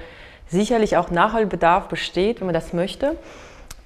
sicherlich 0.47 0.97
auch 0.97 1.11
Nachholbedarf 1.11 1.87
besteht, 1.87 2.39
wenn 2.39 2.47
man 2.47 2.53
das 2.53 2.73
möchte. 2.73 3.15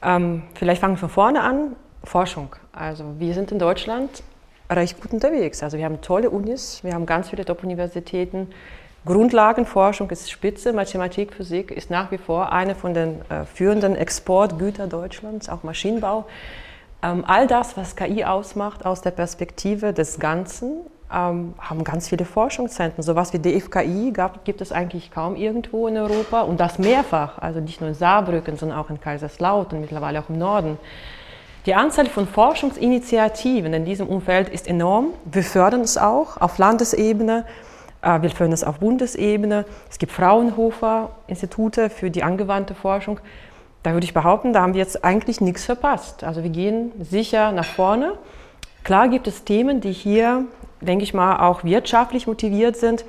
Ähm, 0.04 0.44
vielleicht 0.54 0.82
fangen 0.82 0.96
wir 0.96 1.00
von 1.00 1.10
vorne 1.10 1.42
an. 1.42 1.76
Forschung. 2.04 2.56
Also 2.72 3.04
wir 3.20 3.34
sind 3.34 3.52
in 3.52 3.60
Deutschland 3.60 4.24
recht 4.70 5.02
gut 5.02 5.14
unterwegs. 5.14 5.62
Also 5.64 5.78
wir 5.78 5.86
haben 5.86 6.02
tolle 6.02 6.30
Unis, 6.30 6.84
wir 6.84 6.94
haben 6.94 7.06
ganz 7.06 7.30
viele 7.30 7.46
Top-Universitäten. 7.46 8.48
Grundlagenforschung 9.06 10.10
ist 10.10 10.30
spitze, 10.30 10.74
Mathematik, 10.74 11.34
Physik 11.34 11.72
ist 11.72 11.90
nach 11.90 12.12
wie 12.12 12.18
vor 12.18 12.52
eine 12.52 12.76
von 12.76 12.94
den 12.94 13.22
äh, 13.30 13.46
führenden 13.46 13.96
Exportgütern 13.96 14.90
Deutschlands, 14.90 15.50
auch 15.50 15.64
Maschinenbau. 15.64 16.26
Ähm, 17.04 17.24
all 17.28 17.48
das, 17.48 17.78
was 17.78 17.96
KI 17.96 18.26
ausmacht, 18.26 18.86
aus 18.86 19.02
der 19.02 19.12
Perspektive 19.12 19.94
des 19.94 20.20
Ganzen, 20.20 20.82
ähm, 21.12 21.54
haben 21.60 21.84
ganz 21.84 22.10
viele 22.10 22.26
Forschungszentren. 22.26 23.04
So 23.04 23.12
etwas 23.12 23.34
wie 23.34 23.40
DFKI 23.40 24.12
gab, 24.12 24.44
gibt 24.46 24.62
es 24.62 24.72
eigentlich 24.72 25.12
kaum 25.12 25.36
irgendwo 25.36 25.88
in 25.88 25.98
Europa 25.98 26.42
und 26.42 26.60
das 26.60 26.80
mehrfach, 26.80 27.38
also 27.38 27.60
nicht 27.60 27.80
nur 27.80 27.90
in 27.90 27.96
Saarbrücken, 27.96 28.58
sondern 28.58 28.78
auch 28.78 28.90
in 28.90 29.00
Kaiserslautern, 29.00 29.80
mittlerweile 29.80 30.20
auch 30.20 30.30
im 30.30 30.38
Norden. 30.38 30.78
Die 31.66 31.76
Anzahl 31.76 32.08
von 32.08 32.28
Forschungsinitiativen 32.28 33.74
in 33.74 33.86
diesem 33.86 34.08
Umfeld 34.08 34.50
ist 34.50 34.68
enorm. 34.68 35.08
Wir 35.26 35.44
fördern 35.44 35.82
es 35.82 35.98
auch 35.98 36.38
auf 36.38 36.58
Landesebene, 36.58 37.46
äh, 38.02 38.22
wir 38.22 38.30
fördern 38.30 38.54
es 38.54 38.64
auf 38.64 38.80
Bundesebene. 38.80 39.66
Es 39.90 40.00
gibt 40.00 40.12
Fraunhofer-Institute 40.12 41.90
für 41.90 42.10
die 42.10 42.24
angewandte 42.24 42.74
Forschung. 42.74 43.20
Da 43.88 43.94
würde 43.94 44.04
ich 44.04 44.14
behaupten, 44.14 44.52
da 44.52 44.64
haben 44.64 44.74
wir 44.74 44.82
jetzt 44.82 45.06
eigentlich 45.06 45.40
nichts 45.40 45.64
verpasst. 45.64 46.26
Also 46.26 46.44
wir 46.44 46.50
gehen 46.50 46.92
sicher 47.00 47.54
nach 47.54 47.64
vorne. 47.64 48.16
Klar 48.84 49.08
gibt 49.08 49.28
es 49.28 49.46
Themen, 49.46 49.80
die 49.80 49.94
hier 49.94 50.44
denke 50.82 51.06
ich 51.06 51.14
mal, 51.14 51.40
auch 51.40 51.64
wirtschaftlich 51.64 52.28
motiviert 52.28 52.76
sind. 52.76 53.06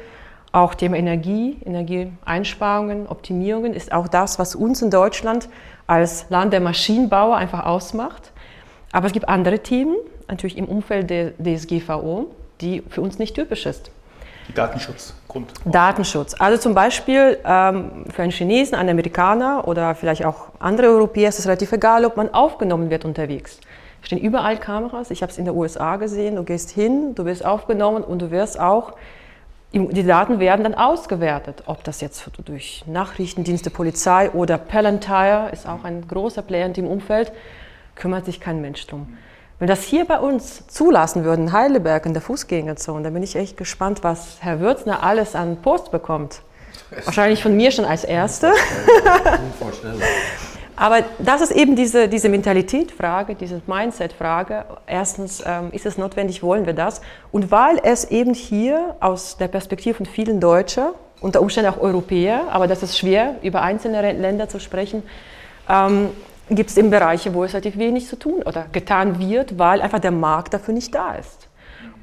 Auch 0.53 0.77
Thema 0.77 0.97
Energie, 0.97 1.59
Energieeinsparungen, 1.65 3.09
Optimierungen 3.09 3.75
ist 3.75 3.91
auch 3.91 4.07
das, 4.07 4.39
was 4.39 4.55
uns 4.55 4.81
in 4.81 4.91
Deutschland 4.93 5.49
als 5.89 6.31
Land 6.31 6.53
der 6.53 6.61
Maschinenbauer 6.61 7.35
einfach 7.35 7.67
ausmacht. 7.67 8.31
Aber 8.93 9.09
es 9.09 9.13
gibt 9.13 9.29
andere 9.29 9.59
Themen, 9.59 9.97
natürlich 10.29 10.57
im 10.57 10.67
Umfeld 10.67 11.11
der 11.11 11.33
DSGVO, 11.43 12.27
die 12.61 12.85
für 12.89 13.01
uns 13.01 13.19
nicht 13.19 13.35
typisch 13.35 13.67
ist. 13.67 13.91
Datenschutz. 14.55 15.15
Grund. 15.29 15.53
Datenschutz. 15.65 16.35
Also 16.39 16.59
zum 16.59 16.75
Beispiel 16.75 17.39
ähm, 17.45 18.05
für 18.11 18.23
einen 18.23 18.33
Chinesen, 18.33 18.75
einen 18.75 18.91
Amerikaner 18.91 19.69
oder 19.69 19.95
vielleicht 19.95 20.25
auch 20.25 20.49
andere 20.59 20.89
Europäer 20.89 21.29
ist 21.29 21.39
es 21.39 21.47
relativ 21.47 21.73
egal, 21.73 22.05
ob 22.05 22.17
man 22.17 22.33
aufgenommen 22.33 22.91
wird 22.91 23.05
unterwegs 23.05 23.61
stehen 24.03 24.19
überall 24.19 24.59
Kameras. 24.59 25.11
Ich 25.11 25.23
habe 25.23 25.33
es 25.33 25.39
in 25.39 25.45
den 25.45 25.55
USA 25.55 25.97
gesehen. 25.97 26.37
Du 26.37 26.45
gehst 26.45 26.71
hin, 26.71 27.15
du 27.15 27.25
wirst 27.25 27.45
aufgenommen 27.45 28.03
und 28.03 28.21
du 28.23 28.31
wirst 28.31 28.59
auch, 28.59 28.95
die 29.73 30.03
Daten 30.03 30.41
werden 30.41 30.65
dann 30.65 30.75
ausgewertet. 30.75 31.65
Ob 31.67 31.85
das 31.85 32.01
jetzt 32.01 32.31
durch 32.45 32.85
Nachrichtendienste, 32.87 33.71
Polizei 33.71 34.31
oder 34.31 34.57
Palantir 34.57 35.51
ist 35.53 35.69
auch 35.69 35.85
ein 35.85 36.07
großer 36.09 36.43
Player 36.43 36.67
in 36.67 36.73
dem 36.73 36.87
Umfeld, 36.87 37.33
kümmert 37.95 38.25
sich 38.25 38.41
kein 38.41 38.61
Mensch 38.61 38.87
drum. 38.87 39.19
Wenn 39.59 39.67
das 39.67 39.83
hier 39.83 40.05
bei 40.05 40.21
uns 40.21 40.69
zulassen 40.69 41.25
würden, 41.25 41.49
in 41.49 41.53
Heidelberg 41.53 42.07
in 42.07 42.13
der 42.13 42.23
Fußgängerzone, 42.23 43.03
dann 43.03 43.15
bin 43.15 43.25
ich 43.25 43.35
echt 43.35 43.57
gespannt, 43.57 44.05
was 44.05 44.37
Herr 44.41 44.61
Würzner 44.61 45.03
alles 45.03 45.35
an 45.35 45.57
Post 45.57 45.91
bekommt. 45.91 46.43
Wahrscheinlich 47.05 47.43
von 47.43 47.57
mir 47.57 47.73
schon 47.73 47.85
als 47.85 48.05
Erste. 48.05 48.53
Unvorstellbar. 49.53 50.07
Aber 50.77 51.03
das 51.19 51.41
ist 51.41 51.51
eben 51.51 51.75
diese, 51.75 52.09
diese 52.09 52.29
Mentalitätfrage, 52.29 53.35
diese 53.35 53.61
Mindset-Frage. 53.67 54.65
Erstens, 54.87 55.43
ähm, 55.45 55.71
ist 55.73 55.87
es 55.87 55.99
notwendig, 55.99 56.41
wollen 56.45 56.67
wir 56.67 56.73
das? 56.73 57.01
Und 57.33 57.51
weil 57.51 57.81
es 57.83 58.05
eben 58.05 58.33
hier 58.33 58.95
aus 59.01 59.39
der 59.39 59.49
Perspektive 59.49 59.97
von 59.97 60.07
vielen 60.07 60.39
Deutschen, 60.39 60.85
unter 61.21 61.43
Umständen 61.43 61.73
auch 61.73 61.81
Europäer, 61.81 62.43
aber 62.53 62.69
das 62.69 62.85
ist 62.85 62.97
schwer, 62.97 63.35
über 63.43 63.63
einzelne 63.63 64.13
Länder 64.13 64.49
zu 64.49 64.61
sprechen, 64.61 65.03
ähm, 65.69 66.11
gibt 66.51 66.71
es 66.71 66.77
eben 66.77 66.91
Bereiche, 66.91 67.35
wo 67.35 67.45
es 67.45 67.53
relativ 67.53 67.79
wenig 67.79 68.07
zu 68.07 68.19
tun 68.19 68.43
oder 68.43 68.67
getan 68.73 69.19
wird, 69.19 69.59
weil 69.59 69.81
einfach 69.81 69.99
der 69.99 70.11
Markt 70.11 70.55
dafür 70.55 70.75
nicht 70.75 70.95
da 70.95 71.15
ist. 71.15 71.49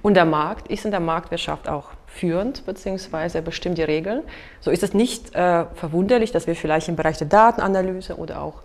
Und 0.02 0.14
der 0.14 0.26
Markt 0.26 0.68
ist 0.68 0.86
in 0.86 0.92
der 0.92 1.00
Marktwirtschaft 1.00 1.68
auch 1.68 1.90
führend 2.06 2.66
bzw. 2.66 3.42
bestimmt 3.42 3.78
die 3.78 3.84
Regeln. 3.84 4.22
So 4.62 4.72
ist 4.72 4.84
es 4.84 4.94
nicht 4.94 5.34
äh, 5.36 5.66
verwunderlich, 5.74 6.32
dass 6.32 6.48
wir 6.48 6.56
vielleicht 6.56 6.88
im 6.88 6.96
Bereich 6.96 7.18
der 7.18 7.28
Datenanalyse 7.28 8.16
oder 8.16 8.42
auch 8.42 8.62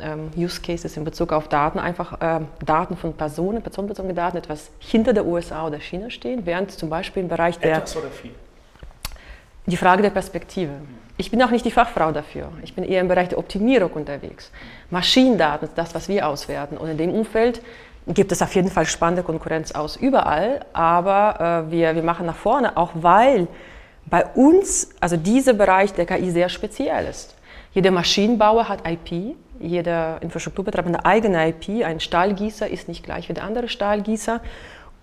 ähm, 0.00 0.30
Use 0.36 0.60
Cases 0.60 0.96
in 0.96 1.04
Bezug 1.04 1.32
auf 1.32 1.48
Daten 1.48 1.78
einfach 1.78 2.20
äh, 2.20 2.40
Daten 2.64 2.96
von 2.96 3.14
Personen, 3.14 3.62
personenbezogene 3.62 4.14
Daten 4.14 4.36
etwas 4.36 4.70
hinter 4.78 5.12
der 5.12 5.24
USA 5.24 5.66
oder 5.66 5.78
China 5.78 6.10
stehen, 6.10 6.46
während 6.46 6.72
zum 6.72 6.88
Beispiel 6.88 7.22
im 7.22 7.28
Bereich 7.28 7.58
der... 7.58 7.76
Etwas 7.76 7.96
oder 7.96 8.10
viel? 8.10 8.34
Die 9.66 9.76
Frage 9.76 10.02
der 10.02 10.10
Perspektive. 10.10 10.72
Ich 11.22 11.30
bin 11.30 11.40
auch 11.40 11.52
nicht 11.52 11.64
die 11.64 11.70
Fachfrau 11.70 12.10
dafür. 12.10 12.48
Ich 12.64 12.74
bin 12.74 12.82
eher 12.82 13.00
im 13.00 13.06
Bereich 13.06 13.28
der 13.28 13.38
Optimierung 13.38 13.92
unterwegs. 13.92 14.50
Maschinendaten 14.90 15.68
ist 15.68 15.78
das, 15.78 15.94
was 15.94 16.08
wir 16.08 16.26
auswerten. 16.26 16.76
Und 16.76 16.88
in 16.88 16.98
dem 16.98 17.14
Umfeld 17.14 17.62
gibt 18.08 18.32
es 18.32 18.42
auf 18.42 18.52
jeden 18.56 18.72
Fall 18.72 18.86
spannende 18.86 19.22
Konkurrenz 19.22 19.70
aus 19.70 19.94
überall, 19.94 20.64
aber 20.72 21.66
äh, 21.68 21.70
wir, 21.70 21.94
wir 21.94 22.02
machen 22.02 22.26
nach 22.26 22.34
vorne, 22.34 22.76
auch 22.76 22.90
weil 22.94 23.46
bei 24.06 24.26
uns, 24.34 24.90
also 24.98 25.16
dieser 25.16 25.52
Bereich 25.52 25.92
der 25.92 26.06
KI 26.06 26.28
sehr 26.32 26.48
speziell 26.48 27.06
ist. 27.06 27.36
Jeder 27.72 27.92
Maschinenbauer 27.92 28.68
hat 28.68 28.80
IP, 28.84 29.36
jeder 29.60 30.20
Infrastrukturbetreiber 30.22 30.88
hat 30.88 30.96
eine 30.96 31.06
eigene 31.06 31.48
IP. 31.50 31.84
Ein 31.84 32.00
Stahlgießer 32.00 32.68
ist 32.68 32.88
nicht 32.88 33.04
gleich 33.04 33.28
wie 33.28 33.34
der 33.34 33.44
andere 33.44 33.68
Stahlgießer. 33.68 34.40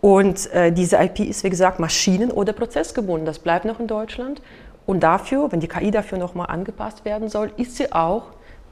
Und 0.02 0.52
äh, 0.52 0.74
diese 0.74 0.98
IP 0.98 1.20
ist, 1.20 1.46
wie 1.46 1.50
gesagt, 1.50 1.80
maschinen- 1.80 2.32
oder 2.32 2.52
prozessgebunden. 2.52 3.26
Das 3.26 3.40
bleibt 3.40 3.64
noch 3.64 3.80
in 3.80 3.88
Deutschland. 3.88 4.42
Und 4.90 5.02
dafür, 5.02 5.52
wenn 5.52 5.60
die 5.60 5.68
KI 5.68 5.92
dafür 5.92 6.18
nochmal 6.18 6.48
angepasst 6.48 7.06
werden 7.06 7.30
soll, 7.30 7.52
ist 7.58 7.76
sie 7.76 7.92
auch, 7.92 8.24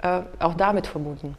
äh, 0.02 0.22
auch 0.40 0.56
damit 0.56 0.88
verbunden. 0.88 1.38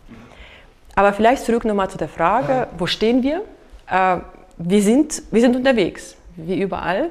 Aber 0.94 1.12
vielleicht 1.12 1.44
zurück 1.44 1.64
nochmal 1.64 1.90
zu 1.90 1.98
der 1.98 2.08
Frage, 2.08 2.68
wo 2.78 2.86
stehen 2.86 3.24
wir? 3.24 3.42
Äh, 3.90 4.18
wir, 4.56 4.80
sind, 4.80 5.24
wir 5.32 5.40
sind 5.40 5.56
unterwegs, 5.56 6.16
wie 6.36 6.60
überall. 6.60 7.10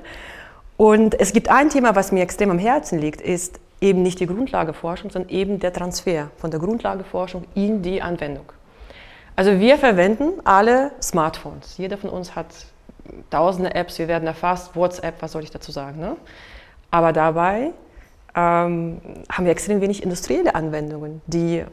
Und 0.78 1.20
es 1.20 1.34
gibt 1.34 1.49
ein 1.49 1.70
Thema, 1.70 1.93
was 1.93 2.13
mir 2.13 2.24
extrem 2.24 2.51
am 2.51 2.57
Herzen 2.57 2.99
liegt, 2.99 3.20
ist 3.20 3.59
eben 3.82 4.01
nicht 4.01 4.22
die 4.22 4.28
Grundlageforschung, 4.28 5.09
sondern 5.09 5.30
eben 5.30 5.59
der 5.59 5.74
Transfer 5.74 6.32
von 6.38 6.51
der 6.51 6.61
Grundlageforschung 6.61 7.43
in 7.53 7.82
die 7.82 8.01
Anwendung. 8.01 8.45
Also 9.36 9.59
wir 9.59 9.78
verwenden 9.78 10.39
alle 10.45 10.91
Smartphones. 11.01 11.78
Jeder 11.78 11.97
von 11.97 12.11
uns 12.11 12.34
hat 12.34 12.47
tausende 13.30 13.76
Apps, 13.76 13.99
wir 13.99 14.07
werden 14.07 14.26
erfasst, 14.26 14.74
WhatsApp, 14.74 15.22
was 15.22 15.34
soll 15.34 15.43
ich 15.43 15.51
dazu 15.51 15.74
sagen. 15.74 15.99
Ne? 15.99 16.15
Aber 16.91 17.13
dabei 17.13 17.71
ähm, 18.35 19.01
haben 19.29 19.45
wir 19.45 19.51
extrem 19.51 19.81
wenig 19.81 20.03
industrielle 20.03 20.55
Anwendungen, 20.55 21.21
die 21.27 21.63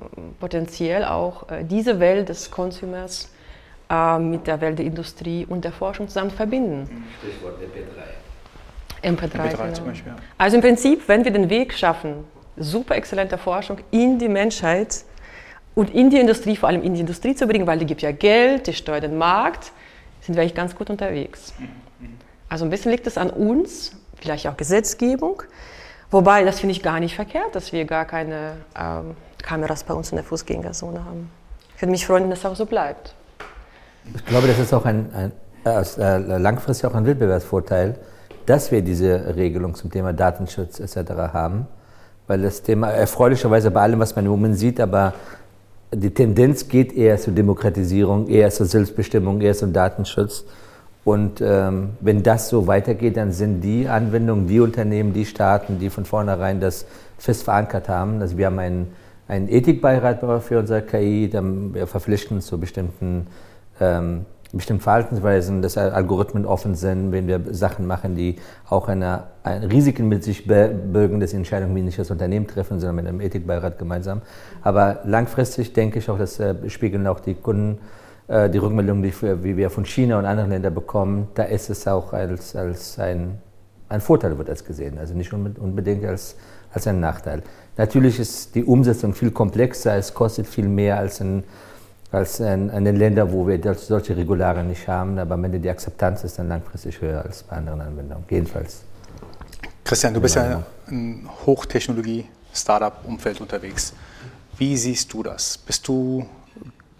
potenziell 0.40 1.04
auch 1.04 1.50
äh, 1.50 1.64
diese 1.64 2.00
Welt 2.00 2.28
des 2.28 2.50
Consumers 2.50 3.30
äh, 3.90 4.18
mit 4.18 4.46
der 4.46 4.60
Welt 4.60 4.78
der 4.78 4.86
Industrie 4.86 5.46
und 5.48 5.64
der 5.64 5.72
Forschung 5.72 6.08
zusammen 6.08 6.30
verbinden. 6.30 7.04
Stichwort 7.18 7.56
MP3. 7.60 8.16
MP3, 9.04 9.34
MP3 9.34 9.56
genau. 9.56 9.72
zum 9.72 9.84
Beispiel, 9.86 10.12
ja. 10.12 10.16
Also 10.38 10.56
im 10.56 10.62
Prinzip, 10.62 11.06
wenn 11.06 11.24
wir 11.24 11.32
den 11.32 11.50
Weg 11.50 11.74
schaffen, 11.74 12.24
super 12.56 12.94
exzellente 12.96 13.36
Forschung 13.36 13.78
in 13.90 14.18
die 14.18 14.28
Menschheit 14.28 15.04
und 15.74 15.92
in 15.94 16.08
die 16.08 16.18
Industrie, 16.18 16.56
vor 16.56 16.70
allem 16.70 16.82
in 16.82 16.94
die 16.94 17.00
Industrie 17.00 17.34
zu 17.34 17.46
bringen, 17.46 17.66
weil 17.66 17.78
die 17.78 17.86
gibt 17.86 18.00
ja 18.00 18.12
Geld, 18.12 18.66
die 18.66 18.72
steuert 18.72 19.02
den 19.02 19.18
Markt, 19.18 19.72
sind 20.22 20.34
wir 20.34 20.42
eigentlich 20.42 20.54
ganz 20.54 20.74
gut 20.74 20.88
unterwegs. 20.88 21.52
Mhm. 21.58 21.68
Also 22.48 22.64
ein 22.64 22.70
bisschen 22.70 22.92
liegt 22.92 23.06
es 23.06 23.18
an 23.18 23.30
uns, 23.30 23.92
vielleicht 24.24 24.48
auch 24.48 24.56
Gesetzgebung, 24.56 25.42
Wobei, 26.14 26.44
das 26.44 26.60
finde 26.60 26.70
ich 26.70 26.80
gar 26.80 27.00
nicht 27.00 27.16
verkehrt, 27.16 27.56
dass 27.56 27.72
wir 27.72 27.84
gar 27.86 28.04
keine 28.04 28.52
ähm, 28.78 29.16
Kameras 29.42 29.82
bei 29.82 29.94
uns 29.94 30.10
in 30.12 30.16
der 30.16 30.24
Fußgängerzone 30.24 31.04
haben. 31.04 31.28
Ich 31.74 31.82
würde 31.82 31.90
mich 31.90 32.06
freuen, 32.06 32.22
wenn 32.22 32.30
das 32.30 32.46
auch 32.46 32.54
so 32.54 32.66
bleibt. 32.66 33.16
Ich 34.14 34.24
glaube, 34.26 34.46
das 34.46 34.60
ist 34.60 34.72
auch 34.72 34.84
ein, 34.84 35.10
ein 35.12 35.32
äh, 35.64 36.38
langfristig 36.38 36.88
auch 36.88 36.94
ein 36.94 37.04
Wettbewerbsvorteil, 37.04 37.98
dass 38.46 38.70
wir 38.70 38.82
diese 38.82 39.34
Regelung 39.34 39.74
zum 39.74 39.90
Thema 39.90 40.12
Datenschutz 40.12 40.78
etc. 40.78 41.10
haben, 41.32 41.66
weil 42.28 42.42
das 42.42 42.62
Thema 42.62 42.90
erfreulicherweise 42.90 43.72
bei 43.72 43.80
allem, 43.80 43.98
was 43.98 44.14
man 44.14 44.24
im 44.24 44.30
Moment 44.30 44.56
sieht, 44.56 44.78
aber 44.78 45.14
die 45.92 46.14
Tendenz 46.14 46.68
geht 46.68 46.92
eher 46.92 47.18
zur 47.18 47.32
Demokratisierung, 47.32 48.28
eher 48.28 48.52
zur 48.52 48.66
Selbstbestimmung, 48.66 49.40
eher 49.40 49.54
zum 49.54 49.72
Datenschutz. 49.72 50.44
Und 51.04 51.42
ähm, 51.42 51.90
wenn 52.00 52.22
das 52.22 52.48
so 52.48 52.66
weitergeht, 52.66 53.16
dann 53.16 53.32
sind 53.32 53.60
die 53.60 53.88
Anwendungen, 53.88 54.46
die 54.46 54.60
Unternehmen, 54.60 55.12
die 55.12 55.26
Staaten, 55.26 55.78
die 55.78 55.90
von 55.90 56.06
vornherein 56.06 56.60
das 56.60 56.86
fest 57.18 57.44
verankert 57.44 57.88
haben. 57.88 58.22
Also 58.22 58.38
wir 58.38 58.46
haben 58.46 58.58
einen, 58.58 58.92
einen 59.28 59.48
Ethikbeirat 59.48 60.20
für 60.42 60.58
unser 60.58 60.80
KI, 60.80 61.28
dann 61.30 61.74
wir 61.74 61.86
verpflichten 61.86 62.38
uns 62.38 62.46
zu 62.46 62.58
bestimmten, 62.58 63.26
ähm, 63.80 64.24
bestimmten 64.52 64.82
Verhaltensweisen, 64.82 65.60
dass 65.60 65.76
Algorithmen 65.76 66.46
offen 66.46 66.74
sind, 66.74 67.12
wenn 67.12 67.26
wir 67.26 67.40
Sachen 67.50 67.86
machen, 67.86 68.14
die 68.16 68.36
auch 68.70 68.88
eine, 68.88 69.24
eine 69.42 69.70
Risiken 69.70 70.08
mit 70.08 70.24
sich 70.24 70.46
bürgen, 70.46 71.20
dass 71.20 71.34
Entscheidungen 71.34 71.76
wie 71.76 71.82
nicht 71.82 71.98
das 71.98 72.10
Unternehmen 72.10 72.46
treffen, 72.46 72.80
sondern 72.80 72.96
mit 72.96 73.06
einem 73.06 73.20
Ethikbeirat 73.20 73.78
gemeinsam. 73.78 74.22
Aber 74.62 75.00
langfristig 75.04 75.74
denke 75.74 75.98
ich 75.98 76.08
auch, 76.08 76.18
das 76.18 76.40
äh, 76.40 76.54
spiegeln 76.70 77.06
auch 77.06 77.20
die 77.20 77.34
Kunden 77.34 77.78
die 78.26 78.58
Rückmeldung, 78.58 79.02
die 79.02 79.12
wie 79.42 79.56
wir 79.56 79.68
von 79.68 79.84
China 79.84 80.18
und 80.18 80.24
anderen 80.24 80.50
Ländern 80.50 80.72
bekommen, 80.74 81.28
da 81.34 81.42
ist 81.42 81.68
es 81.68 81.86
auch 81.86 82.14
als, 82.14 82.56
als 82.56 82.98
ein, 82.98 83.38
ein 83.90 84.00
Vorteil, 84.00 84.38
wird 84.38 84.48
das 84.48 84.64
gesehen, 84.64 84.98
also 84.98 85.12
nicht 85.12 85.32
unbedingt 85.32 86.04
als, 86.06 86.36
als 86.72 86.86
ein 86.86 87.00
Nachteil. 87.00 87.42
Natürlich 87.76 88.18
ist 88.18 88.54
die 88.54 88.64
Umsetzung 88.64 89.12
viel 89.12 89.30
komplexer, 89.30 89.96
es 89.96 90.14
kostet 90.14 90.46
viel 90.46 90.68
mehr 90.68 90.96
als 90.96 91.20
in, 91.20 91.44
als 92.12 92.40
in, 92.40 92.70
in 92.70 92.84
den 92.86 92.96
Ländern, 92.96 93.30
wo 93.30 93.46
wir 93.46 93.60
solche 93.74 94.16
Regularien 94.16 94.68
nicht 94.68 94.88
haben, 94.88 95.18
aber 95.18 95.34
am 95.34 95.44
Ende 95.44 95.60
die 95.60 95.68
Akzeptanz 95.68 96.24
ist 96.24 96.38
dann 96.38 96.48
langfristig 96.48 97.00
höher 97.02 97.22
als 97.22 97.42
bei 97.42 97.56
anderen 97.56 97.82
Anwendungen, 97.82 98.24
jedenfalls. 98.30 98.84
Christian, 99.84 100.14
du 100.14 100.20
bist 100.22 100.36
ja 100.36 100.62
im 100.88 101.28
Hochtechnologie-Startup-Umfeld 101.44 103.42
unterwegs. 103.42 103.92
Wie 104.56 104.78
siehst 104.78 105.12
du 105.12 105.22
das? 105.22 105.58
Bist 105.58 105.86
du 105.88 106.24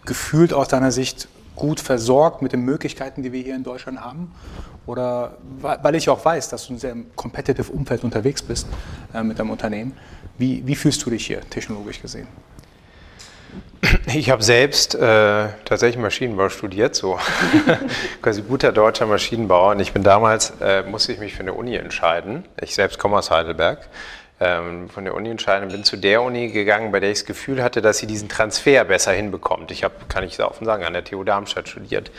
gefühlt 0.05 0.53
aus 0.53 0.67
deiner 0.67 0.91
Sicht 0.91 1.27
gut 1.55 1.79
versorgt 1.79 2.41
mit 2.41 2.51
den 2.51 2.61
Möglichkeiten, 2.61 3.23
die 3.23 3.31
wir 3.31 3.41
hier 3.41 3.55
in 3.55 3.63
Deutschland 3.63 4.01
haben? 4.01 4.31
Oder 4.85 5.37
weil 5.61 5.95
ich 5.95 6.09
auch 6.09 6.23
weiß, 6.23 6.49
dass 6.49 6.67
du 6.67 6.73
in 6.73 6.79
einem 6.79 6.79
sehr 6.79 6.95
competitive 7.15 7.71
Umfeld 7.71 8.03
unterwegs 8.03 8.41
bist 8.41 8.67
äh, 9.13 9.23
mit 9.23 9.39
deinem 9.39 9.49
Unternehmen. 9.49 9.93
Wie, 10.37 10.65
wie 10.65 10.75
fühlst 10.75 11.03
du 11.05 11.09
dich 11.09 11.25
hier 11.25 11.41
technologisch 11.49 12.01
gesehen? 12.01 12.27
Ich 14.13 14.29
habe 14.29 14.43
selbst 14.43 14.95
äh, 14.95 15.47
tatsächlich 15.63 15.97
Maschinenbau 15.97 16.49
studiert, 16.49 16.95
so 16.95 17.17
quasi 18.21 18.41
guter 18.41 18.71
deutscher 18.71 19.05
Maschinenbauer. 19.05 19.71
Und 19.71 19.79
ich 19.79 19.93
bin 19.93 20.03
damals, 20.03 20.53
äh, 20.61 20.83
musste 20.83 21.13
ich 21.13 21.19
mich 21.19 21.33
für 21.33 21.41
eine 21.41 21.53
Uni 21.53 21.75
entscheiden. 21.75 22.45
Ich 22.61 22.75
selbst 22.75 22.99
komme 22.99 23.17
aus 23.17 23.31
Heidelberg 23.31 23.87
von 24.37 25.05
der 25.05 25.15
Uni 25.15 25.29
entscheiden 25.29 25.63
und 25.63 25.71
bin 25.71 25.85
zu 25.85 25.95
der 25.95 26.21
Uni 26.21 26.49
gegangen, 26.49 26.91
bei 26.91 26.99
der 26.99 27.11
ich 27.11 27.19
das 27.19 27.25
Gefühl 27.25 27.63
hatte, 27.63 27.81
dass 27.81 27.99
sie 27.99 28.07
diesen 28.07 28.27
Transfer 28.27 28.83
besser 28.83 29.13
hinbekommt. 29.13 29.71
Ich 29.71 29.85
habe, 29.85 29.95
kann 30.09 30.25
ich 30.25 30.41
offen 30.43 30.65
sagen, 30.65 30.83
an 30.83 30.91
der 30.91 31.05
TU 31.05 31.23
Darmstadt 31.23 31.69
studiert. 31.69 32.11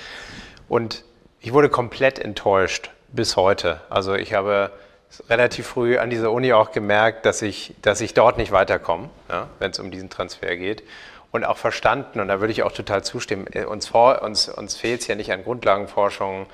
Und 0.66 1.04
ich 1.40 1.52
wurde 1.52 1.68
komplett 1.68 2.18
enttäuscht 2.18 2.90
bis 3.08 3.36
heute. 3.36 3.82
Also 3.90 4.14
ich 4.14 4.32
habe 4.32 4.70
relativ 5.28 5.66
früh 5.66 5.98
an 5.98 6.08
dieser 6.08 6.32
Uni 6.32 6.52
auch 6.52 6.72
gemerkt, 6.72 7.26
dass 7.26 7.42
ich, 7.42 7.74
dass 7.82 8.00
ich 8.00 8.14
dort 8.14 8.38
nicht 8.38 8.50
weiterkomme, 8.50 9.10
ja, 9.28 9.48
wenn 9.58 9.70
es 9.70 9.78
um 9.78 9.90
diesen 9.90 10.10
Transfer 10.10 10.56
geht. 10.56 10.82
Und 11.32 11.44
auch 11.44 11.58
verstanden, 11.58 12.20
und 12.20 12.28
da 12.28 12.40
würde 12.40 12.52
ich 12.52 12.62
auch 12.62 12.72
total 12.72 13.04
zustimmen, 13.04 13.46
äh, 13.52 13.64
uns, 13.64 13.90
uns, 13.90 14.48
uns 14.48 14.76
fehlt 14.76 15.02
es 15.02 15.06
ja 15.06 15.14
nicht 15.14 15.32
an 15.32 15.44
Grundlagenforschung, 15.44 16.46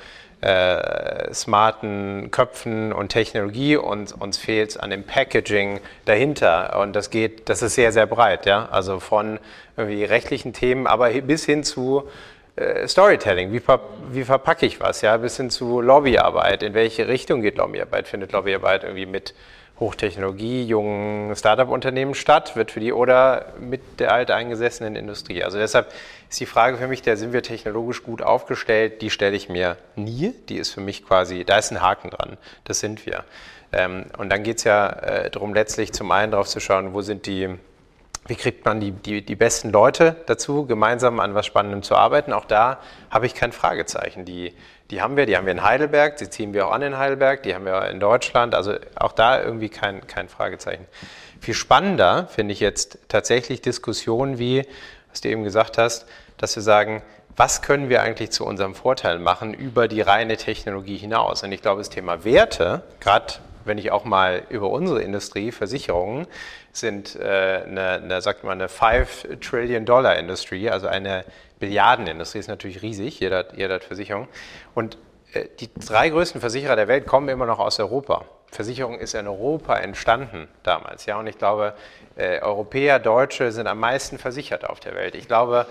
äh, 0.42 1.32
smarten 1.32 2.30
Köpfen 2.30 2.92
und 2.92 3.10
Technologie 3.10 3.76
und 3.76 4.12
uns 4.20 4.38
fehlt 4.38 4.70
es 4.70 4.76
an 4.76 4.90
dem 4.90 5.04
Packaging 5.04 5.80
dahinter. 6.04 6.80
Und 6.80 6.94
das 6.94 7.10
geht, 7.10 7.48
das 7.48 7.62
ist 7.62 7.76
sehr, 7.76 7.92
sehr 7.92 8.06
breit, 8.06 8.44
ja. 8.44 8.68
Also 8.70 8.98
von 8.98 9.38
irgendwie 9.76 10.04
rechtlichen 10.04 10.52
Themen, 10.52 10.86
aber 10.86 11.10
bis 11.10 11.44
hin 11.44 11.62
zu 11.62 12.08
äh, 12.56 12.88
Storytelling. 12.88 13.52
Wie, 13.52 13.60
ver 13.60 13.80
wie 14.10 14.24
verpacke 14.24 14.66
ich 14.66 14.80
was, 14.80 15.00
ja, 15.00 15.16
bis 15.16 15.36
hin 15.36 15.48
zu 15.48 15.80
Lobbyarbeit. 15.80 16.62
In 16.64 16.74
welche 16.74 17.06
Richtung 17.06 17.40
geht 17.40 17.56
Lobbyarbeit? 17.56 18.08
Findet 18.08 18.32
Lobbyarbeit 18.32 18.82
irgendwie 18.82 19.06
mit 19.06 19.34
Hochtechnologie, 19.80 20.64
jungen 20.64 21.34
Startup-Unternehmen 21.34 22.14
statt, 22.14 22.54
wird 22.56 22.70
für 22.70 22.80
die 22.80 22.92
oder 22.92 23.46
mit 23.58 24.00
der 24.00 24.12
alteingesessenen 24.12 24.96
Industrie. 24.96 25.42
Also 25.42 25.58
deshalb 25.58 25.92
ist 26.32 26.40
die 26.40 26.46
Frage 26.46 26.78
für 26.78 26.88
mich, 26.88 27.02
da 27.02 27.14
sind 27.14 27.34
wir 27.34 27.42
technologisch 27.42 28.02
gut 28.02 28.22
aufgestellt, 28.22 29.02
die 29.02 29.10
stelle 29.10 29.36
ich 29.36 29.50
mir 29.50 29.76
nie. 29.96 30.32
Die 30.48 30.56
ist 30.56 30.70
für 30.70 30.80
mich 30.80 31.04
quasi, 31.04 31.44
da 31.44 31.58
ist 31.58 31.70
ein 31.70 31.82
Haken 31.82 32.08
dran, 32.08 32.38
das 32.64 32.80
sind 32.80 33.04
wir. 33.04 33.24
Ähm, 33.70 34.06
und 34.16 34.30
dann 34.30 34.42
geht 34.42 34.56
es 34.56 34.64
ja 34.64 34.88
äh, 34.88 35.30
darum, 35.30 35.52
letztlich 35.52 35.92
zum 35.92 36.10
einen 36.10 36.32
darauf 36.32 36.48
zu 36.48 36.58
schauen, 36.58 36.94
wo 36.94 37.02
sind 37.02 37.26
die, 37.26 37.50
wie 38.26 38.36
kriegt 38.36 38.64
man 38.64 38.80
die, 38.80 38.92
die, 38.92 39.22
die 39.22 39.36
besten 39.36 39.70
Leute 39.70 40.16
dazu, 40.24 40.64
gemeinsam 40.64 41.20
an 41.20 41.34
was 41.34 41.44
Spannendem 41.44 41.82
zu 41.82 41.96
arbeiten. 41.96 42.32
Auch 42.32 42.46
da 42.46 42.80
habe 43.10 43.26
ich 43.26 43.34
kein 43.34 43.52
Fragezeichen. 43.52 44.24
Die, 44.24 44.54
die 44.90 45.02
haben 45.02 45.18
wir, 45.18 45.26
die 45.26 45.36
haben 45.36 45.44
wir 45.44 45.52
in 45.52 45.62
Heidelberg, 45.62 46.16
die 46.16 46.30
ziehen 46.30 46.54
wir 46.54 46.66
auch 46.66 46.72
an 46.72 46.80
in 46.80 46.96
Heidelberg, 46.96 47.42
die 47.42 47.54
haben 47.54 47.66
wir 47.66 47.90
in 47.90 48.00
Deutschland, 48.00 48.54
also 48.54 48.76
auch 48.94 49.12
da 49.12 49.42
irgendwie 49.42 49.68
kein, 49.68 50.06
kein 50.06 50.30
Fragezeichen. 50.30 50.86
Viel 51.40 51.54
spannender 51.54 52.28
finde 52.28 52.52
ich 52.52 52.60
jetzt 52.60 52.98
tatsächlich 53.08 53.60
Diskussionen 53.60 54.38
wie, 54.38 54.64
was 55.12 55.20
du 55.20 55.28
eben 55.28 55.44
gesagt 55.44 55.78
hast, 55.78 56.06
dass 56.38 56.56
wir 56.56 56.62
sagen, 56.62 57.02
was 57.36 57.62
können 57.62 57.88
wir 57.88 58.02
eigentlich 58.02 58.30
zu 58.30 58.44
unserem 58.44 58.74
Vorteil 58.74 59.18
machen 59.18 59.54
über 59.54 59.88
die 59.88 60.00
reine 60.00 60.36
Technologie 60.36 60.96
hinaus? 60.96 61.42
Und 61.42 61.52
ich 61.52 61.62
glaube, 61.62 61.80
das 61.80 61.88
Thema 61.88 62.24
Werte, 62.24 62.82
gerade 63.00 63.34
wenn 63.64 63.78
ich 63.78 63.90
auch 63.92 64.04
mal 64.04 64.42
über 64.48 64.70
unsere 64.70 65.02
Industrie, 65.02 65.52
Versicherungen, 65.52 66.26
sind 66.72 67.16
äh, 67.16 67.62
eine, 67.66 67.90
eine, 68.02 68.20
sagt 68.20 68.44
man, 68.44 68.60
eine 68.60 68.68
5 68.68 69.38
Trillion 69.40 69.84
Dollar 69.84 70.18
Industrie, 70.18 70.68
also 70.68 70.88
eine 70.88 71.24
Billiardenindustrie, 71.58 72.38
ist 72.38 72.48
natürlich 72.48 72.82
riesig, 72.82 73.20
jeder, 73.20 73.54
jeder 73.54 73.74
hat 73.76 73.84
Versicherung. 73.84 74.28
Und 74.74 74.98
äh, 75.32 75.46
die 75.60 75.70
drei 75.74 76.08
größten 76.08 76.40
Versicherer 76.40 76.76
der 76.76 76.88
Welt 76.88 77.06
kommen 77.06 77.28
immer 77.28 77.46
noch 77.46 77.60
aus 77.60 77.78
Europa. 77.78 78.24
Versicherung 78.52 78.98
ist 78.98 79.14
in 79.14 79.26
Europa 79.26 79.76
entstanden 79.76 80.46
damals, 80.62 81.06
ja, 81.06 81.18
und 81.18 81.26
ich 81.26 81.38
glaube, 81.38 81.74
äh, 82.16 82.38
Europäer, 82.40 82.98
Deutsche 82.98 83.50
sind 83.50 83.66
am 83.66 83.80
meisten 83.80 84.18
versichert 84.18 84.68
auf 84.68 84.78
der 84.78 84.94
Welt. 84.94 85.14
Ich 85.14 85.26
glaube, 85.26 85.66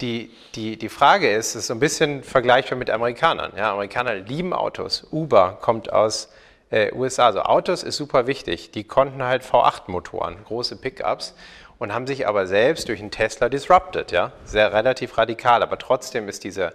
die, 0.00 0.30
die, 0.54 0.78
die 0.78 0.88
Frage 0.88 1.30
ist, 1.30 1.54
ist 1.54 1.66
so 1.66 1.74
ein 1.74 1.80
bisschen 1.80 2.24
vergleichbar 2.24 2.78
mit 2.78 2.90
Amerikanern. 2.90 3.52
Ja, 3.56 3.72
Amerikaner 3.72 4.14
lieben 4.14 4.54
Autos. 4.54 5.06
Uber 5.12 5.58
kommt 5.60 5.92
aus 5.92 6.32
äh, 6.70 6.90
USA. 6.92 7.26
Also 7.26 7.42
Autos 7.42 7.82
ist 7.82 7.98
super 7.98 8.26
wichtig. 8.26 8.72
Die 8.72 8.84
konnten 8.84 9.22
halt 9.22 9.44
V8-Motoren, 9.44 10.42
große 10.44 10.76
Pickups 10.76 11.34
und 11.78 11.92
haben 11.92 12.06
sich 12.06 12.26
aber 12.26 12.46
selbst 12.46 12.88
durch 12.88 13.00
einen 13.00 13.10
Tesla 13.10 13.48
disrupted, 13.48 14.10
ja, 14.10 14.32
sehr 14.44 14.72
relativ 14.72 15.18
radikal, 15.18 15.62
aber 15.62 15.78
trotzdem 15.78 16.28
ist 16.28 16.44
diese 16.44 16.72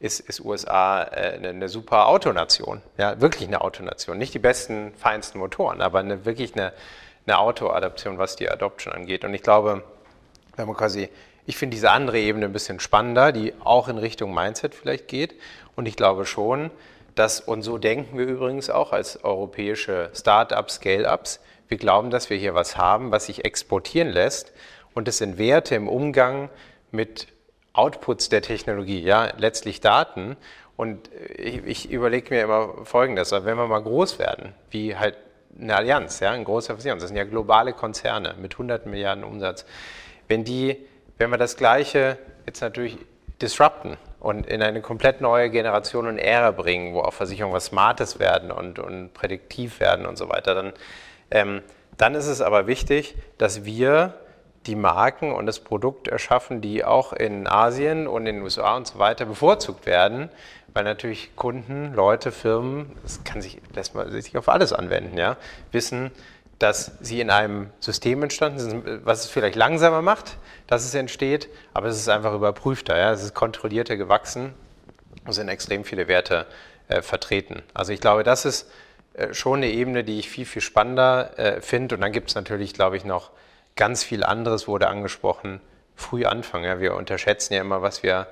ist, 0.00 0.20
ist 0.20 0.40
USA 0.40 1.02
äh, 1.02 1.34
eine, 1.34 1.50
eine, 1.50 1.68
super 1.68 2.08
Autonation, 2.08 2.82
ja, 2.96 3.20
wirklich 3.20 3.46
eine 3.46 3.60
Autonation, 3.60 4.18
nicht 4.18 4.34
die 4.34 4.38
besten, 4.38 4.92
feinsten 4.96 5.38
Motoren, 5.38 5.82
aber 5.82 6.00
eine, 6.00 6.24
wirklich 6.24 6.54
eine, 6.54 6.72
eine 7.26 7.38
Auto-Adaption, 7.38 8.18
was 8.18 8.34
die 8.34 8.50
Adoption 8.50 8.94
angeht. 8.94 9.24
Und 9.24 9.34
ich 9.34 9.42
glaube, 9.42 9.84
wenn 10.56 10.66
man 10.66 10.76
quasi, 10.76 11.10
ich 11.46 11.56
finde 11.56 11.74
diese 11.74 11.90
andere 11.90 12.18
Ebene 12.18 12.46
ein 12.46 12.52
bisschen 12.52 12.80
spannender, 12.80 13.30
die 13.30 13.52
auch 13.60 13.88
in 13.88 13.98
Richtung 13.98 14.34
Mindset 14.34 14.74
vielleicht 14.74 15.06
geht. 15.06 15.34
Und 15.76 15.86
ich 15.86 15.96
glaube 15.96 16.24
schon, 16.24 16.70
dass, 17.14 17.40
und 17.40 17.62
so 17.62 17.76
denken 17.76 18.16
wir 18.16 18.26
übrigens 18.26 18.70
auch 18.70 18.92
als 18.92 19.22
europäische 19.22 20.10
Start-ups, 20.14 20.76
Scale-ups, 20.76 21.40
wir 21.68 21.76
glauben, 21.76 22.10
dass 22.10 22.30
wir 22.30 22.36
hier 22.36 22.54
was 22.54 22.76
haben, 22.76 23.12
was 23.12 23.26
sich 23.26 23.44
exportieren 23.44 24.08
lässt. 24.08 24.52
Und 24.94 25.06
das 25.06 25.18
sind 25.18 25.38
Werte 25.38 25.74
im 25.74 25.88
Umgang 25.88 26.48
mit 26.90 27.28
Outputs 27.72 28.28
der 28.28 28.42
Technologie, 28.42 29.00
ja, 29.00 29.32
letztlich 29.36 29.80
Daten. 29.80 30.36
Und 30.76 31.10
ich, 31.36 31.64
ich 31.66 31.90
überlege 31.90 32.34
mir 32.34 32.42
immer 32.42 32.84
Folgendes, 32.84 33.32
wenn 33.32 33.56
wir 33.56 33.66
mal 33.66 33.82
groß 33.82 34.18
werden, 34.18 34.54
wie 34.70 34.96
halt 34.96 35.16
eine 35.58 35.76
Allianz, 35.76 36.20
ja, 36.20 36.30
ein 36.30 36.44
großer 36.44 36.74
Versicherung, 36.74 37.00
das 37.00 37.08
sind 37.08 37.16
ja 37.16 37.24
globale 37.24 37.72
Konzerne 37.72 38.34
mit 38.40 38.54
100 38.54 38.86
Milliarden 38.86 39.24
Umsatz. 39.24 39.66
Wenn 40.28 40.44
die, 40.44 40.76
wenn 41.18 41.30
wir 41.30 41.38
das 41.38 41.56
Gleiche 41.56 42.18
jetzt 42.46 42.60
natürlich 42.60 42.98
disrupten 43.42 43.96
und 44.20 44.46
in 44.46 44.62
eine 44.62 44.80
komplett 44.80 45.20
neue 45.20 45.50
Generation 45.50 46.06
und 46.06 46.18
Ära 46.18 46.50
bringen, 46.50 46.94
wo 46.94 47.00
auch 47.00 47.12
Versicherungen 47.12 47.54
was 47.54 47.66
Smartes 47.66 48.18
werden 48.18 48.50
und, 48.50 48.78
und 48.78 49.12
prädiktiv 49.14 49.80
werden 49.80 50.06
und 50.06 50.16
so 50.16 50.28
weiter, 50.28 50.54
dann, 50.54 50.72
ähm, 51.30 51.62
dann 51.96 52.14
ist 52.14 52.26
es 52.26 52.40
aber 52.40 52.66
wichtig, 52.66 53.16
dass 53.38 53.64
wir 53.64 54.14
die 54.66 54.76
Marken 54.76 55.32
und 55.32 55.46
das 55.46 55.60
Produkt 55.60 56.08
erschaffen, 56.08 56.60
die 56.60 56.84
auch 56.84 57.12
in 57.12 57.46
Asien 57.46 58.06
und 58.06 58.26
in 58.26 58.36
den 58.36 58.42
USA 58.42 58.76
und 58.76 58.86
so 58.86 58.98
weiter 58.98 59.24
bevorzugt 59.24 59.86
werden, 59.86 60.28
weil 60.74 60.84
natürlich 60.84 61.34
Kunden, 61.34 61.94
Leute, 61.94 62.30
Firmen, 62.30 62.92
das 63.02 63.24
kann 63.24 63.40
sich, 63.40 63.60
lässt 63.74 63.94
man 63.94 64.10
sich 64.10 64.36
auf 64.36 64.48
alles 64.48 64.72
anwenden, 64.72 65.16
ja, 65.16 65.36
wissen, 65.72 66.10
dass 66.60 66.92
sie 67.00 67.22
in 67.22 67.30
einem 67.30 67.70
System 67.80 68.22
entstanden 68.22 68.58
sind, 68.58 69.06
was 69.06 69.24
es 69.24 69.30
vielleicht 69.30 69.56
langsamer 69.56 70.02
macht, 70.02 70.36
dass 70.66 70.84
es 70.84 70.94
entsteht, 70.94 71.48
aber 71.72 71.88
es 71.88 71.96
ist 71.96 72.08
einfach 72.10 72.34
überprüfter. 72.34 72.98
Ja? 72.98 73.12
Es 73.12 73.24
ist 73.24 73.34
kontrollierter 73.34 73.96
gewachsen 73.96 74.52
und 75.24 75.32
sind 75.32 75.48
extrem 75.48 75.84
viele 75.84 76.06
Werte 76.06 76.46
äh, 76.88 77.00
vertreten. 77.00 77.62
Also 77.72 77.94
ich 77.94 78.00
glaube, 78.00 78.24
das 78.24 78.44
ist 78.44 78.70
äh, 79.14 79.32
schon 79.32 79.56
eine 79.56 79.68
Ebene, 79.68 80.04
die 80.04 80.18
ich 80.18 80.28
viel, 80.28 80.44
viel 80.44 80.60
spannender 80.60 81.38
äh, 81.38 81.60
finde. 81.62 81.94
Und 81.94 82.02
dann 82.02 82.12
gibt 82.12 82.28
es 82.28 82.34
natürlich, 82.34 82.74
glaube 82.74 82.98
ich, 82.98 83.06
noch 83.06 83.30
ganz 83.76 84.02
viel 84.04 84.24
anderes, 84.24 84.68
wurde 84.68 84.88
angesprochen, 84.88 85.60
früh 85.96 86.24
anfangen. 86.24 86.64
Ja. 86.64 86.80
Wir 86.80 86.94
unterschätzen 86.94 87.54
ja 87.54 87.60
immer, 87.60 87.82
was 87.82 88.02
wir 88.02 88.26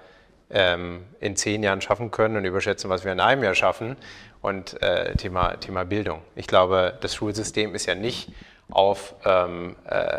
ähm, 0.50 1.04
in 1.20 1.36
zehn 1.36 1.62
Jahren 1.62 1.80
schaffen 1.80 2.10
können 2.10 2.36
und 2.36 2.44
überschätzen, 2.44 2.90
was 2.90 3.04
wir 3.04 3.12
in 3.12 3.20
einem 3.20 3.42
Jahr 3.42 3.54
schaffen. 3.54 3.96
Und 4.40 4.80
äh, 4.82 5.14
Thema, 5.16 5.56
Thema 5.56 5.84
Bildung. 5.84 6.22
Ich 6.36 6.46
glaube, 6.46 6.96
das 7.00 7.14
Schulsystem 7.14 7.74
ist 7.74 7.86
ja 7.86 7.96
nicht 7.96 8.30
auf, 8.70 9.14
ähm, 9.24 9.76
äh, 9.88 10.18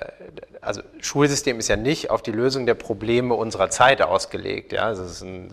also 0.60 0.82
Schulsystem 1.00 1.60
ist 1.60 1.70
ja 1.70 1.78
nicht 1.78 2.10
auf 2.10 2.22
die 2.22 2.32
Lösung 2.32 2.66
der 2.66 2.74
Probleme 2.74 3.34
unserer 3.36 3.70
Zeit 3.70 4.02
ausgelegt. 4.02 4.74
Ja? 4.74 4.84
Also 4.84 5.04
es 5.04 5.12
ist 5.12 5.22
ein, 5.22 5.50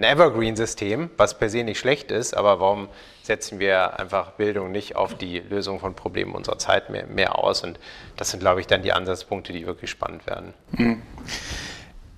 ein 0.00 0.04
Evergreen-System, 0.04 1.10
was 1.16 1.38
per 1.38 1.50
se 1.50 1.62
nicht 1.62 1.78
schlecht 1.78 2.10
ist, 2.10 2.34
aber 2.34 2.58
warum 2.58 2.88
setzen 3.22 3.58
wir 3.58 4.00
einfach 4.00 4.32
Bildung 4.32 4.72
nicht 4.72 4.96
auf 4.96 5.14
die 5.14 5.40
Lösung 5.40 5.78
von 5.78 5.94
Problemen 5.94 6.34
unserer 6.34 6.58
Zeit 6.58 6.90
mehr, 6.90 7.06
mehr 7.06 7.38
aus? 7.38 7.62
Und 7.62 7.78
das 8.16 8.30
sind, 8.30 8.40
glaube 8.40 8.60
ich, 8.60 8.66
dann 8.66 8.82
die 8.82 8.92
Ansatzpunkte, 8.92 9.52
die 9.52 9.66
wirklich 9.66 9.90
spannend 9.90 10.26
werden. 10.26 10.54
Mhm. 10.72 11.02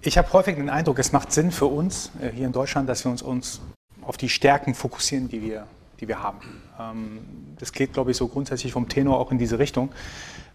Ich 0.00 0.16
habe 0.16 0.32
häufig 0.32 0.56
den 0.56 0.70
Eindruck, 0.70 0.98
es 0.98 1.12
macht 1.12 1.32
Sinn 1.32 1.50
für 1.50 1.66
uns 1.66 2.10
äh, 2.20 2.30
hier 2.30 2.46
in 2.46 2.52
Deutschland, 2.52 2.88
dass 2.88 3.04
wir 3.04 3.10
uns, 3.10 3.22
uns 3.22 3.60
auf 4.02 4.16
die 4.16 4.28
Stärken 4.28 4.74
fokussieren, 4.74 5.28
die 5.28 5.42
wir, 5.42 5.66
die 6.00 6.08
wir 6.08 6.22
haben. 6.22 6.62
Ähm, 6.78 7.54
das 7.58 7.72
geht, 7.72 7.92
glaube 7.92 8.12
ich, 8.12 8.16
so 8.16 8.28
grundsätzlich 8.28 8.72
vom 8.72 8.88
Tenor 8.88 9.18
auch 9.18 9.30
in 9.32 9.38
diese 9.38 9.58
Richtung. 9.58 9.92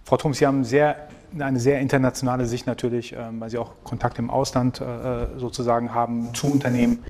Frau 0.04 0.18
Trump, 0.18 0.36
Sie 0.36 0.48
haben 0.48 0.64
sehr, 0.64 1.08
eine 1.38 1.60
sehr 1.60 1.80
internationale 1.80 2.46
Sicht 2.46 2.68
natürlich, 2.68 3.14
ähm, 3.14 3.40
weil 3.40 3.50
Sie 3.50 3.58
auch 3.58 3.72
Kontakt 3.84 4.20
im 4.20 4.30
Ausland 4.30 4.82
äh, 4.82 5.28
sozusagen 5.38 5.94
haben 5.94 6.34
zu 6.34 6.52
Unternehmen. 6.52 7.04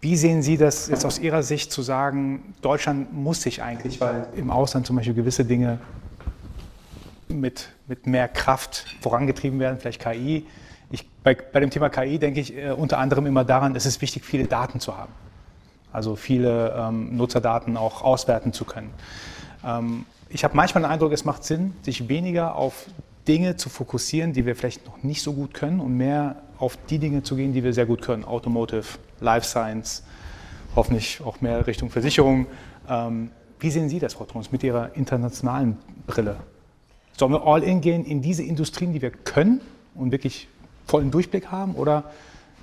Wie 0.00 0.16
sehen 0.16 0.42
Sie 0.42 0.56
das 0.56 0.88
jetzt 0.88 1.04
aus 1.04 1.18
Ihrer 1.18 1.42
Sicht 1.42 1.72
zu 1.72 1.82
sagen, 1.82 2.54
Deutschland 2.62 3.12
muss 3.12 3.42
sich 3.42 3.62
eigentlich, 3.62 4.00
weil 4.00 4.26
im 4.36 4.50
Ausland 4.50 4.86
zum 4.86 4.96
Beispiel 4.96 5.14
gewisse 5.14 5.44
Dinge 5.44 5.78
mit, 7.28 7.68
mit 7.86 8.06
mehr 8.06 8.28
Kraft 8.28 8.84
vorangetrieben 9.00 9.58
werden, 9.58 9.78
vielleicht 9.80 10.00
KI, 10.00 10.46
ich, 10.90 11.08
bei, 11.24 11.34
bei, 11.34 11.60
dem 11.60 11.70
Thema 11.70 11.88
KI 11.88 12.18
denke 12.18 12.40
ich 12.40 12.56
äh, 12.56 12.70
unter 12.70 12.98
anderem 12.98 13.26
immer 13.26 13.44
daran, 13.44 13.74
es 13.74 13.86
ist 13.86 14.00
wichtig, 14.00 14.24
viele 14.24 14.46
Daten 14.46 14.78
zu 14.78 14.96
haben. 14.96 15.12
Also 15.92 16.14
viele 16.14 16.74
ähm, 16.78 17.16
Nutzerdaten 17.16 17.76
auch 17.76 18.02
auswerten 18.02 18.52
zu 18.52 18.64
können. 18.64 18.90
Ähm, 19.64 20.04
ich 20.28 20.44
habe 20.44 20.56
manchmal 20.56 20.82
den 20.82 20.90
Eindruck, 20.90 21.12
es 21.12 21.24
macht 21.24 21.44
Sinn, 21.44 21.74
sich 21.82 22.08
weniger 22.08 22.54
auf 22.54 22.86
Dinge 23.26 23.56
zu 23.56 23.68
fokussieren, 23.68 24.32
die 24.32 24.46
wir 24.46 24.56
vielleicht 24.56 24.86
noch 24.86 25.02
nicht 25.02 25.22
so 25.22 25.32
gut 25.32 25.54
können 25.54 25.80
und 25.80 25.96
mehr 25.96 26.42
auf 26.58 26.78
die 26.88 26.98
Dinge 26.98 27.22
zu 27.22 27.36
gehen, 27.36 27.52
die 27.52 27.64
wir 27.64 27.72
sehr 27.72 27.86
gut 27.86 28.02
können. 28.02 28.24
Automotive, 28.24 28.84
Life 29.20 29.46
Science, 29.46 30.02
hoffentlich 30.74 31.20
auch 31.24 31.40
mehr 31.40 31.66
Richtung 31.66 31.90
Versicherung. 31.90 32.46
Ähm, 32.88 33.30
wie 33.58 33.70
sehen 33.70 33.88
Sie 33.88 33.98
das, 33.98 34.14
Frau 34.14 34.24
Trons, 34.24 34.52
mit 34.52 34.62
Ihrer 34.62 34.94
internationalen 34.94 35.76
Brille? 36.06 36.36
Sollen 37.16 37.32
wir 37.32 37.46
all 37.46 37.62
in 37.62 37.80
gehen 37.80 38.04
in 38.04 38.20
diese 38.20 38.42
Industrien, 38.42 38.92
die 38.92 39.00
wir 39.00 39.10
können 39.10 39.60
und 39.94 40.12
wirklich 40.12 40.48
vollen 40.86 41.10
Durchblick 41.10 41.50
haben 41.50 41.74
oder 41.74 42.04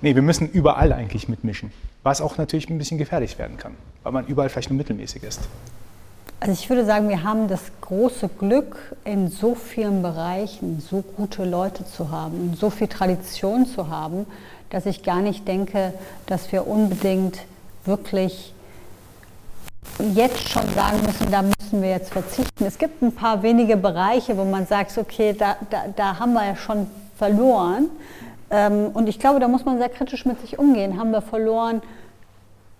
nee, 0.00 0.14
wir 0.14 0.22
müssen 0.22 0.48
überall 0.48 0.92
eigentlich 0.92 1.28
mitmischen, 1.28 1.72
was 2.02 2.20
auch 2.20 2.38
natürlich 2.38 2.70
ein 2.70 2.78
bisschen 2.78 2.98
gefährlich 2.98 3.38
werden 3.38 3.56
kann, 3.56 3.74
weil 4.02 4.12
man 4.12 4.26
überall 4.26 4.48
vielleicht 4.48 4.70
nur 4.70 4.78
mittelmäßig 4.78 5.24
ist. 5.24 5.40
Also 6.46 6.60
ich 6.60 6.68
würde 6.68 6.84
sagen, 6.84 7.08
wir 7.08 7.22
haben 7.22 7.48
das 7.48 7.62
große 7.80 8.28
Glück, 8.28 8.76
in 9.06 9.28
so 9.28 9.54
vielen 9.54 10.02
Bereichen 10.02 10.78
so 10.78 11.02
gute 11.16 11.42
Leute 11.42 11.86
zu 11.86 12.10
haben 12.10 12.50
und 12.50 12.58
so 12.58 12.68
viel 12.68 12.86
Tradition 12.86 13.64
zu 13.64 13.88
haben, 13.88 14.26
dass 14.68 14.84
ich 14.84 15.02
gar 15.02 15.22
nicht 15.22 15.48
denke, 15.48 15.94
dass 16.26 16.52
wir 16.52 16.66
unbedingt 16.66 17.38
wirklich 17.86 18.52
jetzt 20.14 20.46
schon 20.50 20.68
sagen 20.74 21.00
müssen, 21.06 21.30
da 21.30 21.40
müssen 21.40 21.80
wir 21.80 21.88
jetzt 21.88 22.12
verzichten. 22.12 22.66
Es 22.66 22.76
gibt 22.76 23.00
ein 23.00 23.12
paar 23.12 23.42
wenige 23.42 23.78
Bereiche, 23.78 24.36
wo 24.36 24.44
man 24.44 24.66
sagt, 24.66 24.98
okay, 24.98 25.32
da, 25.32 25.56
da, 25.70 25.84
da 25.96 26.18
haben 26.18 26.34
wir 26.34 26.44
ja 26.44 26.56
schon 26.56 26.88
verloren. 27.16 27.88
Ähm, 28.50 28.90
und 28.92 29.08
ich 29.08 29.18
glaube, 29.18 29.40
da 29.40 29.48
muss 29.48 29.64
man 29.64 29.78
sehr 29.78 29.88
kritisch 29.88 30.26
mit 30.26 30.38
sich 30.42 30.58
umgehen. 30.58 30.98
Haben 30.98 31.10
wir 31.10 31.22
verloren 31.22 31.80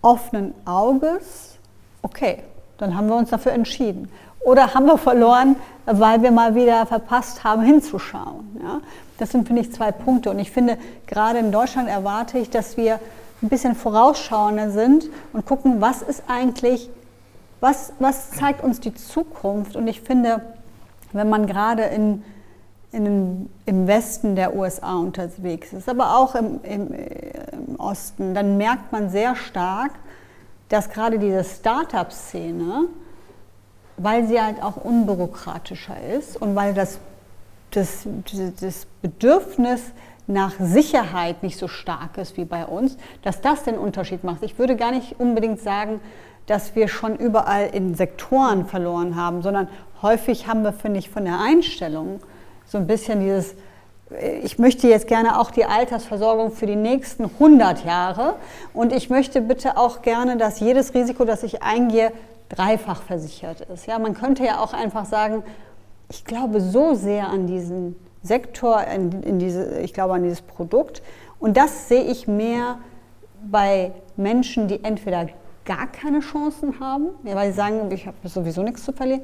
offenen 0.03 0.53
Auges? 0.67 1.57
Okay, 2.03 2.43
dann 2.85 2.97
haben 2.97 3.09
wir 3.09 3.17
uns 3.17 3.31
dafür 3.31 3.53
entschieden. 3.53 4.11
Oder 4.41 4.75
haben 4.75 4.87
wir 4.87 4.99
verloren, 4.99 5.57
weil 5.87 6.23
wir 6.23 6.31
mal 6.31 6.55
wieder 6.55 6.85
verpasst 6.87 7.45
haben, 7.45 7.63
hinzuschauen? 7.63 8.61
Ja? 8.63 8.81
Das 9.19 9.31
sind, 9.31 9.47
finde 9.47 9.63
ich, 9.63 9.73
zwei 9.73 9.91
Punkte. 9.91 10.31
Und 10.31 10.39
ich 10.39 10.51
finde, 10.51 10.77
gerade 11.07 11.39
in 11.39 11.51
Deutschland 11.51 11.89
erwarte 11.89 12.39
ich, 12.39 12.51
dass 12.51 12.77
wir 12.77 13.01
ein 13.43 13.49
bisschen 13.49 13.75
vorausschauender 13.75 14.71
sind 14.71 15.09
und 15.33 15.47
gucken, 15.47 15.81
was 15.81 16.03
ist 16.03 16.25
eigentlich, 16.29 16.91
was, 17.61 17.93
was 17.99 18.31
zeigt 18.31 18.63
uns 18.63 18.81
die 18.81 18.95
Zukunft? 18.95 19.77
Und 19.77 19.87
ich 19.89 20.03
finde, 20.03 20.43
wenn 21.13 21.29
man 21.29 21.47
gerade 21.47 21.83
in 21.85 22.23
in, 22.95 23.51
im 23.67 23.87
Westen 23.89 24.37
der 24.37 24.55
USA 24.55 24.95
unterwegs 24.95 25.73
ist, 25.73 25.89
aber 25.89 26.17
auch 26.17 26.37
im, 26.37 26.61
im, 26.63 26.95
im 26.95 27.81
Osten, 27.81 28.35
dann 28.35 28.57
merkt 28.57 28.93
man 28.93 29.11
sehr 29.11 29.35
stark, 29.35 29.91
dass 30.75 30.91
gerade 30.91 31.21
diese 31.21 31.45
Start-up-Szene, 31.45 32.89
weil 33.97 34.27
sie 34.27 34.43
halt 34.43 34.61
auch 34.61 34.77
unbürokratischer 34.77 35.95
ist 36.19 36.37
und 36.37 36.57
weil 36.57 36.75
das, 36.75 36.99
das, 37.71 38.09
das 38.61 38.89
Bedürfnis 39.01 39.93
nach 40.27 40.55
Sicherheit 40.59 41.45
nicht 41.45 41.59
so 41.59 41.69
stark 41.69 42.19
ist 42.19 42.37
wie 42.37 42.45
bei 42.45 42.67
uns, 42.67 42.97
dass 43.23 43.41
das 43.41 43.63
den 43.63 43.79
Unterschied 43.79 44.25
macht. 44.25 44.43
Ich 44.43 44.59
würde 44.59 44.75
gar 44.75 44.91
nicht 44.91 45.21
unbedingt 45.21 45.61
sagen, 45.61 46.01
dass 46.47 46.75
wir 46.75 46.89
schon 46.89 47.15
überall 47.15 47.69
in 47.69 47.95
Sektoren 47.95 48.67
verloren 48.67 49.15
haben, 49.15 49.43
sondern 49.43 49.69
häufig 50.03 50.49
haben 50.49 50.65
wir, 50.65 50.73
finde 50.73 50.99
ich, 50.99 51.09
von 51.09 51.25
der 51.25 51.39
Einstellung 51.39 52.19
so 52.67 52.79
ein 52.79 52.89
bisschen 52.89 53.21
dieses, 53.21 53.55
ich 54.43 54.59
möchte 54.59 54.87
jetzt 54.89 55.09
gerne 55.09 55.41
auch 55.41 55.51
die 55.51 55.65
Altersversorgung 55.65 56.53
für 56.53 56.67
die 56.67 56.77
nächsten 56.77 57.25
100 57.25 57.85
Jahre 57.85 58.37
und 58.73 58.93
ich 58.93 59.11
möchte 59.11 59.41
bitte 59.41 59.77
auch 59.77 60.03
gerne, 60.03 60.37
dass 60.37 60.61
jedes 60.61 60.95
Risiko, 60.95 61.25
das 61.25 61.43
ich 61.43 61.63
eingehe, 61.63 62.13
dreifach 62.49 63.03
versichert 63.03 63.63
ist. 63.63 63.87
Ja, 63.87 63.99
man 63.99 64.15
könnte 64.15 64.45
ja 64.45 64.61
auch 64.61 64.75
einfach 64.75 65.07
sagen, 65.07 65.43
ich 66.11 66.25
glaube 66.25 66.61
so 66.61 66.95
sehr 66.95 67.29
an 67.29 67.47
diesen 67.47 67.97
Sektor, 68.23 68.85
in, 68.85 69.23
in 69.23 69.39
diese, 69.39 69.81
ich 69.81 69.95
glaube 69.95 70.15
an 70.15 70.23
dieses 70.23 70.43
Produkt 70.43 71.03
und 71.39 71.57
das 71.57 71.89
sehe 71.89 72.05
ich 72.05 72.29
mehr 72.29 72.79
bei 73.51 73.93
Menschen, 74.17 74.69
die 74.69 74.85
entweder 74.85 75.29
gar 75.65 75.87
keine 75.87 76.21
Chancen 76.21 76.79
haben, 76.79 77.09
weil 77.23 77.51
sie 77.51 77.57
sagen, 77.57 77.91
ich 77.91 78.07
habe 78.07 78.17
sowieso 78.25 78.63
nichts 78.63 78.85
zu 78.85 78.93
verlieren, 78.93 79.23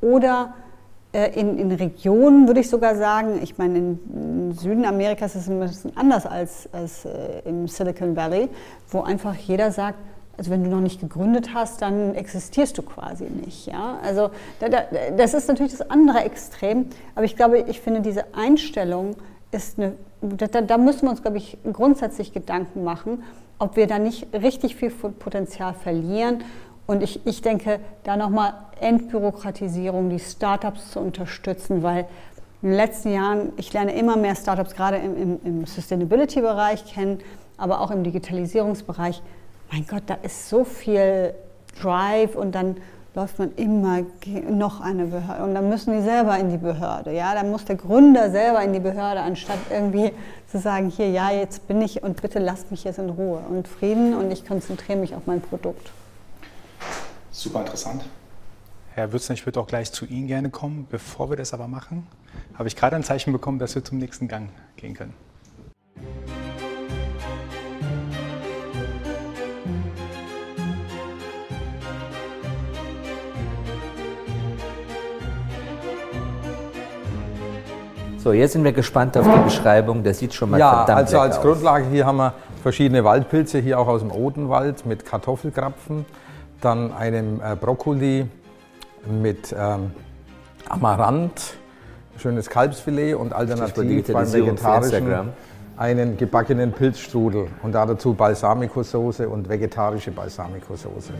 oder 0.00 0.54
äh, 0.54 0.69
in, 1.12 1.58
in, 1.58 1.72
Regionen 1.72 2.46
würde 2.46 2.60
ich 2.60 2.70
sogar 2.70 2.94
sagen, 2.94 3.40
ich 3.42 3.58
meine, 3.58 3.78
im 3.78 4.52
Süden 4.52 4.84
Amerikas 4.84 5.34
ist 5.34 5.42
es 5.42 5.48
ein 5.48 5.58
bisschen 5.58 5.96
anders 5.96 6.24
als, 6.24 6.68
als 6.72 7.04
äh, 7.04 7.40
im 7.44 7.66
Silicon 7.66 8.14
Valley, 8.14 8.48
wo 8.90 9.00
einfach 9.00 9.34
jeder 9.34 9.72
sagt, 9.72 9.98
also 10.38 10.52
wenn 10.52 10.62
du 10.62 10.70
noch 10.70 10.80
nicht 10.80 11.00
gegründet 11.00 11.52
hast, 11.52 11.82
dann 11.82 12.14
existierst 12.14 12.78
du 12.78 12.82
quasi 12.82 13.24
nicht. 13.24 13.66
Ja? 13.66 13.98
Also 14.02 14.30
da, 14.60 14.68
da, 14.68 14.84
das 15.16 15.34
ist 15.34 15.48
natürlich 15.48 15.72
das 15.72 15.90
andere 15.90 16.20
Extrem, 16.20 16.86
aber 17.14 17.24
ich 17.24 17.36
glaube, 17.36 17.58
ich 17.58 17.80
finde 17.80 18.00
diese 18.00 18.32
Einstellung 18.34 19.16
ist 19.50 19.78
eine, 19.78 19.94
da, 20.22 20.60
da 20.60 20.78
müssen 20.78 21.02
wir 21.02 21.10
uns, 21.10 21.22
glaube 21.22 21.38
ich, 21.38 21.58
grundsätzlich 21.72 22.32
Gedanken 22.32 22.84
machen, 22.84 23.24
ob 23.58 23.76
wir 23.76 23.86
da 23.86 23.98
nicht 23.98 24.28
richtig 24.32 24.76
viel 24.76 24.90
Potenzial 24.90 25.74
verlieren 25.74 26.44
und 26.90 27.04
ich, 27.04 27.24
ich 27.24 27.40
denke, 27.40 27.78
da 28.02 28.16
nochmal 28.16 28.52
Entbürokratisierung, 28.80 30.10
die 30.10 30.18
Startups 30.18 30.90
zu 30.90 30.98
unterstützen, 30.98 31.84
weil 31.84 32.06
in 32.62 32.70
den 32.70 32.76
letzten 32.76 33.12
Jahren, 33.12 33.52
ich 33.58 33.72
lerne 33.72 33.94
immer 33.94 34.16
mehr 34.16 34.34
Startups 34.34 34.74
gerade 34.74 34.96
im, 34.96 35.16
im, 35.16 35.40
im 35.44 35.66
Sustainability-Bereich 35.66 36.92
kennen, 36.92 37.20
aber 37.56 37.80
auch 37.80 37.92
im 37.92 38.02
Digitalisierungsbereich. 38.02 39.22
Mein 39.70 39.86
Gott, 39.86 40.02
da 40.06 40.14
ist 40.14 40.48
so 40.48 40.64
viel 40.64 41.32
Drive 41.80 42.34
und 42.34 42.56
dann 42.56 42.78
läuft 43.14 43.38
man 43.38 43.54
immer 43.54 44.00
noch 44.50 44.80
eine 44.80 45.04
Behörde 45.04 45.44
und 45.44 45.54
dann 45.54 45.68
müssen 45.68 45.96
die 45.96 46.02
selber 46.02 46.38
in 46.38 46.50
die 46.50 46.58
Behörde. 46.58 47.12
Ja, 47.12 47.36
dann 47.36 47.52
muss 47.52 47.66
der 47.66 47.76
Gründer 47.76 48.32
selber 48.32 48.64
in 48.64 48.72
die 48.72 48.80
Behörde, 48.80 49.20
anstatt 49.20 49.58
irgendwie 49.70 50.10
zu 50.48 50.58
sagen, 50.58 50.90
hier, 50.90 51.08
ja, 51.08 51.30
jetzt 51.30 51.68
bin 51.68 51.80
ich 51.82 52.02
und 52.02 52.20
bitte 52.20 52.40
lasst 52.40 52.72
mich 52.72 52.82
jetzt 52.82 52.98
in 52.98 53.10
Ruhe 53.10 53.38
und 53.48 53.68
Frieden 53.68 54.16
und 54.16 54.32
ich 54.32 54.44
konzentriere 54.44 54.98
mich 54.98 55.14
auf 55.14 55.22
mein 55.26 55.40
Produkt. 55.40 55.92
Super 57.40 57.60
interessant. 57.60 58.04
Herr 58.92 59.14
Würzner, 59.14 59.32
ich 59.32 59.46
würde 59.46 59.60
auch 59.60 59.66
gleich 59.66 59.90
zu 59.92 60.04
Ihnen 60.04 60.26
gerne 60.26 60.50
kommen. 60.50 60.86
Bevor 60.90 61.30
wir 61.30 61.38
das 61.38 61.54
aber 61.54 61.68
machen, 61.68 62.06
habe 62.52 62.68
ich 62.68 62.76
gerade 62.76 62.96
ein 62.96 63.02
Zeichen 63.02 63.32
bekommen, 63.32 63.58
dass 63.58 63.74
wir 63.74 63.82
zum 63.82 63.96
nächsten 63.96 64.28
Gang 64.28 64.50
gehen 64.76 64.92
können. 64.92 65.14
So, 78.18 78.34
jetzt 78.34 78.52
sind 78.52 78.64
wir 78.64 78.72
gespannt 78.72 79.16
auf 79.16 79.26
die 79.26 79.44
Beschreibung. 79.44 80.04
Das 80.04 80.18
sieht 80.18 80.34
schon 80.34 80.50
mal 80.50 80.60
ja, 80.60 80.84
verdammt 80.84 80.98
also 80.98 81.20
als 81.20 81.38
aus. 81.38 81.42
Grundlage 81.42 81.86
hier 81.86 82.04
haben 82.04 82.18
wir 82.18 82.34
verschiedene 82.62 83.02
Waldpilze, 83.02 83.60
hier 83.60 83.78
auch 83.78 83.88
aus 83.88 84.02
dem 84.02 84.10
Odenwald 84.10 84.84
mit 84.84 85.06
Kartoffelkrapfen 85.06 86.04
dann 86.60 86.92
einem 86.92 87.40
äh, 87.40 87.56
Brokkoli 87.56 88.26
mit 89.06 89.54
ähm, 89.56 89.92
Amaranth, 90.68 91.54
schönes 92.18 92.48
Kalbsfilet 92.48 93.14
und 93.14 93.32
alternativ 93.32 94.12
beim 94.12 94.32
Vegetarischen 94.32 95.32
einen 95.76 96.18
gebackenen 96.18 96.72
Pilzstrudel 96.72 97.48
und 97.62 97.72
dazu 97.72 98.12
Balsamico-Soße 98.12 99.26
und 99.26 99.48
vegetarische 99.48 100.10
Balsamico-Soße. 100.10 101.12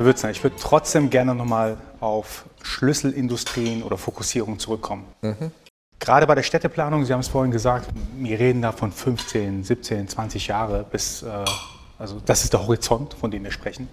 Herr 0.00 0.06
Würzner, 0.06 0.30
ich 0.30 0.42
würde 0.42 0.56
trotzdem 0.58 1.10
gerne 1.10 1.34
nochmal 1.34 1.76
auf 2.00 2.46
Schlüsselindustrien 2.62 3.82
oder 3.82 3.98
Fokussierung 3.98 4.58
zurückkommen. 4.58 5.04
Mhm. 5.20 5.50
Gerade 5.98 6.26
bei 6.26 6.34
der 6.34 6.42
Städteplanung, 6.42 7.04
Sie 7.04 7.12
haben 7.12 7.20
es 7.20 7.28
vorhin 7.28 7.52
gesagt, 7.52 7.90
wir 8.16 8.38
reden 8.38 8.62
da 8.62 8.72
von 8.72 8.92
15, 8.92 9.62
17, 9.62 10.08
20 10.08 10.46
Jahre 10.46 10.86
bis, 10.90 11.22
äh, 11.22 11.44
also 11.98 12.18
das 12.24 12.44
ist 12.44 12.54
der 12.54 12.66
Horizont, 12.66 13.12
von 13.12 13.30
dem 13.30 13.44
wir 13.44 13.50
sprechen. 13.50 13.90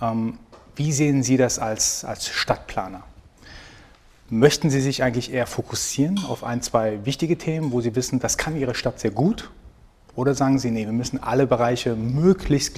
Ähm, 0.00 0.38
wie 0.76 0.92
sehen 0.92 1.24
Sie 1.24 1.36
das 1.36 1.58
als, 1.58 2.04
als 2.04 2.28
Stadtplaner? 2.28 3.02
Möchten 4.30 4.70
Sie 4.70 4.80
sich 4.80 5.02
eigentlich 5.02 5.32
eher 5.32 5.48
fokussieren 5.48 6.20
auf 6.28 6.44
ein, 6.44 6.62
zwei 6.62 7.04
wichtige 7.04 7.36
Themen, 7.36 7.72
wo 7.72 7.80
Sie 7.80 7.96
wissen, 7.96 8.20
das 8.20 8.38
kann 8.38 8.56
Ihre 8.56 8.76
Stadt 8.76 9.00
sehr 9.00 9.10
gut? 9.10 9.50
Oder 10.14 10.36
sagen 10.36 10.60
Sie, 10.60 10.70
nee, 10.70 10.86
wir 10.86 10.92
müssen 10.92 11.20
alle 11.20 11.48
Bereiche 11.48 11.96
möglichst 11.96 12.76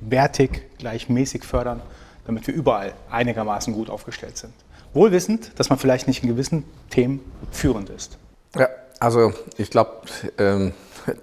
gleichwertig, 0.00 0.62
gleichmäßig 0.78 1.44
fördern, 1.44 1.82
damit 2.26 2.46
wir 2.46 2.54
überall 2.54 2.92
einigermaßen 3.10 3.74
gut 3.74 3.90
aufgestellt 3.90 4.36
sind? 4.36 4.52
Wohlwissend, 4.94 5.52
dass 5.56 5.68
man 5.68 5.78
vielleicht 5.78 6.08
nicht 6.08 6.22
in 6.22 6.28
gewissen 6.28 6.64
Themen 6.90 7.20
führend 7.50 7.90
ist. 7.90 8.18
Ja, 8.56 8.68
also 8.98 9.32
ich 9.56 9.70
glaube, 9.70 9.92
ähm, 10.38 10.72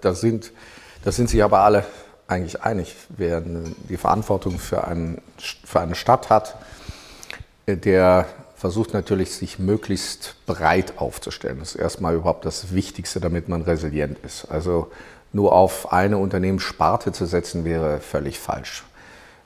da, 0.02 0.14
sind, 0.14 0.52
da 1.04 1.12
sind 1.12 1.30
sich 1.30 1.44
aber 1.44 1.60
alle 1.60 1.86
eigentlich 2.28 2.62
einig. 2.62 2.96
Wer 3.10 3.42
die 3.42 3.98
Verantwortung 3.98 4.60
für, 4.60 4.88
einen, 4.88 5.22
für 5.38 5.80
eine 5.80 5.96
Stadt 5.96 6.30
hat, 6.30 6.56
der 7.68 8.28
versucht 8.56 8.94
natürlich, 8.94 9.32
sich 9.36 9.60
möglichst 9.60 10.36
breit 10.46 10.94
aufzustellen. 10.98 11.60
Das 11.60 11.76
ist 11.76 11.82
erstmal 11.82 12.16
überhaupt 12.16 12.46
das 12.46 12.74
Wichtigste, 12.74 13.20
damit 13.20 13.50
man 13.50 13.62
resilient 13.64 14.18
ist. 14.24 14.46
Also 14.46 14.92
nur 15.36 15.54
auf 15.54 15.92
eine 15.92 16.18
Unternehmenssparte 16.18 17.12
zu 17.12 17.26
setzen, 17.26 17.66
wäre 17.66 18.00
völlig 18.00 18.40
falsch. 18.40 18.86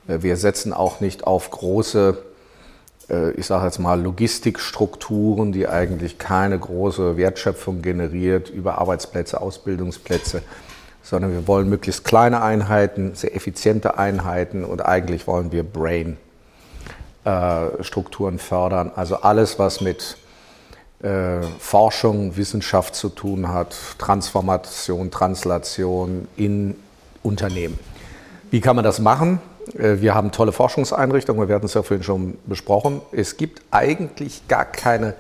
Wir 0.06 0.38
setzen 0.38 0.72
auch 0.72 1.02
nicht 1.02 1.26
auf 1.26 1.52
große 1.52 2.18
äh, 3.10 3.32
ich 3.32 3.48
sage 3.48 3.66
jetzt 3.66 3.80
mal, 3.80 4.00
Logistikstrukturen, 4.00 5.52
die 5.52 5.68
eigentlich 5.68 6.20
keine 6.20 6.58
große 6.58 7.18
Wertschöpfung 7.18 7.82
generiert 7.82 8.50
über 8.50 8.78
Arbeitsplätze, 8.78 9.42
Ausbildungsplätze, 9.42 10.42
sondern 11.02 11.32
wir 11.32 11.48
wollen 11.48 11.68
möglichst 11.70 12.06
kleine 12.06 12.44
Einheiten, 12.44 13.16
sehr 13.16 13.36
effiziente 13.36 13.98
Einheiten 13.98 14.64
und 14.64 14.86
eigentlich 14.86 15.26
wollen 15.28 15.52
wir 15.52 15.64
Brain-Strukturen 15.64 18.36
äh, 18.36 18.40
fördern. 18.40 18.92
Also 18.96 19.16
alles, 19.18 19.58
was 19.58 19.82
mit 19.82 20.18
äh, 21.02 21.42
Forschung, 21.60 22.36
Wissenschaft 22.36 22.96
zu 22.96 23.10
tun 23.10 23.48
hat, 23.48 23.76
Transformation, 23.98 25.12
Translation 25.12 26.28
in 26.36 26.76
Unternehmen. 27.24 27.80
Wie 28.52 28.62
kann 28.62 28.76
man 28.76 28.84
das 28.84 29.00
machen? 29.00 29.40
Äh, 29.78 30.02
wir 30.02 30.16
haben 30.16 30.32
tolle 30.32 30.52
Forschungseinrichtungen, 30.52 31.48
wir 31.48 31.56
hatten 31.56 31.68
es 31.68 31.74
ja 31.74 31.84
vorhin 31.84 32.04
schon 32.04 32.38
besprochen. 32.46 33.02
Es 33.12 33.38
gibt 33.38 33.62
eigentlich 33.72 34.48
gar 34.48 34.66
keine, 34.66 35.16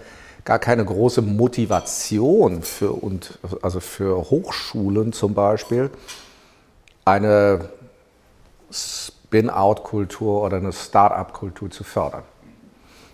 gar 0.45 0.59
keine 0.59 0.83
große 0.83 1.21
Motivation 1.21 2.61
für, 2.61 2.91
und, 2.91 3.39
also 3.61 3.79
für 3.79 4.29
Hochschulen 4.29 5.13
zum 5.13 5.33
Beispiel, 5.33 5.89
eine 7.05 7.69
Spin-out-Kultur 8.71 10.43
oder 10.43 10.57
eine 10.57 10.73
Start-up-Kultur 10.73 11.69
zu 11.71 11.83
fördern. 11.83 12.23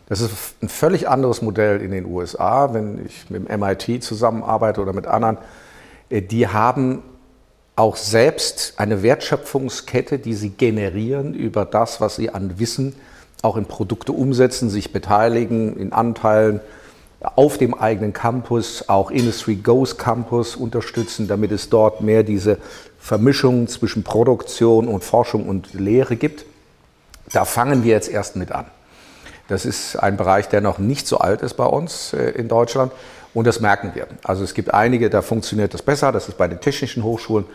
Das 0.08 0.22
ist 0.22 0.32
ein 0.62 0.70
völlig 0.70 1.10
anderes 1.10 1.42
Modell 1.42 1.82
in 1.82 1.92
den 1.92 2.06
USA, 2.06 2.74
wenn 2.74 3.06
ich 3.06 3.30
mit 3.30 3.50
dem 3.50 3.60
MIT 3.60 4.04
zusammenarbeite 4.04 4.82
oder 4.82 4.94
mit 4.94 5.08
anderen. 5.08 5.38
Äh, 6.10 6.22
die 6.22 6.48
haben 6.48 7.02
auch 7.76 7.96
selbst 7.96 8.76
eine 8.78 9.04
Wertschöpfungskette, 9.04 10.20
die 10.20 10.34
sie 10.34 10.50
generieren 10.50 11.34
über 11.34 11.66
das, 11.66 12.00
was 12.00 12.16
sie 12.16 12.30
an 12.30 12.58
Wissen 12.60 12.96
auch 13.42 13.58
in 13.58 13.66
Produkte 13.66 14.12
umsetzen, 14.12 14.70
sich 14.70 14.94
beteiligen 14.94 15.78
in 15.78 15.94
Anteilen 15.94 16.62
auf 17.22 17.58
dem 17.58 17.74
eigenen 17.74 18.14
Campus, 18.14 18.88
auch 18.88 19.12
Industry 19.12 19.56
Goes 19.56 19.98
Campus 19.98 20.56
unterstützen, 20.56 21.28
damit 21.28 21.52
es 21.52 21.70
dort 21.70 22.02
mehr 22.02 22.24
diese 22.24 22.58
Vermischung 23.00 23.68
zwischen 23.68 24.04
Produktion 24.04 24.88
und 24.88 25.04
Forschung 25.04 25.48
und 25.48 25.74
Lehre 25.74 26.16
gibt. 26.16 26.46
Da 27.32 27.46
fangen 27.46 27.84
wir 27.84 27.92
jetzt 27.92 28.10
erst 28.10 28.36
mit 28.36 28.52
an. 28.52 28.66
Das 29.48 29.66
ist 29.66 29.96
ein 29.96 30.18
Bereich, 30.18 30.50
der 30.50 30.62
noch 30.62 30.80
nicht 30.80 31.08
so 31.08 31.20
alt 31.20 31.42
ist 31.42 31.54
bei 31.56 31.66
uns 31.66 32.14
äh, 32.14 32.32
in 32.32 32.48
Deutschland. 32.48 32.92
Und 33.34 33.46
das 33.46 33.60
merken 33.60 33.92
wir. 33.94 34.08
Also 34.24 34.44
es 34.44 34.54
gibt 34.54 34.74
einige, 34.74 35.10
da 35.10 35.22
funktioniert 35.22 35.74
das 35.74 35.82
besser. 35.82 36.12
Das 36.12 36.30
ist 36.30 36.38
bei 36.38 36.48
den 36.48 36.60
technischen 36.62 37.04
Hochschulen. 37.04 37.46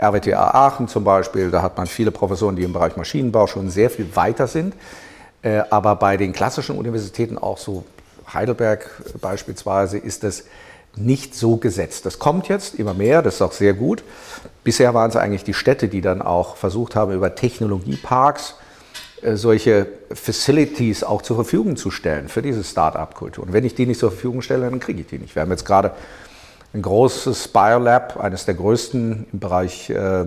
RWTH 0.00 0.34
Aachen 0.34 0.88
zum 0.88 1.04
Beispiel, 1.04 1.50
da 1.50 1.62
hat 1.62 1.76
man 1.76 1.86
viele 1.86 2.10
Professoren, 2.10 2.54
die 2.56 2.62
im 2.62 2.72
Bereich 2.72 2.96
Maschinenbau 2.96 3.46
schon 3.46 3.70
sehr 3.70 3.90
viel 3.90 4.14
weiter 4.14 4.46
sind. 4.46 4.74
Äh, 5.42 5.62
aber 5.70 5.96
bei 5.96 6.16
den 6.16 6.32
klassischen 6.32 6.76
Universitäten, 6.76 7.38
auch 7.38 7.58
so 7.58 7.84
Heidelberg 8.32 8.90
beispielsweise, 9.20 9.98
ist 9.98 10.24
das 10.24 10.44
nicht 10.96 11.34
so 11.34 11.56
gesetzt. 11.56 12.06
Das 12.06 12.18
kommt 12.18 12.48
jetzt 12.48 12.74
immer 12.74 12.94
mehr, 12.94 13.22
das 13.22 13.36
ist 13.36 13.42
auch 13.42 13.52
sehr 13.52 13.74
gut. 13.74 14.02
Bisher 14.64 14.94
waren 14.94 15.10
es 15.10 15.16
eigentlich 15.16 15.44
die 15.44 15.54
Städte, 15.54 15.88
die 15.88 16.00
dann 16.00 16.22
auch 16.22 16.56
versucht 16.56 16.96
haben, 16.96 17.12
über 17.12 17.34
Technologieparks 17.34 18.56
solche 19.34 19.86
Facilities 20.12 21.04
auch 21.04 21.22
zur 21.22 21.36
Verfügung 21.36 21.76
zu 21.76 21.90
stellen 21.90 22.28
für 22.28 22.42
diese 22.42 22.64
Start-up-Kultur. 22.64 23.44
Und 23.44 23.52
wenn 23.52 23.64
ich 23.64 23.74
die 23.74 23.86
nicht 23.86 24.00
zur 24.00 24.10
Verfügung 24.10 24.42
stelle, 24.42 24.70
dann 24.70 24.80
kriege 24.80 25.00
ich 25.00 25.06
die 25.06 25.18
nicht. 25.18 25.34
Wir 25.34 25.42
haben 25.42 25.50
jetzt 25.50 25.64
gerade 25.64 25.92
ein 26.74 26.82
großes 26.82 27.48
Biolab, 27.48 28.18
eines 28.20 28.44
der 28.44 28.54
größten 28.54 29.26
im 29.32 29.38
Bereich 29.38 29.90
äh, 29.90 30.24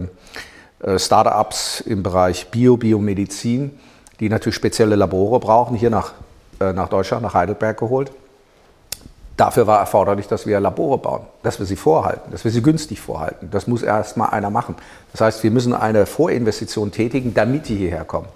äh 0.83 0.99
Start-ups 0.99 1.81
im 1.81 2.03
Bereich 2.03 2.49
Bio, 2.49 2.77
Biomedizin, 2.77 3.77
die 4.19 4.29
natürlich 4.29 4.55
spezielle 4.55 4.95
Labore 4.95 5.39
brauchen, 5.39 5.75
hier 5.77 5.89
nach, 5.89 6.13
äh, 6.59 6.73
nach 6.73 6.89
Deutschland, 6.89 7.23
nach 7.23 7.33
Heidelberg 7.33 7.77
geholt. 7.77 8.11
Dafür 9.37 9.65
war 9.65 9.79
erforderlich, 9.79 10.27
dass 10.27 10.45
wir 10.45 10.59
Labore 10.59 10.97
bauen, 10.97 11.21
dass 11.41 11.57
wir 11.57 11.65
sie 11.65 11.75
vorhalten, 11.75 12.31
dass 12.31 12.43
wir 12.43 12.51
sie 12.51 12.61
günstig 12.61 12.99
vorhalten. 12.99 13.49
Das 13.49 13.65
muss 13.65 13.81
erst 13.81 14.17
mal 14.17 14.27
einer 14.27 14.49
machen. 14.49 14.75
Das 15.13 15.21
heißt, 15.21 15.43
wir 15.43 15.51
müssen 15.51 15.73
eine 15.73 16.05
Vorinvestition 16.05 16.91
tätigen, 16.91 17.33
damit 17.33 17.69
die 17.69 17.77
hierher 17.77 18.03
kommen 18.03 18.27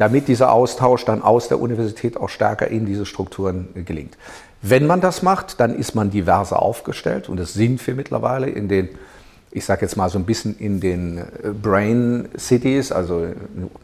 damit 0.00 0.28
dieser 0.28 0.52
Austausch 0.52 1.04
dann 1.04 1.20
aus 1.20 1.48
der 1.48 1.60
Universität 1.60 2.16
auch 2.16 2.30
stärker 2.30 2.68
in 2.68 2.86
diese 2.86 3.04
Strukturen 3.04 3.68
gelingt. 3.84 4.16
Wenn 4.62 4.86
man 4.86 5.02
das 5.02 5.22
macht, 5.22 5.60
dann 5.60 5.74
ist 5.74 5.94
man 5.94 6.10
diverser 6.10 6.62
aufgestellt 6.62 7.28
und 7.28 7.38
das 7.38 7.52
sind 7.52 7.86
wir 7.86 7.94
mittlerweile 7.94 8.48
in 8.48 8.66
den, 8.66 8.88
ich 9.50 9.66
sage 9.66 9.82
jetzt 9.82 9.96
mal 9.96 10.08
so 10.08 10.18
ein 10.18 10.24
bisschen 10.24 10.58
in 10.58 10.80
den 10.80 11.18
äh, 11.18 11.50
Brain 11.50 12.30
Cities, 12.38 12.92
also 12.92 13.26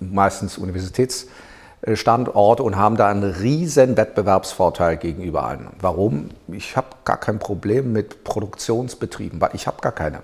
meistens 0.00 0.56
Universitätsstandorte 0.56 2.62
und 2.62 2.76
haben 2.76 2.96
da 2.96 3.08
einen 3.08 3.22
riesen 3.22 3.98
Wettbewerbsvorteil 3.98 4.96
gegenüber 4.96 5.44
allen. 5.44 5.66
Warum? 5.82 6.30
Ich 6.48 6.78
habe 6.78 6.88
gar 7.04 7.18
kein 7.18 7.38
Problem 7.38 7.92
mit 7.92 8.24
Produktionsbetrieben, 8.24 9.38
weil 9.42 9.50
ich 9.52 9.66
habe 9.66 9.82
gar 9.82 9.92
keine. 9.92 10.22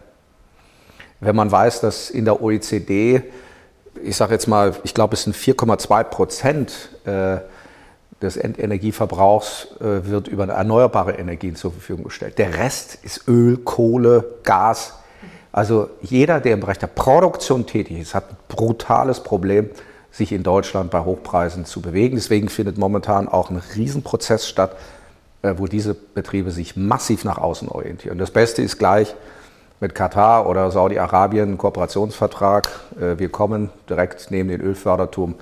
Wenn 1.21 1.37
man 1.37 1.53
weiß, 1.53 1.83
dass 1.83 2.09
in 2.09 2.25
der 2.25 2.43
OECD 2.43 3.25
ich 4.03 4.17
sage 4.17 4.33
jetzt 4.33 4.47
mal, 4.47 4.75
ich 4.85 4.95
glaube, 4.95 5.15
es 5.15 5.25
sind 5.25 5.37
4,2 5.37 6.05
Prozent 6.05 6.91
äh, 7.05 7.39
des 8.23 8.37
Endenergieverbrauchs 8.37 9.69
äh, 9.81 10.09
wird 10.09 10.29
über 10.29 10.47
erneuerbare 10.49 11.13
Energien 11.13 11.57
zur 11.57 11.73
Verfügung 11.73 12.05
gestellt. 12.05 12.39
Der 12.39 12.57
Rest 12.57 12.99
ist 13.03 13.29
Öl, 13.29 13.59
Kohle, 13.59 14.25
Gas. 14.45 14.95
Also 15.51 15.91
jeder, 16.01 16.41
der 16.41 16.55
im 16.55 16.61
Bereich 16.61 16.79
der 16.79 16.87
Produktion 16.87 17.67
tätig 17.67 17.99
ist, 17.99 18.15
hat 18.15 18.31
ein 18.31 18.37
brutales 18.49 19.21
Problem, 19.21 19.69
sich 20.11 20.33
in 20.33 20.43
Deutschland 20.43 20.91
bei 20.91 21.01
Hochpreisen 21.01 21.65
zu 21.65 21.81
bewegen. 21.81 22.17
Deswegen 22.17 22.49
findet 22.49 22.79
momentan 22.79 23.29
auch 23.29 23.51
ein 23.51 23.61
Riesenprozess 23.75 24.49
statt, 24.49 24.77
äh, 25.43 25.55
wo 25.57 25.67
diese 25.67 25.95
Betriebe 25.95 26.51
sich 26.51 26.77
massiv 26.77 27.25
nach 27.25 27.39
außen 27.39 27.69
orientieren. 27.69 28.19
Das 28.19 28.31
Beste 28.31 28.63
ist 28.63 28.79
gleich, 28.79 29.15
mit 29.83 29.97
Katar 29.97 30.49
oder 30.49 30.71
Saudi-Arabien 30.71 31.49
einen 31.49 31.59
Kooperationsvertrag. 31.59 32.71
Äh, 33.01 33.19
wir 33.19 33.29
kommen 33.31 33.69
direkt 33.91 34.31
neben 34.31 34.49
den 34.49 34.61
Ölförderturm 34.61 35.35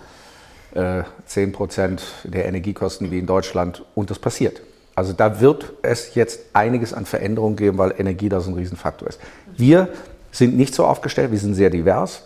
10 0.73 1.49
äh, 1.49 1.53
Prozent 1.53 2.03
der 2.25 2.47
Energiekosten 2.47 3.11
wie 3.11 3.19
in 3.19 3.27
Deutschland 3.27 3.85
und 3.95 4.11
das 4.11 4.19
passiert. 4.19 4.63
Also 4.95 5.13
da 5.13 5.41
wird 5.41 5.75
es 5.83 6.15
jetzt 6.15 6.41
einiges 6.55 6.95
an 6.95 7.05
Veränderungen 7.05 7.57
geben, 7.57 7.77
weil 7.77 7.95
Energie 7.99 8.31
da 8.31 8.41
so 8.41 8.51
ein 8.51 8.55
Riesenfaktor 8.55 9.09
ist. 9.09 9.21
Wir 9.57 9.89
sind 10.33 10.57
nicht 10.57 10.75
so 10.75 10.87
aufgestellt, 10.87 11.33
wir 11.33 11.39
sind 11.39 11.55
sehr 11.55 11.69
divers 11.69 12.23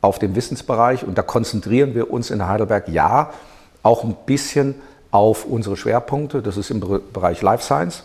auf 0.00 0.18
dem 0.18 0.34
Wissensbereich 0.34 1.04
und 1.04 1.16
da 1.16 1.22
konzentrieren 1.22 1.94
wir 1.94 2.10
uns 2.10 2.30
in 2.30 2.46
Heidelberg 2.48 2.88
ja 2.88 3.30
auch 3.84 4.02
ein 4.02 4.16
bisschen 4.26 4.74
auf 5.12 5.44
unsere 5.44 5.76
Schwerpunkte. 5.76 6.42
Das 6.42 6.56
ist 6.56 6.70
im 6.70 6.80
Bereich 7.12 7.40
Life 7.40 7.62
Science 7.62 8.02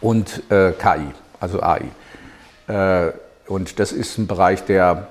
und 0.00 0.42
äh, 0.50 0.72
KI, 0.72 1.12
also 1.38 1.62
AI. 1.62 1.82
Äh, 2.68 3.12
und 3.46 3.78
das 3.78 3.92
ist 3.92 4.18
ein 4.18 4.26
Bereich, 4.26 4.64
der 4.64 5.08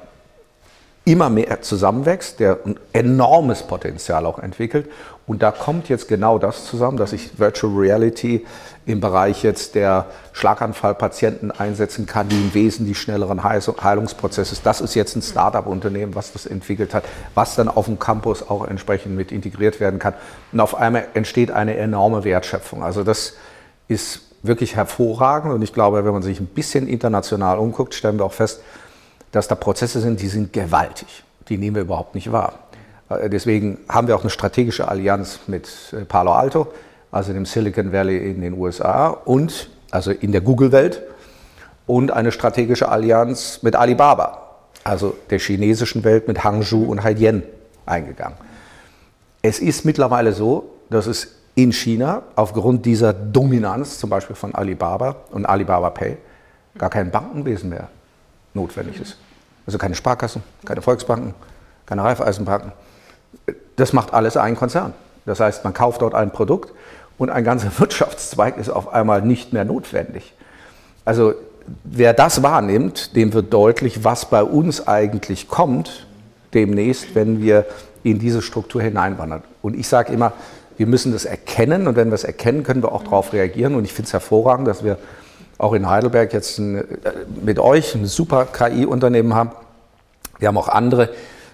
immer 1.05 1.29
mehr 1.29 1.61
zusammenwächst, 1.61 2.39
der 2.39 2.57
ein 2.65 2.79
enormes 2.91 3.63
Potenzial 3.63 4.25
auch 4.25 4.39
entwickelt. 4.39 4.89
Und 5.27 5.43
da 5.43 5.51
kommt 5.51 5.87
jetzt 5.87 6.07
genau 6.07 6.39
das 6.39 6.65
zusammen, 6.65 6.97
dass 6.97 7.13
ich 7.13 7.39
Virtual 7.39 7.73
Reality 7.73 8.45
im 8.87 9.01
Bereich 9.01 9.43
jetzt 9.43 9.75
der 9.75 10.07
Schlaganfallpatienten 10.33 11.51
einsetzen 11.51 12.07
kann, 12.07 12.29
die 12.29 12.35
einen 12.35 12.53
wesentlich 12.53 12.99
schnelleren 12.99 13.43
Heilungsprozess 13.43 14.51
ist. 14.51 14.65
Das 14.65 14.81
ist 14.81 14.95
jetzt 14.95 15.15
ein 15.15 15.21
Startup-Unternehmen, 15.21 16.15
was 16.15 16.33
das 16.33 16.47
entwickelt 16.47 16.93
hat, 16.93 17.05
was 17.35 17.55
dann 17.55 17.69
auf 17.69 17.85
dem 17.85 17.99
Campus 17.99 18.47
auch 18.47 18.67
entsprechend 18.67 19.15
mit 19.15 19.31
integriert 19.31 19.79
werden 19.79 19.99
kann. 19.99 20.15
Und 20.51 20.59
auf 20.59 20.75
einmal 20.75 21.07
entsteht 21.13 21.51
eine 21.51 21.77
enorme 21.77 22.23
Wertschöpfung. 22.23 22.83
Also 22.83 23.03
das 23.03 23.33
ist 23.87 24.24
wirklich 24.47 24.75
hervorragend 24.75 25.53
und 25.53 25.61
ich 25.61 25.73
glaube, 25.73 26.03
wenn 26.05 26.13
man 26.13 26.23
sich 26.23 26.39
ein 26.39 26.47
bisschen 26.47 26.87
international 26.87 27.59
umguckt, 27.59 27.93
stellen 27.93 28.17
wir 28.17 28.25
auch 28.25 28.33
fest, 28.33 28.61
dass 29.31 29.47
da 29.47 29.55
Prozesse 29.55 29.99
sind, 29.99 30.21
die 30.21 30.27
sind 30.27 30.53
gewaltig. 30.53 31.23
Die 31.49 31.57
nehmen 31.57 31.75
wir 31.75 31.83
überhaupt 31.83 32.15
nicht 32.15 32.31
wahr. 32.31 32.59
Äh, 33.09 33.29
deswegen 33.29 33.79
haben 33.89 34.07
wir 34.07 34.15
auch 34.15 34.21
eine 34.21 34.29
strategische 34.29 34.87
Allianz 34.87 35.41
mit 35.47 35.69
äh, 35.93 36.05
Palo 36.05 36.33
Alto, 36.33 36.67
also 37.11 37.33
dem 37.33 37.45
Silicon 37.45 37.91
Valley 37.91 38.17
in 38.17 38.41
den 38.41 38.53
USA 38.53 39.07
und 39.07 39.69
also 39.91 40.11
in 40.11 40.31
der 40.31 40.41
Google-Welt 40.41 41.01
und 41.85 42.11
eine 42.11 42.31
strategische 42.31 42.89
Allianz 42.89 43.59
mit 43.61 43.75
Alibaba, 43.75 44.57
also 44.83 45.15
der 45.29 45.39
chinesischen 45.39 46.03
Welt 46.03 46.27
mit 46.27 46.43
Hangzhou 46.43 46.85
und 46.85 47.03
Haidian 47.03 47.43
eingegangen. 47.85 48.37
Es 49.41 49.59
ist 49.59 49.85
mittlerweile 49.85 50.33
so, 50.33 50.71
dass 50.89 51.07
es 51.07 51.35
in 51.55 51.71
China 51.71 52.23
aufgrund 52.35 52.85
dieser 52.85 53.13
Dominanz, 53.13 53.97
zum 53.97 54.09
Beispiel 54.09 54.35
von 54.35 54.53
Alibaba 54.53 55.15
und 55.31 55.45
Alibaba 55.45 55.89
Pay, 55.89 56.17
gar 56.77 56.89
kein 56.89 57.09
Bankenwesen 57.09 57.69
mehr 57.69 57.87
notwendig 58.53 58.99
ist. 58.99 59.17
Also 59.65 59.77
keine 59.77 59.95
Sparkassen, 59.95 60.43
keine 60.65 60.81
Volksbanken, 60.81 61.33
keine 61.85 62.03
Raiffeisenbanken. 62.03 62.73
Das 63.77 63.93
macht 63.93 64.13
alles 64.13 64.37
ein 64.37 64.55
Konzern. 64.55 64.93
Das 65.25 65.39
heißt, 65.39 65.63
man 65.63 65.73
kauft 65.73 66.01
dort 66.01 66.13
ein 66.13 66.31
Produkt 66.31 66.71
und 67.17 67.29
ein 67.29 67.43
ganzer 67.43 67.71
Wirtschaftszweig 67.79 68.57
ist 68.57 68.69
auf 68.69 68.93
einmal 68.93 69.21
nicht 69.21 69.53
mehr 69.53 69.65
notwendig. 69.65 70.33
Also 71.05 71.33
wer 71.83 72.13
das 72.13 72.43
wahrnimmt, 72.43 73.15
dem 73.15 73.33
wird 73.33 73.53
deutlich, 73.53 74.03
was 74.03 74.25
bei 74.29 74.43
uns 74.43 74.87
eigentlich 74.87 75.47
kommt 75.47 76.07
demnächst, 76.53 77.15
wenn 77.15 77.41
wir 77.41 77.65
in 78.05 78.19
diese 78.19 78.41
Struktur 78.43 78.83
hineinwandern. 78.83 79.41
Und 79.63 79.75
ich 79.75 79.87
sage 79.87 80.13
immer, 80.13 80.33
wir 80.77 80.85
müssen 80.85 81.11
das 81.11 81.25
erkennen 81.25 81.87
und 81.87 81.95
wenn 81.95 82.09
wir 82.09 82.15
es 82.15 82.23
erkennen, 82.23 82.61
können 82.61 82.83
wir 82.83 82.91
auch 82.91 83.03
darauf 83.03 83.33
reagieren. 83.33 83.73
Und 83.73 83.83
ich 83.83 83.93
finde 83.93 84.05
es 84.07 84.13
hervorragend, 84.13 84.67
dass 84.67 84.83
wir 84.83 84.99
auch 85.57 85.73
in 85.73 85.89
Heidelberg 85.89 86.31
jetzt 86.31 86.59
ein, 86.59 86.77
äh, 86.77 86.83
mit 87.43 87.57
euch 87.57 87.95
ein 87.95 88.05
super 88.05 88.45
KI-Unternehmen 88.45 89.33
haben. 89.33 89.53
Wir 90.37 90.49
haben 90.49 90.57
auch 90.57 90.67
andere, 90.67 91.09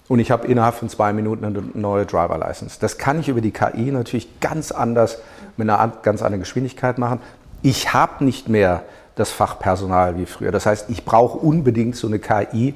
Und 0.07 0.19
ich 0.19 0.29
habe 0.29 0.47
innerhalb 0.47 0.75
von 0.75 0.89
zwei 0.89 1.13
Minuten 1.13 1.45
eine 1.45 1.63
neue 1.73 2.05
Driver 2.05 2.37
License. 2.37 2.77
Das 2.79 2.97
kann 2.97 3.19
ich 3.19 3.27
über 3.27 3.41
die 3.41 3.51
KI 3.51 3.91
natürlich 3.91 4.39
ganz 4.39 4.71
anders, 4.71 5.17
mit 5.57 5.69
einer 5.69 5.93
ganz 6.03 6.21
anderen 6.21 6.41
Geschwindigkeit 6.41 6.97
machen. 6.97 7.19
Ich 7.63 7.93
habe 7.93 8.23
nicht 8.23 8.47
mehr 8.47 8.83
das 9.15 9.31
Fachpersonal 9.31 10.17
wie 10.17 10.25
früher. 10.25 10.51
Das 10.51 10.65
heißt, 10.65 10.89
ich 10.89 11.05
brauche 11.05 11.37
unbedingt 11.37 11.95
so 11.95 12.07
eine 12.07 12.19
KI, 12.19 12.75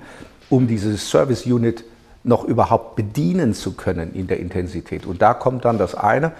um 0.49 0.67
diese 0.67 0.97
Service 0.97 1.45
Unit 1.45 1.83
noch 2.23 2.43
überhaupt 2.43 2.95
bedienen 2.95 3.53
zu 3.53 3.73
können 3.73 4.13
in 4.13 4.27
der 4.27 4.39
Intensität. 4.39 5.05
Und 5.05 5.21
da 5.21 5.33
kommt 5.33 5.65
dann 5.65 5.77
das 5.77 5.95
eine 5.95 6.31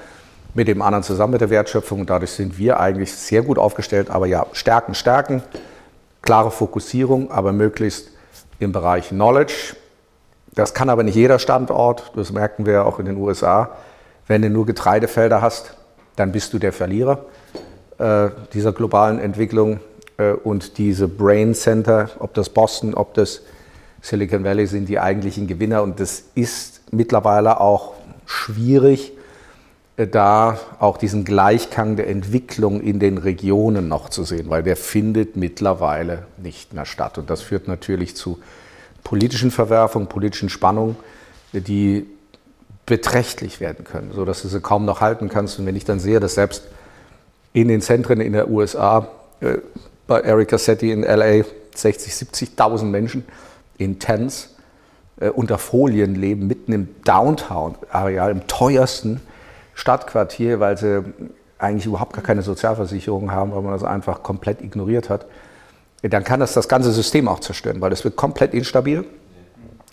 mit 0.54 0.68
dem 0.68 0.82
anderen 0.82 1.04
zusammen 1.04 1.34
mit 1.34 1.42
der 1.42 1.50
Wertschöpfung. 1.50 2.02
Und 2.02 2.10
dadurch 2.10 2.32
sind 2.32 2.58
wir 2.58 2.80
eigentlich 2.80 3.14
sehr 3.14 3.42
gut 3.42 3.58
aufgestellt. 3.58 4.10
Aber 4.10 4.26
ja, 4.26 4.46
Stärken, 4.54 4.96
Stärken, 4.96 5.44
klare 6.22 6.52
Fokussierung, 6.52 7.32
aber 7.32 7.52
möglichst 7.52 8.10
im 8.60 8.72
Bereich 8.72 9.10
Knowledge. 9.10 9.76
Das 10.54 10.74
kann 10.74 10.90
aber 10.90 11.04
nicht 11.04 11.16
jeder 11.16 11.40
Standort. 11.40 12.12
Das 12.16 12.32
merken 12.32 12.66
wir 12.66 12.86
auch 12.86 13.00
in 13.00 13.06
den 13.06 13.18
USA. 13.18 13.72
Wenn 14.28 14.42
du 14.42 14.50
nur 14.50 14.66
Getreidefelder 14.66 15.42
hast, 15.42 15.76
dann 16.16 16.32
bist 16.32 16.54
du 16.54 16.60
der 16.60 16.74
Verlierer 16.74 17.26
äh, 17.98 18.30
dieser 18.54 18.74
globalen 18.74 19.20
Entwicklung. 19.20 19.80
Äh, 20.20 20.34
und 20.34 20.78
diese 20.78 21.08
Brain 21.08 21.56
Center, 21.56 22.10
ob 22.20 22.34
das 22.36 22.50
Boston, 22.50 22.94
ob 22.94 23.16
das 23.16 23.42
Silicon 24.02 24.44
Valley, 24.44 24.68
sind 24.68 24.88
die 24.88 25.00
eigentlichen 25.00 25.48
Gewinner. 25.48 25.82
Und 25.82 26.00
das 26.00 26.24
ist 26.36 26.82
mittlerweile 26.92 27.60
auch 27.60 27.94
schwierig, 28.26 29.14
äh, 29.98 30.08
da 30.08 30.60
auch 30.80 30.98
diesen 30.98 31.26
Gleichklang 31.26 31.96
der 31.96 32.08
Entwicklung 32.08 32.82
in 32.82 33.00
den 33.00 33.18
Regionen 33.18 33.88
noch 33.88 34.10
zu 34.10 34.24
sehen, 34.24 34.50
weil 34.50 34.62
der 34.62 34.76
findet 34.76 35.36
mittlerweile 35.36 36.28
nicht 36.38 36.74
mehr 36.74 36.86
statt. 36.86 37.18
Und 37.18 37.30
das 37.30 37.42
führt 37.42 37.68
natürlich 37.68 38.16
zu 38.16 38.40
politischen 39.04 39.50
Verwerfungen, 39.50 40.08
politischen 40.08 40.50
Spannungen, 40.50 40.98
die 41.54 42.06
beträchtlich 42.86 43.60
werden 43.60 43.86
können, 43.86 44.12
sodass 44.14 44.42
du 44.42 44.48
sie 44.48 44.62
kaum 44.62 44.86
noch 44.86 45.00
halten 45.00 45.30
kannst. 45.30 45.58
Und 45.60 45.66
wenn 45.66 45.76
ich 45.76 45.86
dann 45.86 46.00
sehe, 46.00 46.20
dass 46.20 46.36
selbst 46.36 46.64
in 47.54 47.68
den 47.68 47.82
Zentren 47.82 48.20
in 48.20 48.34
der 48.34 48.50
USA 48.50 49.08
äh, 49.42 49.60
bei 50.10 50.20
Eric 50.22 50.50
Cassetti 50.50 50.92
in 50.92 51.04
LA 51.04 51.46
60, 51.76 52.12
70.000 52.12 52.84
Menschen 52.84 53.24
in 53.78 54.00
Tents 54.00 54.56
äh, 55.22 55.30
unter 55.30 55.58
Folien 55.58 56.16
leben, 56.16 56.48
mitten 56.48 56.74
im 56.74 56.90
Downtown-Areal, 57.06 58.32
im 58.32 58.48
teuersten 58.48 59.22
Stadtquartier, 59.76 60.60
weil 60.60 60.78
sie 60.78 61.04
eigentlich 61.60 61.86
überhaupt 61.86 62.14
gar 62.14 62.24
keine 62.24 62.42
Sozialversicherung 62.42 63.32
haben, 63.32 63.54
weil 63.54 63.62
man 63.62 63.72
das 63.72 63.84
einfach 63.84 64.24
komplett 64.24 64.62
ignoriert 64.62 65.10
hat, 65.10 65.26
dann 66.02 66.24
kann 66.24 66.40
das 66.40 66.54
das 66.54 66.68
ganze 66.68 66.92
System 66.92 67.28
auch 67.28 67.40
zerstören, 67.40 67.80
weil 67.80 67.92
es 67.92 68.04
wird 68.04 68.16
komplett 68.16 68.54
instabil. 68.54 69.06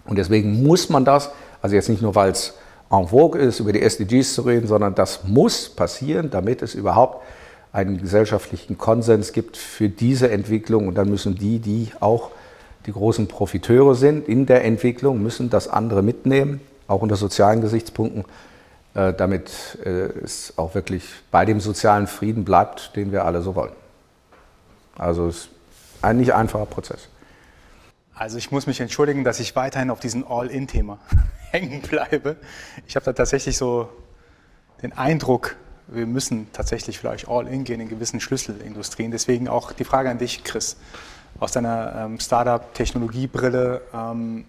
Und 0.07 0.17
deswegen 0.17 0.63
muss 0.63 0.89
man 0.89 1.05
das, 1.05 1.31
also 1.61 1.75
jetzt 1.75 1.89
nicht 1.89 2.01
nur, 2.01 2.15
weil 2.15 2.31
es 2.31 2.55
en 2.91 3.09
vogue 3.09 3.41
ist, 3.41 3.61
über 3.61 3.73
die 3.73 3.83
SDGs 3.83 4.35
zu 4.35 4.43
reden, 4.43 4.67
sondern 4.67 4.95
das 4.95 5.25
muss 5.25 5.69
passieren, 5.69 6.31
damit 6.31 6.63
es 6.63 6.75
überhaupt 6.75 7.25
einen 7.77 7.99
gesellschaftlichen 8.01 8.79
Konsens 8.79 9.33
gibt 9.33 9.59
für 9.59 9.91
diese 9.91 10.31
Entwicklung. 10.31 10.89
Und 10.89 10.95
dann 10.95 11.11
müssen 11.11 11.35
die, 11.35 11.59
die 11.59 11.91
auch 12.01 12.31
die 12.87 12.93
großen 12.93 13.29
Profiteure 13.29 13.95
sind 13.95 14.27
in 14.27 14.47
der 14.47 14.65
Entwicklung, 14.65 15.23
müssen 15.23 15.51
das 15.51 15.69
andere 15.69 16.03
mitnehmen, 16.03 16.61
auch 16.89 17.03
unter 17.03 17.17
sozialen 17.17 17.61
Gesichtspunkten, 17.61 18.25
äh, 18.95 19.13
damit 19.13 19.79
äh, 19.85 19.89
es 20.25 20.55
auch 20.57 20.75
wirklich 20.75 21.05
bei 21.31 21.45
dem 21.45 21.61
sozialen 21.61 22.07
Frieden 22.07 22.45
bleibt, 22.45 22.97
den 22.97 23.13
wir 23.13 23.27
alle 23.27 23.43
so 23.43 23.55
wollen. 23.55 23.73
Also 24.97 25.27
es 25.27 25.37
ist 25.37 25.49
ein 26.01 26.17
nicht 26.17 26.33
einfacher 26.33 26.67
Prozess. 26.67 27.09
Also 28.15 28.39
ich 28.39 28.51
muss 28.51 28.67
mich 28.67 28.81
entschuldigen, 28.81 29.25
dass 29.25 29.39
ich 29.39 29.55
weiterhin 29.55 29.91
auf 29.91 30.01
diesem 30.01 30.27
All-In-Thema 30.27 30.99
hängen 31.51 31.83
bleibe. 31.83 32.37
Ich 32.87 32.97
habe 32.97 33.05
da 33.05 33.13
tatsächlich 33.13 33.59
so 33.59 33.91
den 34.83 34.95
Eindruck, 34.95 35.57
wir 35.89 36.07
müssen 36.07 36.53
tatsächlich 36.53 36.99
vielleicht 36.99 37.29
all 37.29 37.47
in 37.47 37.65
gehen 37.65 37.81
in 37.81 37.89
gewissen 37.89 38.21
Schlüsselindustrien. 38.21 39.11
Deswegen 39.11 39.49
auch 39.49 39.73
die 39.73 39.85
Frage 39.85 40.11
an 40.11 40.19
dich, 40.19 40.43
Chris, 40.43 40.77
aus 41.39 41.53
deiner 41.53 41.95
ähm, 41.97 42.19
Startup-Technologiebrille. 42.19 43.83
Ähm, 43.95 44.45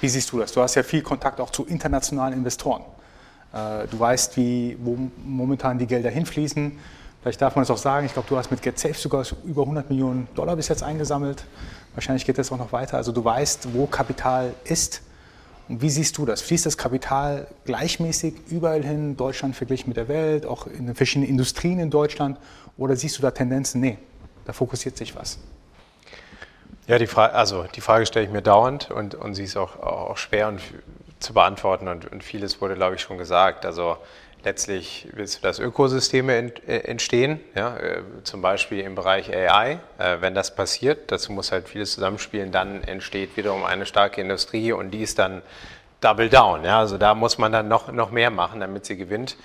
wie 0.00 0.08
siehst 0.08 0.32
du 0.32 0.38
das? 0.38 0.52
Du 0.52 0.60
hast 0.60 0.74
ja 0.76 0.82
viel 0.82 1.02
Kontakt 1.02 1.40
auch 1.40 1.50
zu 1.50 1.66
internationalen 1.66 2.34
Investoren. 2.34 2.82
Äh, 3.52 3.86
du 3.88 3.98
weißt, 3.98 4.36
wie, 4.36 4.76
wo 4.80 4.96
momentan 5.24 5.78
die 5.78 5.86
Gelder 5.86 6.10
hinfließen. 6.10 6.78
Vielleicht 7.22 7.42
darf 7.42 7.54
man 7.54 7.64
es 7.64 7.70
auch 7.70 7.76
sagen, 7.76 8.06
ich 8.06 8.12
glaube, 8.12 8.28
du 8.28 8.36
hast 8.36 8.50
mit 8.50 8.62
GetSafe 8.62 8.94
sogar 8.94 9.26
über 9.44 9.62
100 9.62 9.90
Millionen 9.90 10.28
Dollar 10.34 10.56
bis 10.56 10.68
jetzt 10.68 10.82
eingesammelt. 10.82 11.44
Wahrscheinlich 11.94 12.24
geht 12.24 12.38
das 12.38 12.50
auch 12.50 12.58
noch 12.58 12.72
weiter. 12.72 12.96
Also 12.96 13.12
du 13.12 13.22
weißt, 13.22 13.74
wo 13.74 13.86
Kapital 13.86 14.54
ist 14.64 15.02
und 15.70 15.82
wie 15.82 15.88
siehst 15.88 16.18
du 16.18 16.26
das? 16.26 16.42
Fließt 16.42 16.66
das 16.66 16.76
Kapital 16.76 17.46
gleichmäßig 17.64 18.34
überall 18.48 18.82
hin, 18.82 19.16
Deutschland 19.16 19.54
verglichen 19.54 19.88
mit 19.88 19.96
der 19.96 20.08
Welt, 20.08 20.44
auch 20.44 20.66
in 20.66 20.86
den 20.86 20.96
verschiedenen 20.96 21.30
Industrien 21.30 21.78
in 21.78 21.90
Deutschland? 21.90 22.38
Oder 22.76 22.96
siehst 22.96 23.16
du 23.16 23.22
da 23.22 23.30
Tendenzen? 23.30 23.80
Nee, 23.80 23.96
da 24.46 24.52
fokussiert 24.52 24.96
sich 24.96 25.14
was. 25.14 25.38
Ja, 26.88 26.98
die 26.98 27.06
Frage, 27.06 27.34
also 27.34 27.66
die 27.72 27.80
Frage 27.80 28.04
stelle 28.04 28.26
ich 28.26 28.32
mir 28.32 28.42
dauernd 28.42 28.90
und, 28.90 29.14
und 29.14 29.36
sie 29.36 29.44
ist 29.44 29.56
auch, 29.56 29.78
auch 29.78 30.16
schwer 30.16 30.48
und, 30.48 30.60
zu 31.20 31.34
beantworten 31.34 31.86
und, 31.86 32.10
und 32.10 32.24
vieles 32.24 32.60
wurde, 32.60 32.74
glaube 32.74 32.96
ich, 32.96 33.02
schon 33.02 33.16
gesagt. 33.16 33.64
Also 33.64 33.96
letztlich 34.44 35.08
willst 35.12 35.38
du, 35.38 35.42
dass 35.42 35.58
Ökosysteme 35.58 36.52
äh, 36.66 36.78
entstehen, 36.78 37.40
ja, 37.54 37.76
äh, 37.76 38.02
zum 38.24 38.42
Beispiel 38.42 38.80
im 38.80 38.94
Bereich 38.94 39.34
AI. 39.34 39.78
Äh, 39.98 40.18
wenn 40.20 40.34
das 40.34 40.54
passiert, 40.54 41.10
dazu 41.12 41.32
muss 41.32 41.52
halt 41.52 41.68
vieles 41.68 41.92
zusammenspielen, 41.92 42.52
dann 42.52 42.82
entsteht 42.84 43.36
wiederum 43.36 43.64
eine 43.64 43.86
starke 43.86 44.20
Industrie 44.20 44.72
und 44.72 44.90
die 44.90 45.02
ist 45.02 45.18
dann 45.18 45.42
double 46.00 46.28
down. 46.28 46.64
Ja, 46.64 46.78
also 46.78 46.98
da 46.98 47.14
muss 47.14 47.38
man 47.38 47.52
dann 47.52 47.68
noch, 47.68 47.92
noch 47.92 48.10
mehr 48.10 48.30
machen, 48.30 48.60
damit 48.60 48.86
sie 48.86 48.96
gewinnt. 48.96 49.36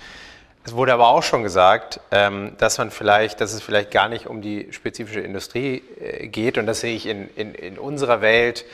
Es 0.64 0.74
wurde 0.74 0.92
aber 0.92 1.08
auch 1.08 1.22
schon 1.22 1.42
gesagt, 1.42 2.00
ähm, 2.10 2.52
dass 2.58 2.78
man 2.78 2.90
vielleicht, 2.90 3.40
dass 3.40 3.52
es 3.52 3.62
vielleicht 3.62 3.90
gar 3.92 4.08
nicht 4.08 4.26
um 4.26 4.42
die 4.42 4.68
spezifische 4.72 5.20
Industrie 5.20 5.82
geht 6.22 6.58
und 6.58 6.66
das 6.66 6.80
sehe 6.80 6.96
ich 6.96 7.06
in, 7.06 7.28
in, 7.36 7.54
in 7.54 7.78
unserer 7.78 8.20
Welt 8.20 8.64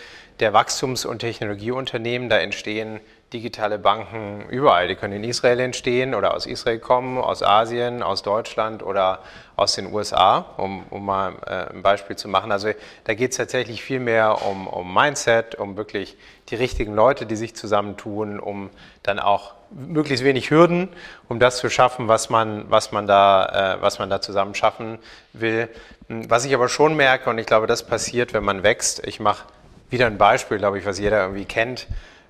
der 0.41 0.55
Wachstums- 0.55 1.05
und 1.05 1.19
Technologieunternehmen. 1.19 2.31
Da 2.31 2.39
entstehen 2.39 3.01
digitale 3.33 3.79
Banken 3.79 4.47
überall. 4.49 4.89
Die 4.89 4.95
können 4.95 5.15
in 5.15 5.25
Israel 5.25 5.61
entstehen 5.61 6.15
oder 6.15 6.35
aus 6.35 6.47
Israel 6.47 6.79
kommen, 6.79 7.19
aus 7.19 7.43
Asien, 7.43 8.03
aus 8.03 8.23
Deutschland 8.23 8.83
oder 8.83 9.21
aus 9.57 9.75
den 9.75 9.93
USA, 9.93 10.47
um, 10.57 10.85
um 10.91 11.05
mal 11.05 11.35
äh, 11.47 11.75
ein 11.75 11.83
Beispiel 11.83 12.17
zu 12.17 12.29
machen. 12.29 12.53
Also 12.53 12.71
da 13.05 13.15
geht 13.15 13.33
es 13.33 13.37
tatsächlich 13.37 13.83
viel 13.83 14.01
mehr 14.01 14.43
um, 14.47 14.67
um 14.67 14.93
Mindset, 14.93 15.55
um 15.55 15.77
wirklich 15.77 16.17
die 16.49 16.57
richtigen 16.57 16.95
Leute, 16.95 17.27
die 17.27 17.37
sich 17.37 17.55
zusammentun, 17.55 18.41
um 18.41 18.71
dann 19.03 19.19
auch 19.19 19.55
möglichst 19.71 20.25
wenig 20.25 20.51
Hürden, 20.51 20.89
um 21.29 21.39
das 21.39 21.59
zu 21.59 21.71
schaffen, 21.71 22.09
was 22.09 22.31
man, 22.31 22.71
was 22.71 22.93
man, 22.93 23.07
da, 23.07 23.77
äh, 23.77 23.83
was 23.83 23.99
man 23.99 24.11
da 24.11 24.21
zusammen 24.21 24.55
schaffen 24.55 24.99
will. 25.33 25.69
Was 26.09 26.45
ich 26.45 26.55
aber 26.55 26.69
schon 26.69 26.95
merke, 26.95 27.31
und 27.31 27.39
ich 27.39 27.47
glaube, 27.47 27.67
das 27.67 27.87
passiert, 27.87 28.35
wenn 28.35 28.45
man 28.45 28.63
wächst, 28.63 29.07
ich 29.07 29.21
mache 29.21 29.45
wieder 29.89 30.07
ein 30.07 30.19
Beispiel, 30.19 30.59
glaube 30.59 30.79
ich, 30.79 30.87
was 30.87 30.99
jeder 30.99 31.23
irgendwie 31.23 31.45
kennt, 31.45 31.87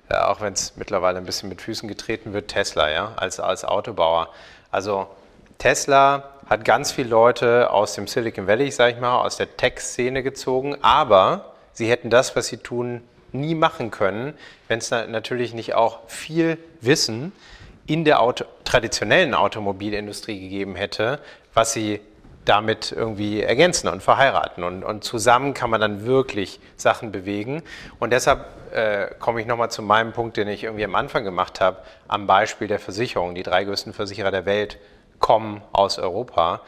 äh, 0.09 0.15
auch 0.15 0.41
wenn 0.41 0.53
es 0.53 0.75
mittlerweile 0.75 1.17
ein 1.17 1.25
bisschen 1.25 1.49
mit 1.49 1.61
Füßen 1.61 1.87
getreten 1.87 2.33
wird, 2.33 2.49
Tesla, 2.49 2.89
ja, 2.89 3.13
als, 3.15 3.39
als 3.39 3.65
Autobauer. 3.65 4.29
Also 4.71 5.07
Tesla 5.57 6.29
hat 6.47 6.65
ganz 6.65 6.91
viele 6.91 7.09
Leute 7.09 7.71
aus 7.71 7.93
dem 7.93 8.07
Silicon 8.07 8.47
Valley, 8.47 8.71
sage 8.71 8.93
ich 8.93 8.99
mal, 8.99 9.21
aus 9.21 9.37
der 9.37 9.55
Tech-Szene 9.55 10.23
gezogen, 10.23 10.77
aber 10.81 11.53
sie 11.73 11.89
hätten 11.89 12.09
das, 12.09 12.35
was 12.35 12.47
sie 12.47 12.57
tun, 12.57 13.01
nie 13.31 13.55
machen 13.55 13.91
können, 13.91 14.33
wenn 14.67 14.79
es 14.79 14.91
natürlich 14.91 15.53
nicht 15.53 15.73
auch 15.73 15.99
viel 16.07 16.57
Wissen 16.81 17.31
in 17.87 18.05
der 18.05 18.21
Auto 18.21 18.45
traditionellen 18.63 19.33
Automobilindustrie 19.33 20.39
gegeben 20.39 20.75
hätte, 20.75 21.19
was 21.53 21.73
sie 21.73 21.99
damit 22.45 22.91
irgendwie 22.91 23.41
ergänzen 23.41 23.87
und 23.87 24.03
verheiraten. 24.03 24.63
Und, 24.63 24.83
und 24.83 25.03
zusammen 25.03 25.53
kann 25.53 25.69
man 25.69 25.79
dann 25.79 26.05
wirklich 26.05 26.59
Sachen 26.75 27.11
bewegen. 27.11 27.63
Und 27.99 28.11
deshalb 28.11 28.45
äh, 28.73 29.07
komme 29.19 29.41
ich 29.41 29.47
nochmal 29.47 29.71
zu 29.71 29.81
meinem 29.81 30.11
Punkt, 30.11 30.37
den 30.37 30.47
ich 30.47 30.63
irgendwie 30.63 30.85
am 30.85 30.95
Anfang 30.95 31.23
gemacht 31.23 31.61
habe, 31.61 31.77
am 32.07 32.27
Beispiel 32.27 32.67
der 32.67 32.79
Versicherung. 32.79 33.35
Die 33.35 33.43
drei 33.43 33.63
größten 33.63 33.93
Versicherer 33.93 34.31
der 34.31 34.45
Welt 34.45 34.77
kommen 35.19 35.61
aus 35.71 35.99
Europa. 35.99 36.61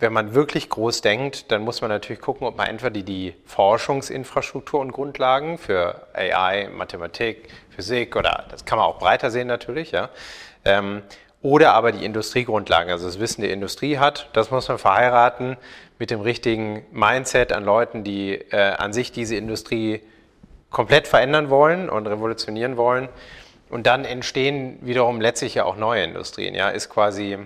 Wenn 0.00 0.12
man 0.12 0.34
wirklich 0.34 0.70
groß 0.70 1.02
denkt, 1.02 1.52
dann 1.52 1.62
muss 1.62 1.82
man 1.82 1.90
natürlich 1.90 2.22
gucken, 2.22 2.46
ob 2.46 2.56
man 2.56 2.66
entweder 2.66 3.02
die, 3.02 3.34
Forschungsinfrastruktur 3.44 4.80
und 4.80 4.92
Grundlagen 4.92 5.58
für 5.58 6.06
AI, 6.14 6.68
Mathematik, 6.74 7.50
Physik 7.68 8.16
oder 8.16 8.46
das 8.50 8.64
kann 8.64 8.78
man 8.78 8.86
auch 8.86 8.98
breiter 8.98 9.30
sehen 9.30 9.46
natürlich, 9.46 9.92
ja, 9.92 10.08
ähm, 10.64 11.02
oder 11.42 11.72
aber 11.72 11.92
die 11.92 12.04
Industriegrundlagen, 12.04 12.92
also 12.92 13.06
das 13.06 13.18
Wissen 13.18 13.40
der 13.40 13.52
Industrie 13.52 13.98
hat. 13.98 14.28
Das 14.34 14.50
muss 14.50 14.68
man 14.68 14.78
verheiraten 14.78 15.56
mit 15.98 16.10
dem 16.10 16.20
richtigen 16.20 16.84
Mindset 16.92 17.52
an 17.52 17.64
Leuten, 17.64 18.04
die 18.04 18.32
äh, 18.32 18.72
an 18.72 18.92
sich 18.92 19.12
diese 19.12 19.36
Industrie 19.36 20.02
komplett 20.70 21.06
verändern 21.06 21.50
wollen 21.50 21.88
und 21.88 22.06
revolutionieren 22.06 22.76
wollen. 22.76 23.08
Und 23.70 23.86
dann 23.86 24.04
entstehen 24.04 24.78
wiederum 24.82 25.20
letztlich 25.20 25.54
ja 25.54 25.64
auch 25.64 25.76
neue 25.76 26.02
Industrien. 26.02 26.54
Ja, 26.54 26.70
ist 26.70 26.90
quasi, 26.90 27.38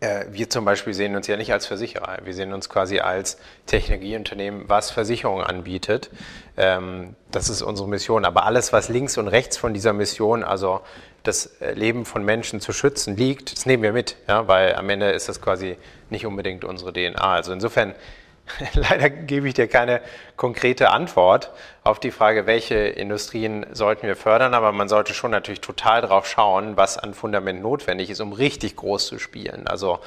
äh, 0.00 0.24
wir 0.30 0.50
zum 0.50 0.64
Beispiel 0.64 0.94
sehen 0.94 1.14
uns 1.14 1.26
ja 1.28 1.36
nicht 1.36 1.52
als 1.52 1.66
Versicherer, 1.66 2.18
wir 2.24 2.34
sehen 2.34 2.52
uns 2.52 2.68
quasi 2.68 2.98
als 3.00 3.38
Technologieunternehmen, 3.66 4.64
was 4.68 4.90
Versicherungen 4.90 5.44
anbietet. 5.44 6.10
Ähm, 6.56 7.14
das 7.30 7.48
ist 7.48 7.62
unsere 7.62 7.88
Mission. 7.88 8.24
Aber 8.24 8.44
alles, 8.44 8.72
was 8.72 8.88
links 8.88 9.16
und 9.16 9.28
rechts 9.28 9.56
von 9.56 9.74
dieser 9.74 9.92
Mission, 9.92 10.42
also 10.42 10.80
das 11.28 11.50
Leben 11.74 12.04
von 12.04 12.24
Menschen 12.24 12.60
zu 12.60 12.72
schützen 12.72 13.16
liegt, 13.16 13.52
das 13.52 13.66
nehmen 13.66 13.82
wir 13.82 13.92
mit, 13.92 14.16
ja, 14.26 14.48
weil 14.48 14.74
am 14.74 14.88
Ende 14.90 15.10
ist 15.10 15.28
das 15.28 15.40
quasi 15.40 15.76
nicht 16.10 16.26
unbedingt 16.26 16.64
unsere 16.64 16.92
DNA. 16.92 17.20
Also 17.20 17.52
insofern, 17.52 17.94
leider 18.72 19.10
gebe 19.10 19.46
ich 19.46 19.54
dir 19.54 19.68
keine 19.68 20.00
konkrete 20.36 20.90
Antwort 20.90 21.50
auf 21.84 22.00
die 22.00 22.10
Frage, 22.10 22.46
welche 22.46 22.76
Industrien 22.76 23.66
sollten 23.72 24.06
wir 24.06 24.16
fördern, 24.16 24.54
aber 24.54 24.72
man 24.72 24.88
sollte 24.88 25.14
schon 25.14 25.30
natürlich 25.30 25.60
total 25.60 26.00
drauf 26.00 26.26
schauen, 26.26 26.76
was 26.76 26.98
an 26.98 27.14
Fundament 27.14 27.62
notwendig 27.62 28.10
ist, 28.10 28.20
um 28.20 28.32
richtig 28.32 28.76
groß 28.76 29.06
zu 29.06 29.18
spielen. 29.18 29.66
Also 29.68 29.98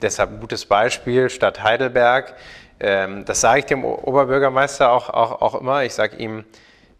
deshalb 0.00 0.30
ein 0.30 0.40
gutes 0.40 0.64
Beispiel, 0.64 1.28
Stadt 1.28 1.62
Heidelberg, 1.62 2.34
ähm, 2.80 3.26
das 3.26 3.42
sage 3.42 3.60
ich 3.60 3.66
dem 3.66 3.84
Oberbürgermeister 3.84 4.90
auch, 4.90 5.10
auch, 5.10 5.42
auch 5.42 5.60
immer, 5.60 5.84
ich 5.84 5.92
sage 5.92 6.16
ihm, 6.16 6.44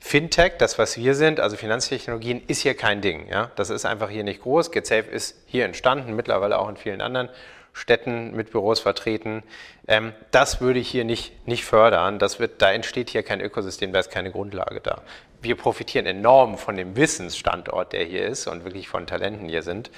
Fintech, 0.01 0.55
das 0.59 0.79
was 0.79 0.97
wir 0.97 1.15
sind, 1.15 1.41
also 1.41 1.57
Finanztechnologien, 1.57 2.43
ist 2.47 2.63
hier 2.63 2.75
kein 2.75 3.01
Ding. 3.03 3.29
Ja? 3.29 3.51
Das 3.57 3.71
ist 3.71 3.85
einfach 3.85 4.11
hier 4.11 4.25
nicht 4.25 4.43
groß. 4.43 4.73
GetSafe 4.73 5.11
ist 5.11 5.37
hier 5.47 5.67
entstanden, 5.67 6.17
mittlerweile 6.17 6.59
auch 6.59 6.69
in 6.69 6.77
vielen 6.77 7.01
anderen 7.01 7.29
Städten 7.73 8.35
mit 8.35 8.51
Büros 8.51 8.81
vertreten. 8.81 9.43
Ähm, 9.87 10.13
das 10.31 10.61
würde 10.61 10.81
ich 10.81 10.89
hier 10.89 11.05
nicht, 11.05 11.47
nicht 11.47 11.65
fördern. 11.65 12.19
Das 12.19 12.41
wird, 12.41 12.63
da 12.63 12.73
entsteht 12.73 13.11
hier 13.11 13.23
kein 13.23 13.41
Ökosystem, 13.41 13.93
da 13.93 14.01
ist 14.01 14.11
keine 14.11 14.33
Grundlage 14.33 14.81
da. 14.81 15.03
Wir 15.43 15.57
profitieren 15.57 16.07
enorm 16.07 16.59
von 16.59 16.77
dem 16.77 16.97
Wissensstandort, 16.97 17.93
der 17.93 18.05
hier 18.05 18.27
ist 18.27 18.47
und 18.47 18.65
wirklich 18.65 18.89
von 18.89 19.07
Talenten 19.07 19.49
hier 19.49 19.63
sind. 19.63 19.91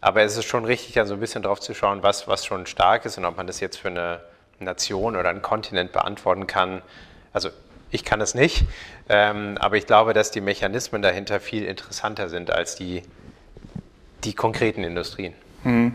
Aber 0.00 0.22
es 0.22 0.36
ist 0.36 0.44
schon 0.44 0.64
richtig, 0.64 0.94
da 0.94 1.06
so 1.06 1.14
ein 1.14 1.20
bisschen 1.20 1.42
drauf 1.42 1.60
zu 1.60 1.74
schauen, 1.74 2.02
was, 2.02 2.28
was 2.28 2.44
schon 2.44 2.66
stark 2.66 3.06
ist 3.06 3.16
und 3.16 3.24
ob 3.24 3.36
man 3.36 3.46
das 3.46 3.60
jetzt 3.60 3.78
für 3.78 3.88
eine 3.88 4.20
Nation 4.58 5.16
oder 5.16 5.30
einen 5.30 5.42
Kontinent 5.42 5.92
beantworten 5.92 6.46
kann. 6.46 6.82
Also 7.32 7.50
ich 7.90 8.04
kann 8.04 8.20
es 8.20 8.34
nicht, 8.34 8.64
ähm, 9.08 9.56
aber 9.60 9.76
ich 9.76 9.86
glaube, 9.86 10.12
dass 10.12 10.30
die 10.30 10.40
Mechanismen 10.40 11.02
dahinter 11.02 11.40
viel 11.40 11.64
interessanter 11.64 12.28
sind 12.28 12.50
als 12.50 12.74
die, 12.74 13.02
die 14.24 14.34
konkreten 14.34 14.82
Industrien. 14.82 15.34
Mhm. 15.62 15.94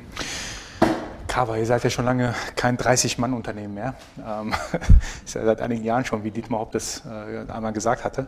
Kava, 1.28 1.58
ihr 1.58 1.66
seid 1.66 1.84
ja 1.84 1.90
schon 1.90 2.06
lange 2.06 2.34
kein 2.56 2.78
30-Mann-Unternehmen 2.78 3.74
mehr. 3.74 3.96
Ähm, 4.26 4.54
ist 5.26 5.36
ja 5.36 5.46
seit 5.46 5.62
einigen 5.62 5.84
Jahren 5.84 6.06
schon, 6.06 6.24
wie 6.24 6.32
Dietmar 6.32 6.60
Hopp 6.60 6.72
das 6.72 7.04
äh, 7.06 7.50
einmal 7.52 7.74
gesagt 7.74 8.04
hatte. 8.04 8.28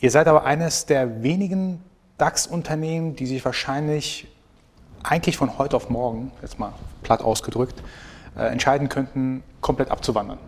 Ihr 0.00 0.10
seid 0.10 0.28
aber 0.28 0.44
eines 0.44 0.86
der 0.86 1.22
wenigen 1.22 1.82
DAX-Unternehmen, 2.18 3.16
die 3.16 3.26
sich 3.26 3.44
wahrscheinlich 3.44 4.28
eigentlich 5.02 5.36
von 5.36 5.56
heute 5.58 5.76
auf 5.76 5.88
morgen, 5.88 6.32
jetzt 6.42 6.58
mal 6.58 6.72
platt 7.02 7.22
ausgedrückt, 7.22 7.82
äh, 8.36 8.46
entscheiden 8.48 8.88
könnten, 8.88 9.42
komplett 9.60 9.90
abzuwandern 9.90 10.38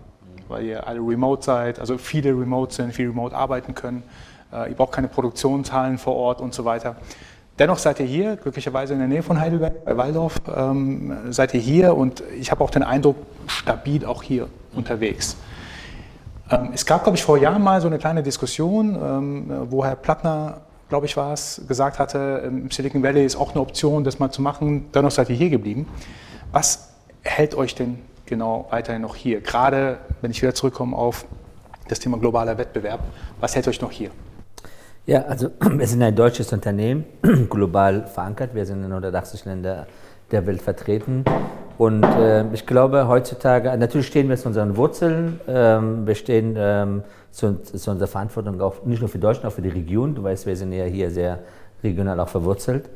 weil 0.48 0.64
ihr 0.64 0.86
alle 0.86 1.00
remote 1.00 1.44
seid, 1.44 1.78
also 1.78 1.98
viele 1.98 2.30
remote 2.30 2.74
sind, 2.74 2.92
viel 2.92 3.08
remote 3.08 3.36
arbeiten 3.36 3.74
können. 3.74 4.02
Äh, 4.52 4.70
ihr 4.70 4.76
braucht 4.76 4.92
keine 4.92 5.08
Produktionshallen 5.08 5.98
vor 5.98 6.14
Ort 6.14 6.40
und 6.40 6.54
so 6.54 6.64
weiter. 6.64 6.96
Dennoch 7.58 7.78
seid 7.78 7.98
ihr 7.98 8.06
hier, 8.06 8.36
glücklicherweise 8.36 8.92
in 8.92 9.00
der 9.00 9.08
Nähe 9.08 9.22
von 9.22 9.40
Heidelberg, 9.40 9.84
bei 9.84 9.96
Waldorf, 9.96 10.40
ähm, 10.54 11.32
seid 11.32 11.54
ihr 11.54 11.60
hier 11.60 11.96
und 11.96 12.22
ich 12.38 12.52
habe 12.52 12.62
auch 12.62 12.70
den 12.70 12.84
Eindruck, 12.84 13.16
stabil 13.48 14.04
auch 14.04 14.22
hier 14.22 14.46
unterwegs. 14.74 15.36
Ähm, 16.50 16.70
es 16.72 16.86
gab, 16.86 17.02
glaube 17.02 17.18
ich, 17.18 17.24
vor 17.24 17.36
Jahren 17.36 17.62
mal 17.62 17.80
so 17.80 17.88
eine 17.88 17.98
kleine 17.98 18.22
Diskussion, 18.22 18.94
ähm, 18.94 19.70
wo 19.70 19.84
Herr 19.84 19.96
Plattner, 19.96 20.60
glaube 20.88 21.06
ich, 21.06 21.16
war 21.16 21.32
es, 21.32 21.62
gesagt 21.66 21.98
hatte, 21.98 22.42
im 22.46 22.58
ähm, 22.58 22.70
Silicon 22.70 23.02
Valley 23.02 23.24
ist 23.24 23.36
auch 23.36 23.50
eine 23.50 23.60
Option, 23.60 24.04
das 24.04 24.20
mal 24.20 24.30
zu 24.30 24.40
machen. 24.40 24.86
Dennoch 24.94 25.10
seid 25.10 25.28
ihr 25.28 25.36
hier 25.36 25.50
geblieben. 25.50 25.88
Was 26.52 26.90
hält 27.22 27.56
euch 27.56 27.74
denn 27.74 27.98
genau 28.28 28.66
weiterhin 28.70 29.02
noch 29.02 29.16
hier? 29.16 29.40
Gerade 29.40 29.98
wenn 30.20 30.30
ich 30.30 30.40
wieder 30.42 30.54
zurückkomme 30.54 30.96
auf 30.96 31.24
das 31.88 31.98
Thema 31.98 32.18
globaler 32.18 32.58
Wettbewerb, 32.58 33.00
was 33.40 33.56
hält 33.56 33.66
euch 33.68 33.80
noch 33.80 33.90
hier? 33.90 34.10
Ja, 35.06 35.22
also 35.22 35.50
wir 35.60 35.86
sind 35.86 36.02
ein 36.02 36.14
deutsches 36.14 36.52
Unternehmen, 36.52 37.04
global 37.50 38.06
verankert. 38.06 38.54
Wir 38.54 38.66
sind 38.66 38.84
in 38.84 38.90
180 38.90 39.44
Ländern 39.46 39.86
der 40.30 40.46
Welt 40.46 40.60
vertreten. 40.60 41.24
Und 41.78 42.02
äh, 42.02 42.44
ich 42.52 42.66
glaube, 42.66 43.08
heutzutage, 43.08 43.76
natürlich 43.78 44.08
stehen 44.08 44.28
wir 44.28 44.36
zu 44.36 44.48
unseren 44.48 44.76
Wurzeln. 44.76 45.40
Ähm, 45.48 46.06
wir 46.06 46.14
stehen 46.14 46.54
ähm, 46.58 47.02
zu, 47.30 47.62
zu, 47.62 47.90
unserer 47.90 48.08
Verantwortung 48.08 48.60
auch 48.60 48.84
nicht 48.84 49.00
nur 49.00 49.08
für 49.08 49.18
Deutschland, 49.18 49.46
auch 49.46 49.54
für 49.54 49.62
die 49.62 49.68
Region. 49.68 50.14
Du 50.14 50.22
weißt, 50.22 50.44
wir 50.44 50.56
sind 50.56 50.72
ja 50.72 50.84
hier 50.84 51.10
sehr 51.10 51.38
regional 51.82 52.18
auch 52.20 52.28
verwurzelt. 52.28 52.90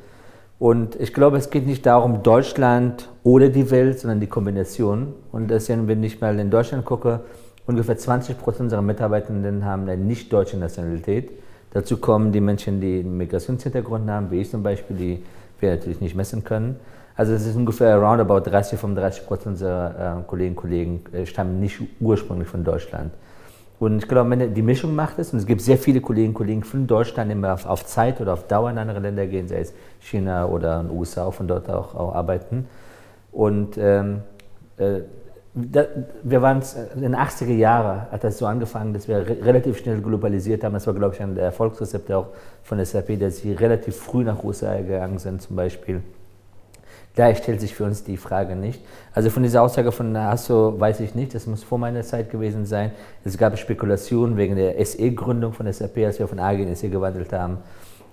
Und 0.62 0.94
ich 1.00 1.12
glaube, 1.12 1.38
es 1.38 1.50
geht 1.50 1.66
nicht 1.66 1.84
darum, 1.86 2.22
Deutschland 2.22 3.08
oder 3.24 3.48
die 3.48 3.72
Welt, 3.72 3.98
sondern 3.98 4.20
die 4.20 4.28
Kombination. 4.28 5.12
Und 5.32 5.50
deswegen, 5.50 5.88
wenn 5.88 6.04
ich 6.04 6.20
mal 6.20 6.38
in 6.38 6.52
Deutschland 6.52 6.84
gucke, 6.84 7.18
ungefähr 7.66 7.98
20 7.98 8.38
Prozent 8.38 8.66
unserer 8.66 8.80
Mitarbeitenden 8.80 9.64
haben 9.64 9.88
eine 9.88 9.96
nicht 9.96 10.32
deutsche 10.32 10.56
Nationalität. 10.56 11.32
Dazu 11.72 11.96
kommen 11.96 12.30
die 12.30 12.40
Menschen, 12.40 12.80
die 12.80 13.00
einen 13.00 13.16
Migrationshintergrund 13.16 14.08
haben, 14.08 14.30
wie 14.30 14.40
ich 14.40 14.52
zum 14.52 14.62
Beispiel, 14.62 14.96
die 14.96 15.24
wir 15.58 15.70
natürlich 15.70 16.00
nicht 16.00 16.14
messen 16.14 16.44
können. 16.44 16.76
Also 17.16 17.32
es 17.32 17.44
ist 17.44 17.56
ungefähr 17.56 17.96
roundabout 17.96 18.48
30, 18.48 18.78
35 18.78 19.26
Prozent 19.26 19.54
unserer 19.54 20.20
äh, 20.20 20.22
Kolleginnen 20.28 20.56
und 20.56 20.62
Kollegen 20.62 21.00
äh, 21.12 21.26
stammen 21.26 21.58
nicht 21.58 21.80
ursprünglich 21.98 22.46
von 22.46 22.62
Deutschland. 22.62 23.12
Und 23.82 23.98
ich 23.98 24.08
glaube, 24.08 24.36
die 24.36 24.62
Mischung 24.62 24.94
macht 24.94 25.18
es. 25.18 25.32
Und 25.32 25.40
es 25.40 25.46
gibt 25.46 25.60
sehr 25.60 25.76
viele 25.76 26.00
Kolleginnen 26.00 26.28
und 26.28 26.34
Kollegen 26.34 26.62
von 26.62 26.86
Deutschland, 26.86 27.28
die 27.28 27.32
immer 27.32 27.54
auf, 27.54 27.66
auf, 27.66 27.84
Zeit 27.84 28.20
oder 28.20 28.34
auf 28.34 28.46
Dauer 28.46 28.70
in 28.70 28.78
andere 28.78 29.00
Länder 29.00 29.26
gehen, 29.26 29.48
sei 29.48 29.58
es 29.58 29.74
China 29.98 30.46
oder 30.46 30.82
in 30.82 30.86
den 30.86 30.96
USA, 30.96 31.28
von 31.32 31.48
dort 31.48 31.68
auch, 31.68 31.96
auch 31.96 32.14
arbeiten. 32.14 32.68
Und 33.32 33.76
ähm, 33.78 34.20
äh, 34.76 35.00
da, 35.54 35.86
wir 36.22 36.40
waren 36.42 36.62
in 36.94 37.02
den 37.02 37.16
80er 37.16 37.56
Jahren, 37.56 38.02
hat 38.12 38.22
das 38.22 38.38
so 38.38 38.46
angefangen, 38.46 38.92
dass 38.94 39.08
wir 39.08 39.16
re 39.16 39.38
relativ 39.42 39.78
schnell 39.78 40.00
globalisiert 40.00 40.62
haben. 40.62 40.74
Das 40.74 40.86
war, 40.86 40.94
glaube 40.94 41.16
ich, 41.16 41.20
ein 41.20 41.34
der 41.34 41.46
Erfolgsrezepte 41.46 42.16
auch 42.16 42.28
von 42.62 42.84
SAP, 42.84 43.18
dass 43.18 43.38
sie 43.38 43.52
relativ 43.52 43.96
früh 43.96 44.22
nach 44.22 44.44
USA 44.44 44.76
gegangen 44.76 45.18
sind, 45.18 45.42
zum 45.42 45.56
Beispiel. 45.56 46.02
Daher 47.14 47.34
stellt 47.34 47.60
sich 47.60 47.74
für 47.74 47.84
uns 47.84 48.04
die 48.04 48.16
Frage 48.16 48.56
nicht. 48.56 48.80
Also 49.12 49.28
von 49.28 49.42
dieser 49.42 49.62
Aussage 49.62 49.92
von 49.92 50.16
Hasso 50.16 50.74
weiß 50.78 51.00
ich 51.00 51.14
nicht, 51.14 51.34
das 51.34 51.46
muss 51.46 51.62
vor 51.62 51.78
meiner 51.78 52.02
Zeit 52.02 52.30
gewesen 52.30 52.64
sein. 52.64 52.92
Es 53.24 53.36
gab 53.36 53.58
Spekulationen 53.58 54.38
wegen 54.38 54.56
der 54.56 54.82
SE-Gründung 54.84 55.52
von 55.52 55.70
SAP, 55.70 55.98
als 55.98 56.18
wir 56.18 56.26
von 56.26 56.38
AG 56.38 56.58
in 56.58 56.74
SE 56.74 56.88
gewandelt 56.88 57.32
haben, 57.34 57.58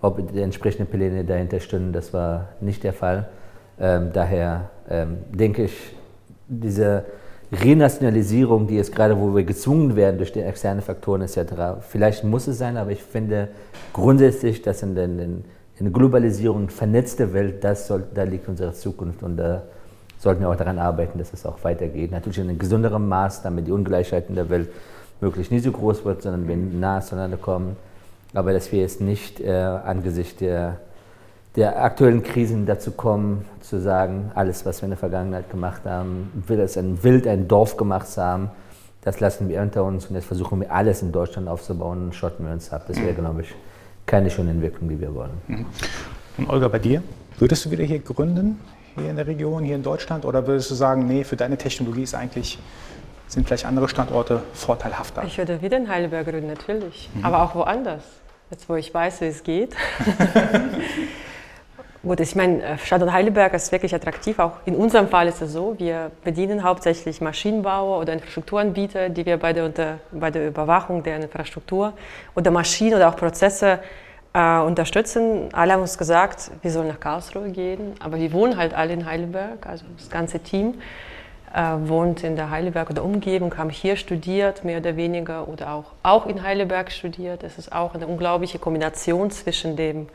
ob 0.02 0.34
die 0.34 0.42
entsprechenden 0.42 0.88
Pläne 0.88 1.24
dahinter 1.24 1.62
stünden. 1.62 1.94
Das 1.94 2.14
war 2.14 2.50
nicht 2.60 2.84
der 2.84 2.94
Fall. 2.94 3.30
Ähm, 3.80 4.10
daher 4.12 4.70
ähm, 4.90 5.20
denke 5.32 5.64
ich, 5.64 5.96
diese 6.50 7.06
Renationalisierung, 7.52 8.68
die 8.68 8.76
jetzt 8.76 8.94
gerade, 8.94 9.18
wo 9.20 9.34
wir 9.34 9.44
gezwungen 9.44 9.96
werden 9.96 10.18
durch 10.18 10.34
die 10.34 10.42
externen 10.42 10.82
Faktoren 10.82 11.22
etc., 11.22 11.82
vielleicht 11.88 12.26
muss 12.26 12.48
es 12.48 12.58
sein, 12.58 12.76
aber 12.76 12.92
ich 12.92 13.02
finde 13.02 13.48
grundsätzlich, 13.94 14.62
dass 14.62 14.84
in 14.84 14.96
den 14.96 15.46
eine 15.80 15.92
Globalisierung, 15.92 16.70
vernetzte 16.70 17.34
Welt, 17.34 17.64
das 17.64 17.88
soll, 17.88 18.04
da 18.14 18.24
liegt 18.24 18.48
unsere 18.48 18.74
Zukunft 18.74 19.24
und 19.24 19.38
da 19.38 19.64
sollten 20.18 20.42
wir 20.42 20.50
auch 20.50 20.56
daran 20.56 20.78
arbeiten, 20.78 21.18
dass 21.18 21.32
es 21.34 21.46
auch 21.46 21.64
weitergeht. 21.64 22.12
Natürlich 22.12 22.40
in 22.40 22.50
einem 22.50 22.60
gesünderem 22.60 23.08
Maß, 23.08 23.42
damit 23.42 23.68
die 23.68 23.72
Ungleichheit 23.72 24.30
in 24.30 24.36
der 24.36 24.50
Welt 24.50 24.70
möglichst 25.22 25.52
nicht 25.52 25.64
so 25.64 25.72
groß 25.72 26.04
wird, 26.06 26.22
sondern 26.22 26.48
wir 26.48 26.58
nahe 26.58 27.02
zueinander 27.02 27.38
kommen. 27.38 27.78
Aber 28.34 28.54
dass 28.54 28.72
wir 28.72 28.82
jetzt 28.82 29.02
nicht 29.02 29.40
äh, 29.40 29.52
angesichts 29.52 30.40
der, 30.40 30.78
der 31.56 31.82
aktuellen 31.82 32.24
Krisen 32.24 32.66
dazu 32.66 32.92
kommen, 32.92 33.46
zu 33.62 33.80
sagen, 33.80 34.32
alles, 34.36 34.66
was 34.66 34.82
wir 34.82 34.86
in 34.86 34.92
der 34.92 34.98
Vergangenheit 34.98 35.50
gemacht 35.50 35.82
haben, 35.86 36.32
will 36.48 36.60
es 36.60 36.78
ein 36.78 37.02
Wild, 37.04 37.26
ein 37.26 37.48
Dorf 37.48 37.78
gemacht 37.78 38.08
haben, 38.18 38.52
das 39.02 39.20
lassen 39.22 39.48
wir 39.48 39.62
unter 39.62 39.84
uns 39.86 40.08
und 40.08 40.16
jetzt 40.16 40.26
versuchen 40.26 40.60
wir 40.60 40.72
alles 40.72 41.02
in 41.02 41.12
Deutschland 41.12 41.48
aufzubauen 41.48 42.04
und 42.04 42.16
schotten 42.16 42.46
wir 42.46 42.52
uns 42.52 42.72
ab. 42.72 42.84
Das 42.88 42.98
wäre, 42.98 43.14
glaube 43.14 43.42
ich, 43.42 43.56
keine 44.10 44.32
schöne 44.32 44.52
Entwicklung, 44.52 44.90
die 44.90 45.00
wir 45.00 45.14
wollen. 45.14 45.42
Mhm. 45.48 45.66
Und 46.38 46.50
Olga, 46.50 46.68
bei 46.68 46.80
dir? 46.80 47.04
Würdest 47.38 47.66
du 47.66 47.72
wieder 47.72 47.84
hier 47.84 48.00
gründen, 48.00 48.60
hier 48.96 49.10
in 49.10 49.16
der 49.16 49.28
Region, 49.28 49.64
hier 49.64 49.76
in 49.76 49.84
Deutschland? 49.84 50.26
Oder 50.26 50.46
würdest 50.48 50.72
du 50.72 50.76
sagen, 50.76 51.08
nee, 51.08 51.24
für 51.24 51.36
deine 51.36 51.58
Technologie 51.58 52.04
ist 52.04 52.16
eigentlich, 52.16 52.58
sind 53.28 53.46
vielleicht 53.46 53.66
andere 53.66 53.88
Standorte 53.88 54.42
vorteilhafter? 54.54 55.24
Ich 55.26 55.38
würde 55.38 55.62
wieder 55.62 55.78
in 55.78 55.88
Heidelberg 55.88 56.28
gründen, 56.28 56.48
natürlich. 56.48 57.10
Mhm. 57.14 57.24
Aber 57.24 57.44
auch 57.44 57.54
woanders. 57.54 58.02
Jetzt, 58.50 58.68
wo 58.68 58.76
ich 58.76 58.92
weiß, 58.92 59.22
wie 59.22 59.26
es 59.26 59.44
geht. 59.44 59.76
Gut, 62.02 62.22
ich 62.22 62.34
meine, 62.34 62.64
äh, 62.64 62.78
Standort 62.78 63.12
Heidelberg 63.12 63.54
ist 63.54 63.74
wirklich 63.74 63.94
attraktiv. 63.94 64.40
Auch 64.40 64.54
in 64.66 64.76
unserem 64.76 65.10
Fall 65.10 65.28
ist 65.28 65.42
es 65.42 65.52
so, 65.52 65.76
wir 65.78 66.12
bedienen 66.24 66.64
hauptsächlich 66.64 67.20
Maschinenbauer 67.20 68.00
oder 68.00 68.14
Infrastrukturanbieter, 68.14 69.10
die 69.10 69.26
wir 69.26 69.36
bei 69.36 69.52
der, 69.52 69.66
unter, 69.66 70.00
bei 70.14 70.32
der 70.32 70.48
Überwachung 70.48 71.04
der 71.04 71.18
Infrastruktur 71.18 71.92
oder 72.36 72.52
Maschinen 72.52 72.94
oder 72.96 73.10
auch 73.10 73.18
Prozesse 73.18 73.80
äh, 74.34 74.60
unterstützen. 74.60 75.50
Alle 75.52 75.74
haben 75.74 75.82
uns 75.82 75.98
gesagt, 75.98 76.52
wir 76.62 76.72
sollen 76.72 76.88
nach 76.88 77.02
Karlsruhe 77.02 77.50
gehen, 77.50 77.96
aber 78.00 78.18
wir 78.18 78.32
wohnen 78.32 78.56
halt 78.56 78.74
alle 78.74 78.94
in 78.94 79.06
Heidelberg, 79.06 79.66
also 79.66 79.84
das 79.98 80.10
ganze 80.10 80.40
Team 80.40 80.76
äh, 81.54 81.60
wohnt 81.84 82.24
in 82.24 82.38
der 82.38 82.50
Heidelberg 82.50 82.92
oder 82.92 83.04
Umgebung, 83.04 83.58
haben 83.58 83.72
hier 83.72 83.98
studiert, 83.98 84.64
mehr 84.64 84.78
oder 84.78 84.96
weniger, 84.96 85.50
oder 85.50 85.74
auch, 85.74 85.92
auch 86.04 86.28
in 86.28 86.44
Heidelberg 86.44 86.94
studiert. 86.94 87.44
Es 87.44 87.58
ist 87.58 87.74
auch 87.74 87.94
eine 87.94 88.08
unglaubliche 88.08 88.58
Kombination 88.58 89.32
zwischen 89.32 89.76
dem 89.76 90.08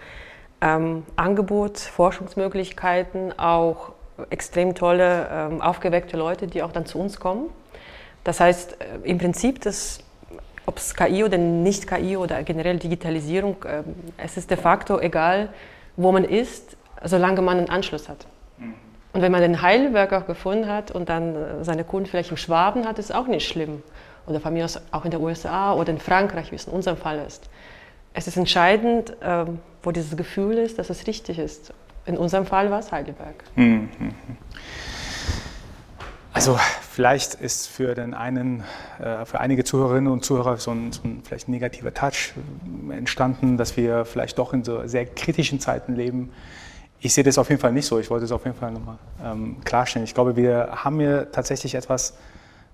ähm, 0.64 1.04
Angebot, 1.16 1.78
Forschungsmöglichkeiten, 1.78 3.38
auch 3.38 3.92
extrem 4.30 4.74
tolle, 4.74 5.28
ähm, 5.30 5.60
aufgeweckte 5.60 6.16
Leute, 6.16 6.46
die 6.46 6.62
auch 6.62 6.72
dann 6.72 6.86
zu 6.86 6.98
uns 6.98 7.20
kommen. 7.20 7.50
Das 8.24 8.40
heißt, 8.40 8.78
äh, 8.80 9.08
im 9.08 9.18
Prinzip, 9.18 9.60
ob 10.66 10.78
es 10.78 10.94
KI 10.94 11.22
oder 11.22 11.36
nicht 11.36 11.86
KI 11.86 12.16
oder 12.16 12.42
generell 12.42 12.78
Digitalisierung, 12.78 13.56
äh, 13.64 13.82
es 14.16 14.38
ist 14.38 14.50
de 14.50 14.56
facto 14.56 14.98
egal, 14.98 15.50
wo 15.96 16.10
man 16.12 16.24
ist, 16.24 16.76
solange 17.04 17.42
man 17.42 17.58
einen 17.58 17.68
Anschluss 17.68 18.08
hat. 18.08 18.26
Und 19.12 19.22
wenn 19.22 19.30
man 19.30 19.42
den 19.42 19.62
Heidelberg 19.62 20.12
auch 20.12 20.26
gefunden 20.26 20.68
hat 20.68 20.90
und 20.90 21.08
dann 21.08 21.36
äh, 21.36 21.64
seine 21.64 21.84
Kunden 21.84 22.06
vielleicht 22.06 22.30
im 22.30 22.36
Schwaben 22.36 22.86
hat, 22.86 22.98
ist 22.98 23.14
auch 23.14 23.26
nicht 23.26 23.46
schlimm. 23.46 23.82
Oder 24.26 24.40
von 24.40 24.54
mir 24.54 24.64
aus 24.64 24.80
auch 24.90 25.04
in 25.04 25.10
den 25.10 25.20
USA 25.20 25.74
oder 25.74 25.90
in 25.90 25.98
Frankreich, 25.98 26.50
wie 26.50 26.56
es 26.56 26.66
in 26.66 26.72
unserem 26.72 26.96
Fall 26.96 27.22
ist. 27.26 27.48
Es 28.14 28.26
ist 28.26 28.36
entscheidend, 28.36 29.14
ähm, 29.22 29.60
wo 29.84 29.92
dieses 29.92 30.16
Gefühl 30.16 30.58
ist, 30.58 30.78
dass 30.78 30.90
es 30.90 31.06
richtig 31.06 31.38
ist. 31.38 31.72
In 32.06 32.16
unserem 32.16 32.46
Fall 32.46 32.70
war 32.70 32.80
es 32.80 32.92
Heidelberg. 32.92 33.44
Mhm. 33.56 33.88
Also 36.34 36.58
vielleicht 36.90 37.34
ist 37.34 37.68
für 37.68 37.94
den 37.94 38.12
einen, 38.12 38.64
äh, 38.98 39.24
für 39.24 39.40
einige 39.40 39.62
Zuhörerinnen 39.62 40.12
und 40.12 40.24
Zuhörer 40.24 40.56
so 40.56 40.72
ein, 40.72 40.90
so 40.92 41.02
ein 41.04 41.22
vielleicht 41.24 41.48
negativer 41.48 41.94
Touch 41.94 42.34
entstanden, 42.90 43.56
dass 43.56 43.76
wir 43.76 44.04
vielleicht 44.04 44.38
doch 44.38 44.52
in 44.52 44.64
so 44.64 44.84
sehr 44.86 45.06
kritischen 45.06 45.60
Zeiten 45.60 45.94
leben. 45.94 46.32
Ich 46.98 47.14
sehe 47.14 47.22
das 47.22 47.38
auf 47.38 47.50
jeden 47.50 47.60
Fall 47.60 47.72
nicht 47.72 47.86
so. 47.86 48.00
Ich 48.00 48.10
wollte 48.10 48.24
es 48.24 48.32
auf 48.32 48.44
jeden 48.44 48.56
Fall 48.56 48.72
nochmal 48.72 48.98
ähm, 49.22 49.58
klarstellen. 49.64 50.04
Ich 50.04 50.14
glaube, 50.14 50.34
wir 50.34 50.70
haben 50.72 50.98
hier 50.98 51.30
tatsächlich 51.30 51.76
etwas, 51.76 52.14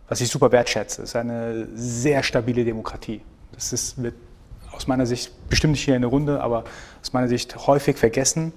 was 0.09 0.23
ich 0.23 0.29
super 0.31 0.51
wertschätze. 0.53 1.03
Es 1.03 1.11
ist 1.11 1.17
eine 1.17 1.69
sehr 1.75 2.23
stabile 2.23 2.65
Demokratie. 2.65 3.21
Das 3.53 3.75
ist, 3.75 4.03
wird 4.03 4.15
aus 4.73 4.87
meiner 4.87 5.07
Sicht, 5.07 5.33
bestimmt 5.49 5.73
nicht 5.73 5.85
hier 5.85 5.97
in 5.97 6.03
der 6.03 6.11
Runde, 6.11 6.41
aber 6.41 6.65
aus 7.01 7.13
meiner 7.13 7.29
Sicht 7.29 7.67
häufig 7.67 7.97
vergessen, 7.97 8.53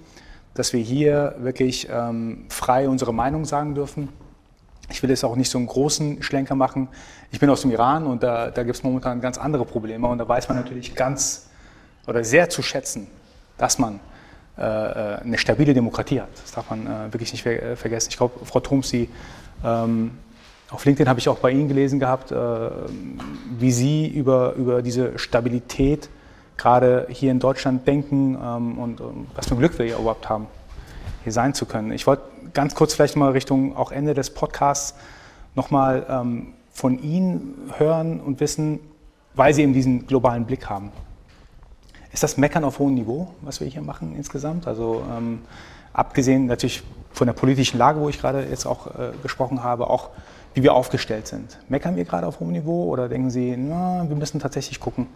dass 0.53 0.73
wir 0.73 0.81
hier 0.81 1.35
wirklich 1.39 1.87
ähm, 1.91 2.45
frei 2.49 2.87
unsere 2.87 3.13
Meinung 3.13 3.45
sagen 3.45 3.75
dürfen. 3.75 4.09
Ich 4.89 5.01
will 5.01 5.09
jetzt 5.09 5.23
auch 5.23 5.35
nicht 5.35 5.49
so 5.49 5.57
einen 5.57 5.67
großen 5.67 6.21
Schlenker 6.21 6.55
machen. 6.55 6.89
Ich 7.31 7.39
bin 7.39 7.49
aus 7.49 7.61
dem 7.61 7.71
Iran 7.71 8.05
und 8.05 8.21
da, 8.21 8.51
da 8.51 8.63
gibt 8.63 8.75
es 8.75 8.83
momentan 8.83 9.21
ganz 9.21 9.37
andere 9.37 9.65
Probleme 9.65 10.07
und 10.07 10.17
da 10.17 10.27
weiß 10.27 10.49
man 10.49 10.57
natürlich 10.57 10.93
ganz 10.93 11.47
oder 12.05 12.23
sehr 12.23 12.49
zu 12.49 12.61
schätzen, 12.61 13.07
dass 13.57 13.79
man 13.79 13.99
äh, 14.57 14.61
äh 14.61 15.19
eine 15.21 15.37
stabile 15.37 15.73
Demokratie 15.73 16.21
hat. 16.21 16.29
Das 16.41 16.51
darf 16.51 16.69
man 16.69 16.85
äh, 16.85 17.13
wirklich 17.13 17.31
nicht 17.31 17.43
ver 17.43 17.63
äh, 17.63 17.75
vergessen. 17.75 18.09
Ich 18.11 18.17
glaube, 18.17 18.45
Frau 18.45 18.59
Trump, 18.59 18.85
Sie 18.85 19.09
ähm, 19.63 20.11
auf 20.71 20.85
LinkedIn 20.85 21.07
habe 21.07 21.19
ich 21.19 21.29
auch 21.29 21.37
bei 21.37 21.51
Ihnen 21.51 21.67
gelesen 21.67 21.99
gehabt, 21.99 22.31
äh, 22.31 22.69
wie 23.59 23.71
Sie 23.71 24.07
über, 24.07 24.53
über 24.53 24.81
diese 24.81 25.19
Stabilität 25.19 26.09
gerade 26.57 27.07
hier 27.09 27.31
in 27.31 27.39
Deutschland 27.39 27.87
denken 27.87 28.37
ähm, 28.41 28.77
und 28.77 29.01
was 29.35 29.47
für 29.47 29.55
ein 29.55 29.59
Glück 29.59 29.77
wir 29.77 29.85
hier 29.85 29.97
überhaupt 29.97 30.29
haben, 30.29 30.47
hier 31.23 31.31
sein 31.31 31.53
zu 31.53 31.65
können. 31.65 31.91
Ich 31.91 32.07
wollte 32.07 32.23
ganz 32.53 32.75
kurz 32.75 32.93
vielleicht 32.93 33.15
mal 33.15 33.31
Richtung 33.31 33.75
auch 33.75 33.91
Ende 33.91 34.13
des 34.13 34.29
Podcasts 34.29 34.95
nochmal 35.55 36.05
ähm, 36.09 36.53
von 36.71 37.01
Ihnen 37.01 37.71
hören 37.77 38.19
und 38.19 38.39
wissen, 38.39 38.79
weil 39.35 39.53
Sie 39.53 39.63
eben 39.63 39.73
diesen 39.73 40.07
globalen 40.07 40.45
Blick 40.45 40.69
haben. 40.69 40.91
Ist 42.11 42.23
das 42.23 42.37
Meckern 42.37 42.63
auf 42.63 42.79
hohem 42.79 42.93
Niveau, 42.93 43.33
was 43.41 43.59
wir 43.59 43.67
hier 43.67 43.81
machen 43.81 44.15
insgesamt? 44.15 44.67
Also 44.67 45.03
ähm, 45.15 45.39
abgesehen 45.93 46.45
natürlich 46.45 46.83
von 47.11 47.27
der 47.27 47.33
politischen 47.33 47.77
Lage, 47.77 47.99
wo 47.99 48.09
ich 48.09 48.19
gerade 48.19 48.45
jetzt 48.45 48.65
auch 48.65 48.87
äh, 48.87 49.11
gesprochen 49.21 49.63
habe, 49.63 49.89
auch 49.89 50.09
wie 50.53 50.63
wir 50.63 50.73
aufgestellt 50.73 51.27
sind. 51.27 51.57
Meckern 51.67 51.95
wir 51.95 52.05
gerade 52.05 52.27
auf 52.27 52.39
hohem 52.39 52.51
Niveau 52.51 52.85
oder 52.89 53.09
denken 53.09 53.29
Sie, 53.29 53.55
na, 53.57 54.07
wir 54.07 54.15
müssen 54.15 54.39
tatsächlich 54.39 54.79
gucken, 54.79 55.07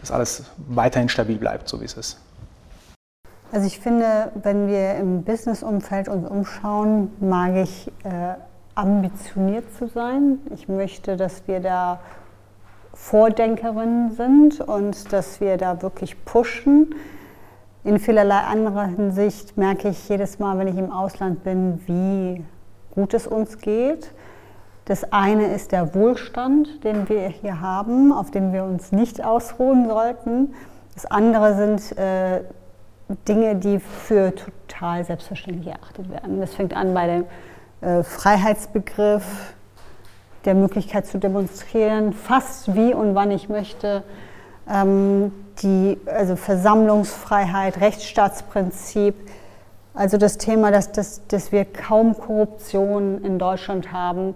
dass 0.00 0.10
alles 0.10 0.44
weiterhin 0.68 1.08
stabil 1.08 1.38
bleibt, 1.38 1.68
so 1.68 1.80
wie 1.80 1.84
es 1.84 1.94
ist? 1.94 2.20
Also 3.52 3.66
ich 3.66 3.78
finde, 3.78 4.32
wenn 4.34 4.66
wir 4.66 4.96
im 4.96 5.22
Businessumfeld 5.22 6.08
uns 6.08 6.28
umschauen, 6.28 7.12
mag 7.20 7.54
ich 7.54 7.86
äh, 8.02 8.34
ambitioniert 8.74 9.64
zu 9.78 9.86
sein. 9.86 10.38
Ich 10.52 10.68
möchte, 10.68 11.16
dass 11.16 11.46
wir 11.46 11.60
da 11.60 12.00
Vordenkerinnen 12.94 14.12
sind 14.12 14.60
und 14.60 15.12
dass 15.12 15.40
wir 15.40 15.56
da 15.56 15.82
wirklich 15.82 16.24
pushen. 16.24 16.94
In 17.84 17.98
vielerlei 17.98 18.38
anderer 18.38 18.86
Hinsicht 18.86 19.56
merke 19.56 19.88
ich 19.88 20.08
jedes 20.08 20.38
Mal, 20.38 20.58
wenn 20.58 20.68
ich 20.68 20.76
im 20.76 20.90
Ausland 20.90 21.44
bin, 21.44 21.80
wie 21.86 22.44
gut 22.94 23.14
es 23.14 23.26
uns 23.26 23.58
geht. 23.58 24.10
Das 24.86 25.12
eine 25.12 25.46
ist 25.46 25.72
der 25.72 25.94
Wohlstand, 25.94 26.84
den 26.84 27.08
wir 27.08 27.28
hier 27.28 27.60
haben, 27.60 28.12
auf 28.12 28.30
den 28.30 28.52
wir 28.52 28.64
uns 28.64 28.92
nicht 28.92 29.24
ausruhen 29.24 29.88
sollten. 29.88 30.54
Das 30.94 31.06
andere 31.06 31.56
sind 31.56 31.98
äh, 31.98 32.42
Dinge, 33.26 33.56
die 33.56 33.80
für 33.80 34.34
total 34.34 35.04
selbstverständlich 35.04 35.68
erachtet 35.68 36.10
werden. 36.10 36.40
Das 36.40 36.54
fängt 36.54 36.74
an 36.76 36.92
bei 36.92 37.06
dem 37.06 37.24
äh, 37.80 38.02
Freiheitsbegriff, 38.02 39.54
der 40.44 40.54
Möglichkeit 40.54 41.06
zu 41.06 41.18
demonstrieren, 41.18 42.12
fast 42.12 42.74
wie 42.74 42.92
und 42.92 43.14
wann 43.14 43.30
ich 43.30 43.48
möchte. 43.48 44.02
Ähm, 44.68 45.32
die 45.62 45.98
also 46.06 46.36
Versammlungsfreiheit, 46.36 47.80
Rechtsstaatsprinzip, 47.80 49.14
also 49.94 50.18
das 50.18 50.38
Thema, 50.38 50.70
dass, 50.70 50.92
dass, 50.92 51.26
dass 51.28 51.52
wir 51.52 51.64
kaum 51.64 52.18
Korruption 52.18 53.24
in 53.24 53.38
Deutschland 53.38 53.92
haben, 53.92 54.34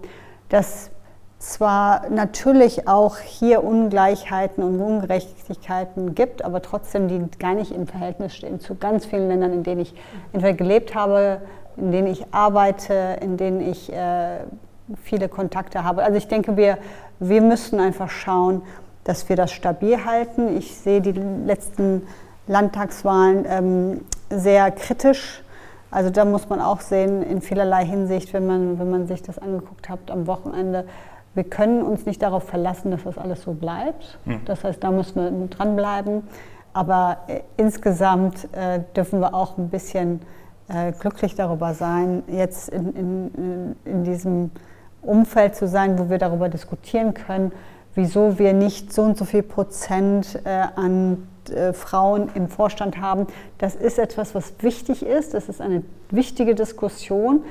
dass 0.49 0.91
zwar 1.39 2.09
natürlich 2.09 2.87
auch 2.87 3.17
hier 3.17 3.63
Ungleichheiten 3.63 4.61
und 4.61 4.79
Ungerechtigkeiten 4.79 6.13
gibt, 6.13 6.43
aber 6.43 6.61
trotzdem 6.61 7.07
die 7.07 7.21
gar 7.39 7.53
nicht 7.53 7.71
im 7.71 7.87
Verhältnis 7.87 8.35
stehen 8.35 8.59
zu 8.59 8.75
ganz 8.75 9.05
vielen 9.05 9.29
Ländern, 9.29 9.53
in 9.53 9.63
denen 9.63 9.81
ich 9.81 9.95
entweder 10.33 10.53
gelebt 10.53 10.95
habe, 10.95 11.41
in 11.77 11.91
denen 11.91 12.07
ich 12.07 12.33
arbeite, 12.33 13.17
in 13.21 13.37
denen 13.37 13.61
ich 13.61 13.91
äh, 13.91 14.39
viele 15.03 15.29
Kontakte 15.29 15.83
habe. 15.83 16.03
Also 16.03 16.17
ich 16.17 16.27
denke, 16.27 16.57
wir, 16.57 16.77
wir 17.19 17.41
müssen 17.41 17.79
einfach 17.79 18.09
schauen, 18.09 18.61
dass 19.05 19.29
wir 19.29 19.37
das 19.37 19.51
stabil 19.51 20.03
halten. 20.05 20.57
Ich 20.57 20.75
sehe 20.75 20.99
die 20.99 21.13
letzten 21.13 22.05
Landtagswahlen 22.47 23.45
ähm, 23.47 24.01
sehr 24.29 24.71
kritisch. 24.71 25.41
Also 25.91 26.09
da 26.09 26.25
muss 26.25 26.49
man 26.49 26.61
auch 26.61 26.81
sehen, 26.81 27.23
in 27.23 27.41
vielerlei 27.41 27.85
Hinsicht, 27.85 28.33
wenn 28.33 28.45
man, 28.45 28.79
wenn 28.79 28.89
man 28.89 29.07
sich 29.07 29.21
das 29.23 29.39
angeguckt 29.39 29.89
hat 29.89 30.11
am 30.11 30.27
Wochenende, 30.27 30.85
wir 31.35 31.43
können 31.43 31.83
uns 31.83 32.05
nicht 32.05 32.21
darauf 32.21 32.43
verlassen, 32.43 32.91
dass 32.91 33.03
das 33.03 33.17
alles 33.17 33.43
so 33.43 33.53
bleibt. 33.53 34.19
Mhm. 34.25 34.41
Das 34.45 34.63
heißt, 34.63 34.83
da 34.83 34.91
müssen 34.91 35.15
wir 35.15 35.47
dranbleiben. 35.47 36.23
Aber 36.73 37.17
äh, 37.27 37.41
insgesamt 37.57 38.47
äh, 38.53 38.81
dürfen 38.95 39.19
wir 39.19 39.33
auch 39.33 39.57
ein 39.57 39.69
bisschen 39.69 40.21
äh, 40.67 40.91
glücklich 40.91 41.35
darüber 41.35 41.73
sein, 41.73 42.23
jetzt 42.27 42.69
in, 42.69 42.93
in, 42.95 43.75
in 43.85 44.03
diesem 44.03 44.51
Umfeld 45.01 45.55
zu 45.55 45.67
sein, 45.67 45.97
wo 45.97 46.09
wir 46.09 46.17
darüber 46.17 46.49
diskutieren 46.49 47.13
können, 47.13 47.51
wieso 47.95 48.37
wir 48.37 48.53
nicht 48.53 48.93
so 48.93 49.03
und 49.03 49.17
so 49.17 49.25
viel 49.25 49.43
Prozent 49.43 50.39
äh, 50.43 50.63
an 50.75 51.28
äh, 51.49 51.73
Frauen 51.73 52.29
im 52.35 52.47
Vorstand 52.47 52.99
haben. 52.99 53.27
Das 53.57 53.75
ist 53.75 53.99
etwas, 53.99 54.35
was 54.35 54.53
wichtig 54.61 55.03
ist. 55.03 55.33
Das 55.33 55.49
ist 55.49 55.61
eine 55.61 55.83
wichtige 56.09 56.55
Diskussion. 56.55 57.43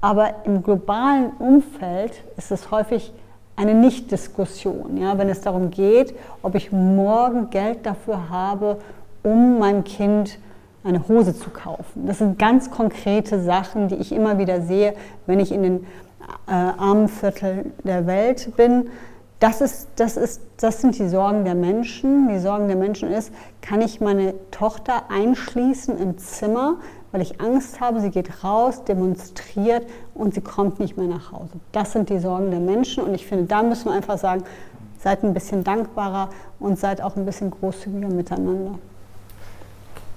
Aber 0.00 0.34
im 0.44 0.62
globalen 0.62 1.30
Umfeld 1.38 2.24
ist 2.36 2.50
es 2.50 2.70
häufig 2.70 3.12
eine 3.54 3.74
Nicht-Diskussion, 3.74 4.96
ja, 4.96 5.18
wenn 5.18 5.28
es 5.28 5.42
darum 5.42 5.70
geht, 5.70 6.14
ob 6.42 6.54
ich 6.54 6.72
morgen 6.72 7.50
Geld 7.50 7.84
dafür 7.86 8.30
habe, 8.30 8.78
um 9.22 9.58
meinem 9.58 9.84
Kind 9.84 10.38
eine 10.84 11.06
Hose 11.06 11.36
zu 11.38 11.50
kaufen. 11.50 12.06
Das 12.06 12.18
sind 12.18 12.38
ganz 12.38 12.70
konkrete 12.70 13.40
Sachen, 13.40 13.88
die 13.88 13.96
ich 13.96 14.12
immer 14.12 14.38
wieder 14.38 14.62
sehe, 14.62 14.94
wenn 15.26 15.38
ich 15.38 15.52
in 15.52 15.62
den 15.62 15.86
äh, 16.48 16.52
armen 16.52 17.08
Viertel 17.08 17.66
der 17.84 18.06
Welt 18.06 18.56
bin. 18.56 18.88
Das, 19.42 19.60
ist, 19.60 19.88
das, 19.96 20.16
ist, 20.16 20.40
das 20.58 20.80
sind 20.80 20.96
die 21.00 21.08
Sorgen 21.08 21.44
der 21.44 21.56
Menschen. 21.56 22.28
Die 22.28 22.38
Sorgen 22.38 22.68
der 22.68 22.76
Menschen 22.76 23.10
ist, 23.10 23.32
kann 23.60 23.80
ich 23.80 24.00
meine 24.00 24.34
Tochter 24.52 25.10
einschließen 25.10 25.98
im 25.98 26.16
Zimmer, 26.16 26.76
weil 27.10 27.22
ich 27.22 27.40
Angst 27.40 27.80
habe, 27.80 28.00
sie 28.00 28.10
geht 28.10 28.44
raus, 28.44 28.84
demonstriert 28.84 29.84
und 30.14 30.32
sie 30.32 30.42
kommt 30.42 30.78
nicht 30.78 30.96
mehr 30.96 31.08
nach 31.08 31.32
Hause. 31.32 31.54
Das 31.72 31.90
sind 31.90 32.08
die 32.08 32.20
Sorgen 32.20 32.52
der 32.52 32.60
Menschen 32.60 33.02
und 33.02 33.14
ich 33.14 33.26
finde, 33.26 33.46
da 33.46 33.64
müssen 33.64 33.86
wir 33.86 33.94
einfach 33.94 34.16
sagen, 34.16 34.44
seid 35.00 35.24
ein 35.24 35.34
bisschen 35.34 35.64
dankbarer 35.64 36.30
und 36.60 36.78
seid 36.78 37.02
auch 37.02 37.16
ein 37.16 37.26
bisschen 37.26 37.50
großzügiger 37.50 38.10
miteinander. 38.10 38.78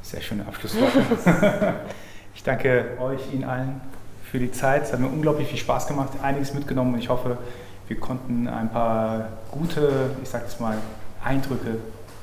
Sehr 0.04 0.22
schöne 0.22 0.46
Abschlussworte. 0.46 1.02
ich 2.36 2.44
danke 2.44 2.90
euch, 3.00 3.34
Ihnen 3.34 3.46
allen 3.46 3.82
für 4.24 4.38
die 4.38 4.52
Zeit. 4.52 4.84
Es 4.84 4.94
hat 4.94 5.00
mir 5.00 5.08
unglaublich 5.08 5.48
viel 5.48 5.58
Spaß 5.58 5.88
gemacht, 5.88 6.10
einiges 6.22 6.54
mitgenommen 6.54 6.94
und 6.94 7.00
ich 7.00 7.10
hoffe, 7.10 7.40
wir 7.88 8.00
konnten 8.00 8.48
ein 8.48 8.70
paar 8.70 9.30
gute, 9.52 10.12
ich 10.22 10.30
sage 10.30 10.46
es 10.48 10.60
mal, 10.60 10.78
Eindrücke, 11.24 11.78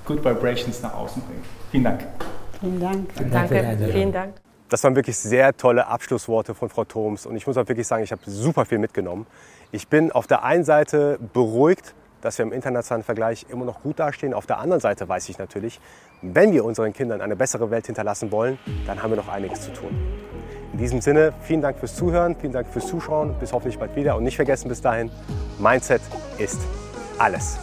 Good 0.04 0.24
Vibrations 0.24 0.82
nach 0.82 0.94
außen 0.94 1.22
bringen. 1.22 1.44
Vielen 1.70 1.84
Dank. 1.84 2.06
Vielen 2.60 2.80
Dank. 2.80 3.12
Vielen 3.16 3.30
Dank. 3.30 3.50
Danke. 3.50 3.92
Vielen 3.92 4.12
Dank. 4.12 4.34
Das 4.68 4.82
waren 4.84 4.96
wirklich 4.96 5.18
sehr 5.18 5.54
tolle 5.56 5.86
Abschlussworte 5.86 6.54
von 6.54 6.70
Frau 6.70 6.84
Thoms 6.84 7.26
und 7.26 7.36
ich 7.36 7.46
muss 7.46 7.56
auch 7.56 7.68
wirklich 7.68 7.86
sagen, 7.86 8.02
ich 8.02 8.10
habe 8.10 8.22
super 8.24 8.64
viel 8.64 8.78
mitgenommen. 8.78 9.26
Ich 9.70 9.88
bin 9.88 10.10
auf 10.10 10.26
der 10.26 10.44
einen 10.44 10.64
Seite 10.64 11.18
beruhigt, 11.32 11.94
dass 12.22 12.38
wir 12.38 12.44
im 12.44 12.52
internationalen 12.52 13.04
Vergleich 13.04 13.46
immer 13.50 13.64
noch 13.64 13.82
gut 13.82 13.98
dastehen. 13.98 14.32
Auf 14.32 14.46
der 14.46 14.58
anderen 14.58 14.80
Seite 14.80 15.08
weiß 15.08 15.28
ich 15.28 15.38
natürlich, 15.38 15.80
wenn 16.22 16.52
wir 16.52 16.64
unseren 16.64 16.92
Kindern 16.92 17.20
eine 17.20 17.36
bessere 17.36 17.70
Welt 17.70 17.86
hinterlassen 17.86 18.32
wollen, 18.32 18.58
dann 18.86 19.02
haben 19.02 19.10
wir 19.10 19.16
noch 19.16 19.28
einiges 19.28 19.60
zu 19.60 19.72
tun. 19.72 19.90
In 20.72 20.78
diesem 20.78 21.00
Sinne, 21.00 21.32
vielen 21.42 21.60
Dank 21.60 21.78
fürs 21.78 21.94
Zuhören, 21.94 22.34
vielen 22.34 22.52
Dank 22.52 22.66
fürs 22.66 22.86
Zuschauen. 22.86 23.34
Bis 23.38 23.52
hoffentlich 23.52 23.78
bald 23.78 23.94
wieder. 23.94 24.16
Und 24.16 24.24
nicht 24.24 24.36
vergessen 24.36 24.68
bis 24.68 24.80
dahin, 24.80 25.10
Mindset 25.58 26.00
ist 26.38 26.60
alles. 27.18 27.58